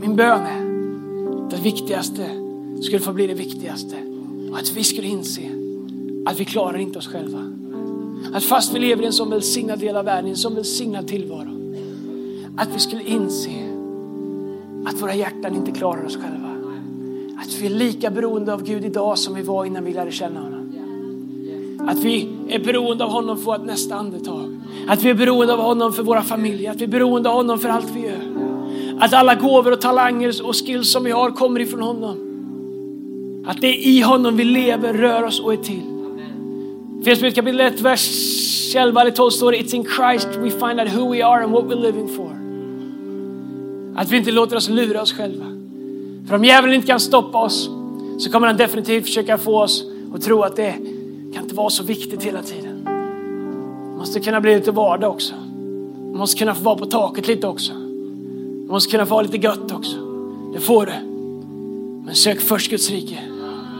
Min 0.00 0.16
bön 0.16 0.40
är 0.40 1.44
att 1.44 1.50
det 1.50 1.60
viktigaste 1.62 2.26
skulle 2.82 3.00
få 3.00 3.12
bli 3.12 3.26
det 3.26 3.34
viktigaste. 3.34 3.96
Och 4.50 4.58
att 4.58 4.76
vi 4.76 4.84
skulle 4.84 5.08
inse 5.08 5.42
att 6.26 6.40
vi 6.40 6.44
klarar 6.44 6.78
inte 6.78 6.98
oss 6.98 7.08
själva. 7.08 7.44
Att 8.34 8.44
fast 8.44 8.74
vi 8.74 8.78
lever 8.78 9.02
i 9.02 9.06
en 9.06 9.12
sån 9.12 9.30
välsignad 9.30 9.78
del 9.78 9.96
av 9.96 10.04
världen, 10.04 10.30
en 10.30 10.36
sån 10.36 10.54
välsignad 10.54 11.08
tillvaro. 11.08 11.74
Att 12.56 12.68
vi 12.74 12.78
skulle 12.78 13.02
inse 13.02 13.50
att 14.86 15.02
våra 15.02 15.14
hjärtan 15.14 15.54
inte 15.54 15.70
klarar 15.70 16.04
oss 16.04 16.16
själva. 16.16 16.50
Att 17.38 17.60
vi 17.60 17.66
är 17.66 17.70
lika 17.70 18.10
beroende 18.10 18.54
av 18.54 18.64
Gud 18.64 18.84
idag 18.84 19.18
som 19.18 19.34
vi 19.34 19.42
var 19.42 19.64
innan 19.64 19.84
vi 19.84 19.92
lärde 19.92 20.12
känna 20.12 20.40
honom. 20.40 20.59
Att 21.86 21.98
vi 21.98 22.28
är 22.48 22.58
beroende 22.58 23.04
av 23.04 23.10
honom 23.10 23.36
för 23.36 23.44
vårt 23.44 23.64
nästa 23.64 23.94
andetag. 23.94 24.60
Att 24.88 25.02
vi 25.02 25.10
är 25.10 25.14
beroende 25.14 25.52
av 25.52 25.60
honom 25.60 25.92
för 25.92 26.02
våra 26.02 26.22
familjer. 26.22 26.70
Att 26.70 26.80
vi 26.80 26.84
är 26.84 26.88
beroende 26.88 27.28
av 27.28 27.34
honom 27.34 27.58
för 27.58 27.68
allt 27.68 27.90
vi 27.94 28.00
gör. 28.00 28.30
Att 29.00 29.14
alla 29.14 29.34
gåvor 29.34 29.72
och 29.72 29.80
talanger 29.80 30.46
och 30.46 30.66
skills 30.66 30.90
som 30.90 31.04
vi 31.04 31.10
har 31.10 31.30
kommer 31.30 31.60
ifrån 31.60 31.80
honom. 31.82 32.16
Att 33.46 33.60
det 33.60 33.66
är 33.66 33.86
i 33.86 34.00
honom 34.00 34.36
vi 34.36 34.44
lever, 34.44 34.94
rör 34.94 35.22
oss 35.22 35.40
och 35.40 35.52
är 35.52 35.56
till. 35.56 35.82
Efesierbrevet 37.00 37.34
kapitel 37.34 37.60
1, 37.60 37.80
vers 37.80 38.76
11 38.76 39.00
eller 39.00 39.10
12 39.10 39.30
står 39.30 39.52
det 39.52 39.58
It's 39.58 39.74
in 39.74 39.84
Christ 39.84 40.28
we 40.38 40.50
find 40.50 40.80
out 40.80 40.92
who 40.92 41.12
we 41.12 41.24
are 41.24 41.44
and 41.44 41.52
what 41.52 41.64
we're 41.64 41.82
living 41.82 42.08
for. 42.08 42.30
Att 43.96 44.10
vi 44.10 44.16
inte 44.16 44.30
låter 44.30 44.56
oss 44.56 44.68
lura 44.68 45.02
oss 45.02 45.12
själva. 45.12 45.44
För 46.28 46.36
om 46.36 46.44
djävulen 46.44 46.74
inte 46.74 46.86
kan 46.86 47.00
stoppa 47.00 47.38
oss 47.38 47.70
så 48.18 48.30
kommer 48.30 48.46
han 48.46 48.56
definitivt 48.56 49.04
försöka 49.04 49.38
få 49.38 49.62
oss 49.62 49.84
att 50.14 50.22
tro 50.22 50.42
att 50.42 50.56
det 50.56 50.74
kan 51.34 51.42
inte 51.42 51.54
vara 51.54 51.70
så 51.70 51.82
viktigt 51.82 52.22
hela 52.22 52.42
tiden. 52.42 52.84
Det 53.92 53.98
måste 53.98 54.20
kunna 54.20 54.40
bli 54.40 54.54
lite 54.54 54.72
vardag 54.72 55.10
också. 55.10 55.34
Det 56.12 56.18
måste 56.18 56.38
kunna 56.38 56.54
få 56.54 56.62
vara 56.62 56.76
på 56.76 56.86
taket 56.86 57.28
lite 57.28 57.46
också. 57.46 57.72
Det 57.72 58.72
måste 58.72 58.90
kunna 58.90 59.06
få 59.06 59.14
ha 59.14 59.22
lite 59.22 59.36
gött 59.36 59.72
också. 59.72 59.96
Det 60.54 60.60
får 60.60 60.86
du. 60.86 60.92
Men 62.04 62.14
sök 62.14 62.40
först 62.40 62.70
Guds 62.70 62.90
rike, 62.90 63.18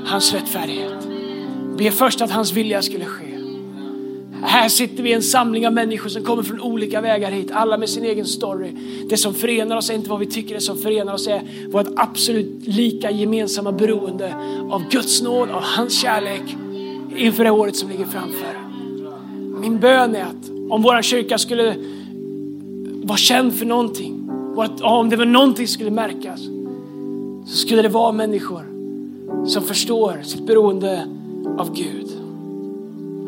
hans 0.05 0.33
rättfärdighet. 0.33 1.09
Be 1.79 1.91
först 1.91 2.21
att 2.21 2.31
hans 2.31 2.53
vilja 2.53 2.83
skulle 2.83 3.05
ske. 3.05 3.25
Här 4.43 4.69
sitter 4.69 5.03
vi 5.03 5.11
i 5.11 5.13
en 5.13 5.23
samling 5.23 5.67
av 5.67 5.73
människor 5.73 6.09
som 6.09 6.23
kommer 6.23 6.43
från 6.43 6.61
olika 6.61 7.01
vägar 7.01 7.31
hit, 7.31 7.51
alla 7.53 7.79
med 7.79 7.89
sin 7.89 8.05
egen 8.05 8.27
story. 8.27 8.71
Det 9.09 9.17
som 9.17 9.35
förenar 9.35 9.77
oss 9.77 9.91
är 9.91 9.95
inte 9.95 10.11
vad 10.11 10.19
vi 10.19 10.27
tycker, 10.27 10.55
det 10.55 10.61
som 10.61 10.79
förenar 10.79 11.15
oss 11.15 11.27
är 11.27 11.43
vårt 11.71 11.87
absolut 11.97 12.67
lika 12.67 13.11
gemensamma 13.11 13.73
beroende 13.73 14.35
av 14.71 14.83
Guds 14.91 15.23
nåd, 15.23 15.51
av 15.51 15.63
hans 15.63 16.01
kärlek 16.01 16.57
inför 17.17 17.45
det 17.45 17.51
året 17.51 17.77
som 17.77 17.89
ligger 17.89 18.05
framför. 18.05 18.59
Min 19.61 19.79
bön 19.79 20.15
är 20.15 20.23
att 20.23 20.51
om 20.71 20.83
vår 20.83 21.03
kyrka 21.03 21.39
skulle 21.39 21.77
vara 23.03 23.19
känd 23.19 23.55
för 23.55 23.67
någonting, 23.67 24.31
om 24.83 25.09
det 25.11 25.17
var 25.17 25.25
någonting 25.25 25.67
som 25.67 25.75
skulle 25.75 25.91
märkas, 25.91 26.41
så 27.47 27.57
skulle 27.57 27.83
det 27.83 27.89
vara 27.89 28.13
människor 28.13 28.65
som 29.47 29.63
förstår 29.63 30.21
sitt 30.23 30.47
beroende 30.47 31.07
av 31.59 31.75
Gud. 31.75 32.07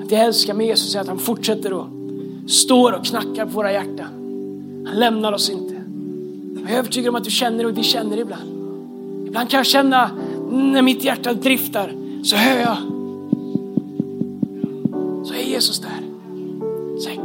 Att 0.05 0.11
jag 0.11 0.21
älskar 0.21 0.55
med 0.55 0.66
Jesus 0.66 0.95
är 0.95 1.01
att 1.01 1.09
han 1.09 1.18
fortsätter 1.18 1.73
och 1.73 1.87
står 2.47 2.92
och 2.92 3.05
knackar 3.05 3.47
på 3.47 3.53
våra 3.53 3.73
hjärtan. 3.73 4.09
Han 4.87 4.99
lämnar 4.99 5.33
oss 5.33 5.51
inte. 5.51 5.75
Jag 6.62 6.71
är 6.71 6.79
övertygad 6.79 7.09
om 7.09 7.14
att 7.14 7.25
du 7.25 7.31
känner 7.31 7.66
och 7.66 7.79
vi 7.79 7.83
känner 7.83 8.16
ibland. 8.16 8.51
Ibland 9.27 9.51
kan 9.51 9.59
jag 9.59 9.66
känna 9.66 10.11
när 10.51 10.83
mitt 10.83 11.05
hjärta 11.05 11.33
driftar 11.33 11.95
så 12.23 12.37
hör 12.37 12.61
jag. 12.61 12.77
Jesus 15.62 15.79
där. 15.79 16.03
Säg, 17.05 17.16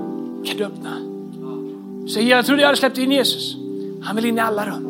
kan 0.45 0.57
du 0.57 0.65
öppna? 0.65 0.89
Säg, 2.13 2.27
jag 2.27 2.45
trodde 2.45 2.61
jag 2.61 2.67
hade 2.67 2.77
släppt 2.77 2.97
in 2.97 3.11
Jesus. 3.11 3.55
Han 4.01 4.15
vill 4.15 4.25
in 4.25 4.37
i 4.37 4.41
alla 4.41 4.65
rum. 4.65 4.87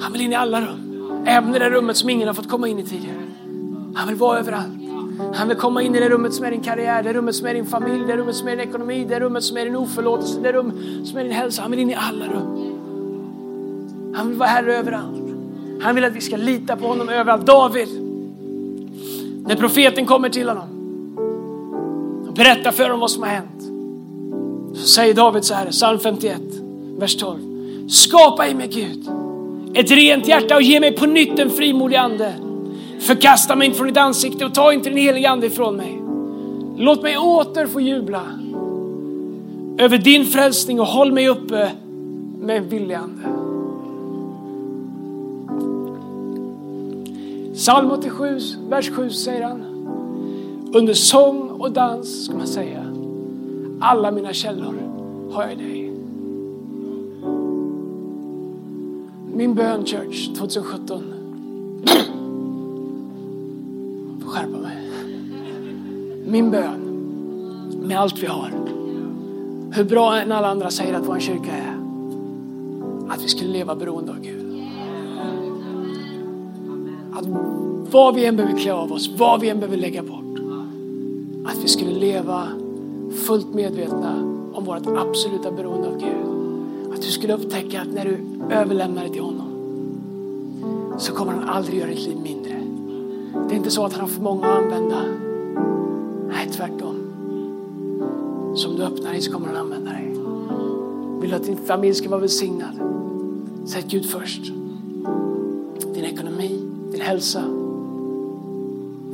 Han 0.00 0.12
vill 0.12 0.20
in 0.20 0.32
i 0.32 0.34
alla 0.34 0.60
rum. 0.60 1.24
Även 1.26 1.54
i 1.54 1.58
det 1.58 1.70
rummet 1.70 1.96
som 1.96 2.10
ingen 2.10 2.28
har 2.28 2.34
fått 2.34 2.48
komma 2.48 2.68
in 2.68 2.78
i 2.78 2.84
tidigare. 2.84 3.22
Han 3.94 4.08
vill 4.08 4.16
vara 4.16 4.38
överallt. 4.38 4.66
Han 5.34 5.48
vill 5.48 5.56
komma 5.56 5.82
in 5.82 5.94
i 5.94 6.00
det 6.00 6.08
rummet 6.08 6.34
som 6.34 6.44
är 6.44 6.50
din 6.50 6.60
karriär, 6.60 7.02
det 7.02 7.12
rummet 7.12 7.34
som 7.34 7.46
är 7.46 7.54
din 7.54 7.66
familj, 7.66 8.04
det 8.06 8.16
rummet 8.16 8.36
som 8.36 8.48
är 8.48 8.56
din 8.56 8.68
ekonomi, 8.68 9.06
det 9.08 9.20
rummet 9.20 9.44
som 9.44 9.56
är 9.56 9.64
din 9.64 9.76
oförlåtelse, 9.76 10.40
det 10.40 10.52
rum 10.52 10.72
som 11.04 11.18
är 11.18 11.24
din 11.24 11.32
hälsa. 11.32 11.62
Han 11.62 11.70
vill 11.70 11.80
in 11.80 11.90
i 11.90 11.94
alla 11.94 12.26
rum. 12.26 12.72
Han 14.16 14.28
vill 14.28 14.38
vara 14.38 14.48
här 14.48 14.64
överallt. 14.64 15.22
Han 15.82 15.94
vill 15.94 16.04
att 16.04 16.12
vi 16.12 16.20
ska 16.20 16.36
lita 16.36 16.76
på 16.76 16.86
honom 16.86 17.08
överallt. 17.08 17.46
David, 17.46 17.88
när 19.46 19.56
profeten 19.56 20.06
kommer 20.06 20.28
till 20.28 20.48
honom 20.48 20.73
Berätta 22.36 22.72
för 22.72 22.82
honom 22.82 23.00
vad 23.00 23.10
som 23.10 23.22
har 23.22 23.30
hänt. 23.30 23.62
Så 24.76 24.86
säger 24.86 25.14
David 25.14 25.44
så 25.44 25.54
här, 25.54 25.70
psalm 25.70 25.98
51, 25.98 26.40
vers 26.98 27.16
12. 27.16 27.38
Skapa 27.88 28.48
i 28.48 28.54
mig 28.54 28.68
Gud 28.68 29.08
ett 29.74 29.90
rent 29.90 30.28
hjärta 30.28 30.56
och 30.56 30.62
ge 30.62 30.80
mig 30.80 30.92
på 30.92 31.06
nytt 31.06 31.38
en 31.38 31.50
frimodig 31.50 31.96
ande. 31.96 32.34
Förkasta 33.00 33.56
mig 33.56 33.66
inte 33.66 33.78
från 33.78 33.88
ditt 33.88 33.96
ansikte 33.96 34.44
och 34.44 34.54
ta 34.54 34.72
inte 34.72 34.88
din 34.88 34.98
heliga 34.98 35.30
ande 35.30 35.46
ifrån 35.46 35.76
mig. 35.76 36.02
Låt 36.76 37.02
mig 37.02 37.18
åter 37.18 37.66
få 37.66 37.80
jubla 37.80 38.22
över 39.78 39.98
din 39.98 40.26
frälsning 40.26 40.80
och 40.80 40.86
håll 40.86 41.12
mig 41.12 41.28
uppe 41.28 41.70
med 42.40 42.56
en 42.56 42.68
villig 42.68 42.94
ande. 42.94 43.22
Psalm 47.54 47.90
87, 47.90 48.38
vers 48.68 48.90
7 48.90 49.10
säger 49.10 49.42
han. 49.42 49.64
Under 50.74 50.94
sång 50.94 51.43
och 51.58 51.72
dans 51.72 52.24
ska 52.24 52.36
man 52.36 52.46
säga. 52.46 52.84
Alla 53.80 54.10
mina 54.10 54.32
källor 54.32 54.74
har 55.32 55.42
jag 55.42 55.52
i 55.52 55.56
dig. 55.56 55.92
Min 59.34 59.54
bön 59.54 59.86
Church 59.86 60.34
2017. 60.38 61.02
får 64.22 64.30
skärpa 64.30 64.58
mig. 64.58 64.76
Min 66.26 66.50
bön 66.50 66.80
med 67.82 68.00
allt 68.00 68.22
vi 68.22 68.26
har. 68.26 68.50
Hur 69.72 69.84
bra 69.84 70.20
än 70.20 70.32
alla 70.32 70.48
andra 70.48 70.70
säger 70.70 70.94
att 70.94 71.08
vår 71.08 71.18
kyrka 71.18 71.52
är. 71.52 71.76
Att 73.08 73.24
vi 73.24 73.28
skulle 73.28 73.52
leva 73.52 73.74
beroende 73.74 74.12
av 74.12 74.20
Gud. 74.20 74.62
Att 77.12 77.26
vad 77.92 78.14
vi 78.14 78.26
än 78.26 78.36
behöver 78.36 78.58
klä 78.58 78.72
av 78.72 78.92
oss, 78.92 79.10
vad 79.18 79.40
vi 79.40 79.48
än 79.48 79.60
behöver 79.60 79.76
lägga 79.76 80.02
bort. 80.02 80.23
Att 81.64 81.70
vi 81.70 81.72
skulle 81.72 81.90
leva 81.90 82.48
fullt 83.26 83.54
medvetna 83.54 84.20
om 84.52 84.64
vårt 84.64 84.86
absoluta 84.86 85.50
beroende 85.50 85.88
av 85.88 85.98
Gud. 85.98 86.94
Att 86.94 87.02
du 87.02 87.08
skulle 87.08 87.34
upptäcka 87.34 87.80
att 87.80 87.92
när 87.92 88.04
du 88.04 88.18
överlämnar 88.54 89.04
det 89.04 89.10
till 89.10 89.22
honom 89.22 89.48
så 90.98 91.12
kommer 91.12 91.32
han 91.32 91.48
aldrig 91.48 91.78
göra 91.78 91.90
ditt 91.90 92.06
liv 92.06 92.16
mindre. 92.22 92.62
Det 93.48 93.54
är 93.54 93.56
inte 93.56 93.70
så 93.70 93.84
att 93.84 93.92
han 93.92 94.00
har 94.00 94.08
för 94.08 94.22
många 94.22 94.46
att 94.46 94.62
använda. 94.62 95.02
Nej, 96.28 96.48
tvärtom. 96.52 96.96
Som 98.56 98.76
du 98.76 98.82
öppnar 98.82 99.10
dig 99.10 99.20
så 99.20 99.32
kommer 99.32 99.46
han 99.46 99.56
använda 99.56 99.90
dig. 99.90 100.14
Vill 101.20 101.30
du 101.30 101.36
att 101.36 101.44
din 101.44 101.56
familj 101.56 101.94
ska 101.94 102.08
vara 102.08 102.20
välsignad? 102.20 102.80
Sätt 103.64 103.86
Gud 103.88 104.06
först. 104.06 104.52
Din 105.94 106.04
ekonomi, 106.04 106.60
din 106.90 107.00
hälsa, 107.00 107.42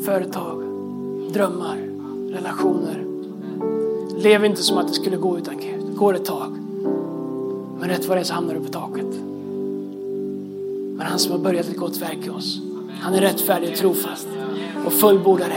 företag, 0.04 0.62
drömmar, 1.32 1.89
relationer. 2.32 3.04
Lev 4.16 4.44
inte 4.44 4.62
som 4.62 4.78
att 4.78 4.88
det 4.88 4.94
skulle 4.94 5.16
gå 5.16 5.38
utan 5.38 5.56
Gud. 5.56 5.96
Går 5.96 6.14
ett 6.14 6.24
tag. 6.24 6.52
Men 7.80 7.88
rätt 7.88 8.08
vad 8.08 8.16
det 8.16 8.20
är 8.20 8.24
så 8.24 8.34
hamnar 8.34 8.54
du 8.54 8.60
på 8.60 8.72
taket. 8.72 9.14
Men 10.96 11.06
han 11.06 11.18
som 11.18 11.32
har 11.32 11.38
börjat 11.38 11.68
ett 11.68 11.76
gott 11.76 11.96
verk 11.96 12.26
i 12.26 12.30
oss, 12.30 12.58
han 13.00 13.14
är 13.14 13.20
rättfärdig 13.20 13.68
och 13.72 13.76
trofast 13.76 14.28
och 14.86 14.92
fullbordare 14.92 15.54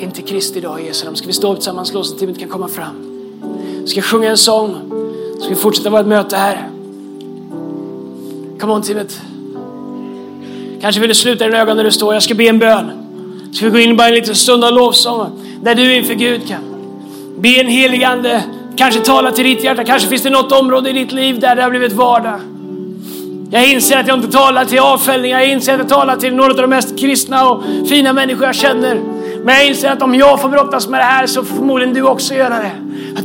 inte 0.00 0.22
Kristi 0.22 0.60
dag 0.60 0.80
i 0.80 0.86
Jesu 0.86 1.04
namn. 1.04 1.16
Ska 1.16 1.26
vi 1.26 1.32
stå 1.32 1.52
upp 1.52 1.58
tillsammans, 1.58 2.16
teamet 2.18 2.38
kan 2.38 2.48
komma 2.48 2.68
fram. 2.68 2.94
Ska 3.86 4.02
sjunga 4.02 4.30
en 4.30 4.36
sång, 4.36 4.76
ska 5.40 5.48
vi 5.48 5.54
fortsätta 5.54 5.90
vårt 5.90 6.06
möte 6.06 6.36
här. 6.36 6.68
Come 8.60 8.72
on 8.72 8.82
teamet. 8.82 9.20
Kanske 10.80 11.00
vill 11.00 11.08
du 11.08 11.14
sluta 11.14 11.44
dina 11.44 11.58
ögon 11.58 11.76
där 11.76 11.84
du 11.84 11.92
står. 11.92 12.14
Jag 12.14 12.22
ska 12.22 12.34
be 12.34 12.44
en 12.44 12.58
bön. 12.58 12.90
Ska 13.52 13.64
vi 13.64 13.70
gå 13.70 13.78
in 13.78 13.96
bara 13.96 14.08
en 14.08 14.14
liten 14.14 14.34
stund 14.34 14.64
av 14.64 14.72
lovsång 14.72 15.45
där 15.66 15.74
du 15.74 15.94
inför 15.94 16.14
Gud 16.14 16.48
kan 16.48 16.60
be 17.38 17.60
en 17.60 17.66
helig 17.66 18.04
ande 18.04 18.42
Kanske 18.76 19.00
tala 19.00 19.32
till 19.32 19.44
ditt 19.44 19.64
hjärta. 19.64 19.84
Kanske 19.84 20.08
finns 20.08 20.22
det 20.22 20.30
något 20.30 20.52
område 20.52 20.90
i 20.90 20.92
ditt 20.92 21.12
liv 21.12 21.40
där 21.40 21.56
det 21.56 21.62
har 21.62 21.70
blivit 21.70 21.92
vardag. 21.92 22.40
Jag 23.50 23.66
inser 23.66 23.98
att 23.98 24.08
jag 24.08 24.18
inte 24.18 24.32
talar 24.32 24.64
till 24.64 24.78
avfällningar. 24.78 25.40
Jag 25.40 25.48
inser 25.48 25.72
att 25.72 25.78
jag 25.78 25.88
talar 25.88 26.16
till 26.16 26.34
några 26.34 26.50
av 26.50 26.56
de 26.56 26.66
mest 26.66 26.98
kristna 26.98 27.48
och 27.50 27.62
fina 27.88 28.12
människor 28.12 28.44
jag 28.44 28.54
känner. 28.54 29.00
Men 29.44 29.54
jag 29.54 29.66
inser 29.66 29.90
att 29.90 30.02
om 30.02 30.14
jag 30.14 30.40
får 30.40 30.48
brottas 30.48 30.88
med 30.88 31.00
det 31.00 31.04
här 31.04 31.26
så 31.26 31.44
får 31.44 31.56
förmodligen 31.56 31.94
du 31.94 32.02
också 32.02 32.34
göra 32.34 32.58
det. 32.58 32.70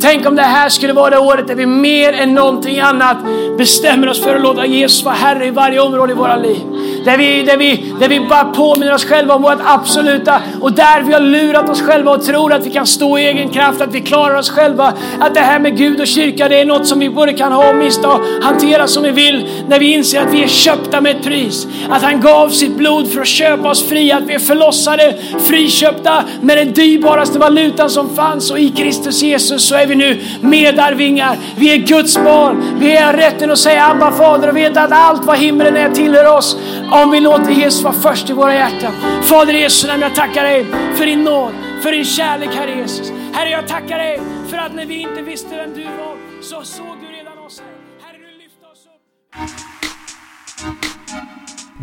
Tänk 0.01 0.25
om 0.25 0.35
det 0.35 0.41
här 0.41 0.69
skulle 0.69 0.93
vara 0.93 1.09
det 1.09 1.19
året 1.19 1.47
där 1.47 1.55
vi 1.55 1.65
mer 1.65 2.13
än 2.13 2.33
någonting 2.33 2.79
annat 2.79 3.17
bestämmer 3.57 4.09
oss 4.09 4.23
för 4.23 4.35
att 4.35 4.41
låta 4.41 4.65
Jesus 4.65 5.03
vara 5.03 5.15
Herre 5.15 5.47
i 5.47 5.51
varje 5.51 5.79
område 5.79 6.13
i 6.13 6.15
våra 6.15 6.35
liv. 6.35 6.61
Där 7.05 7.17
vi, 7.17 7.43
där 7.43 7.57
vi, 7.57 7.93
där 7.99 8.09
vi 8.09 8.19
bara 8.19 8.43
påminner 8.43 8.93
oss 8.93 9.05
själva 9.05 9.35
om 9.35 9.41
vårt 9.41 9.59
absoluta 9.65 10.41
och 10.61 10.73
där 10.73 11.01
vi 11.01 11.13
har 11.13 11.19
lurat 11.19 11.69
oss 11.69 11.81
själva 11.81 12.11
och 12.11 12.25
tror 12.25 12.53
att 12.53 12.65
vi 12.65 12.69
kan 12.69 12.87
stå 12.87 13.17
i 13.17 13.25
egen 13.25 13.49
kraft, 13.49 13.81
att 13.81 13.93
vi 13.93 14.01
klarar 14.01 14.35
oss 14.35 14.49
själva. 14.49 14.93
Att 15.19 15.33
det 15.33 15.39
här 15.39 15.59
med 15.59 15.77
Gud 15.77 15.99
och 15.99 16.07
kyrka, 16.07 16.49
det 16.49 16.59
är 16.59 16.65
något 16.65 16.87
som 16.87 16.99
vi 16.99 17.09
både 17.09 17.33
kan 17.33 17.51
ha 17.51 17.69
och 17.69 17.75
mista 17.75 18.09
och 18.09 18.21
hantera 18.41 18.87
som 18.87 19.03
vi 19.03 19.11
vill. 19.11 19.49
När 19.67 19.79
vi 19.79 19.93
inser 19.93 20.21
att 20.21 20.33
vi 20.33 20.43
är 20.43 20.47
köpta 20.47 21.01
med 21.01 21.15
ett 21.15 21.23
pris. 21.23 21.67
Att 21.89 22.03
han 22.03 22.21
gav 22.21 22.49
sitt 22.49 22.75
blod 22.75 23.11
för 23.11 23.21
att 23.21 23.27
köpa 23.27 23.69
oss 23.69 23.89
fria, 23.89 24.17
att 24.17 24.23
vi 24.23 24.33
är 24.33 24.39
förlossade, 24.39 25.15
friköpta 25.39 26.23
med 26.41 26.57
den 26.57 26.73
dyrbaraste 26.73 27.39
valutan 27.39 27.89
som 27.89 28.15
fanns 28.15 28.51
och 28.51 28.59
i 28.59 28.69
Kristus 28.69 29.21
Jesus 29.21 29.63
så 29.63 29.75
är 29.75 29.85
vi 29.85 29.95
nu 29.95 30.19
medarvingar. 30.41 31.37
Vi 31.55 31.73
är 31.73 31.77
Guds 31.77 32.17
barn. 32.17 32.63
Vi 32.79 32.97
har 32.97 33.13
rätten 33.13 33.51
att 33.51 33.59
säga 33.59 33.87
Abba 33.91 34.11
fader 34.11 34.49
och 34.49 34.57
veta 34.57 34.81
att 34.81 34.91
allt 34.91 35.25
vad 35.25 35.37
himlen 35.37 35.75
är 35.75 35.89
tillhör 35.89 36.37
oss 36.37 36.57
om 36.91 37.11
vi 37.11 37.19
låter 37.19 37.51
Jesus 37.51 37.83
vara 37.83 37.93
först 37.93 38.29
i 38.29 38.33
våra 38.33 38.53
hjärtan. 38.53 38.93
Fader 39.23 39.53
i 39.53 39.61
Jesu 39.61 39.87
namn, 39.87 40.01
jag 40.01 40.15
tackar 40.15 40.43
dig 40.43 40.65
för 40.95 41.05
din 41.05 41.23
nåd, 41.23 41.53
för 41.83 41.91
din 41.91 42.05
kärlek 42.05 42.49
Herre 42.53 42.77
Jesus. 42.77 43.11
Herre 43.33 43.49
jag 43.49 43.67
tackar 43.67 43.97
dig 43.97 44.21
för 44.49 44.57
att 44.57 44.75
när 44.75 44.85
vi 44.85 45.01
inte 45.01 45.21
visste 45.21 45.49
vem 45.49 45.73
du 45.73 45.83
var 45.83 46.15
så 46.41 46.61
såg 46.63 46.85
du 47.01 47.07
redan 47.17 47.37
oss 47.45 47.59
Herre. 47.59 47.69
Herre 48.01 48.17
du 48.17 48.37
lyfte 48.43 48.65
oss 48.71 48.85
upp. 48.85 49.01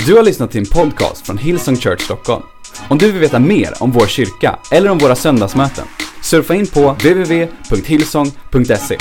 Du 0.06 0.16
har 0.16 0.22
lyssnat 0.22 0.50
till 0.50 0.60
en 0.60 0.66
podcast 0.66 1.26
från 1.26 1.38
Hillsong 1.38 1.76
Church 1.76 2.00
Stockholm. 2.00 2.42
Om 2.88 2.98
du 2.98 3.12
vill 3.12 3.20
veta 3.20 3.38
mer 3.38 3.74
om 3.80 3.90
vår 3.90 4.06
kyrka 4.06 4.58
eller 4.70 4.90
om 4.90 4.98
våra 4.98 5.14
söndagsmöten, 5.14 5.84
surfa 6.22 6.54
in 6.54 6.66
på 6.66 6.92
www.hillsong.se. 6.92 8.98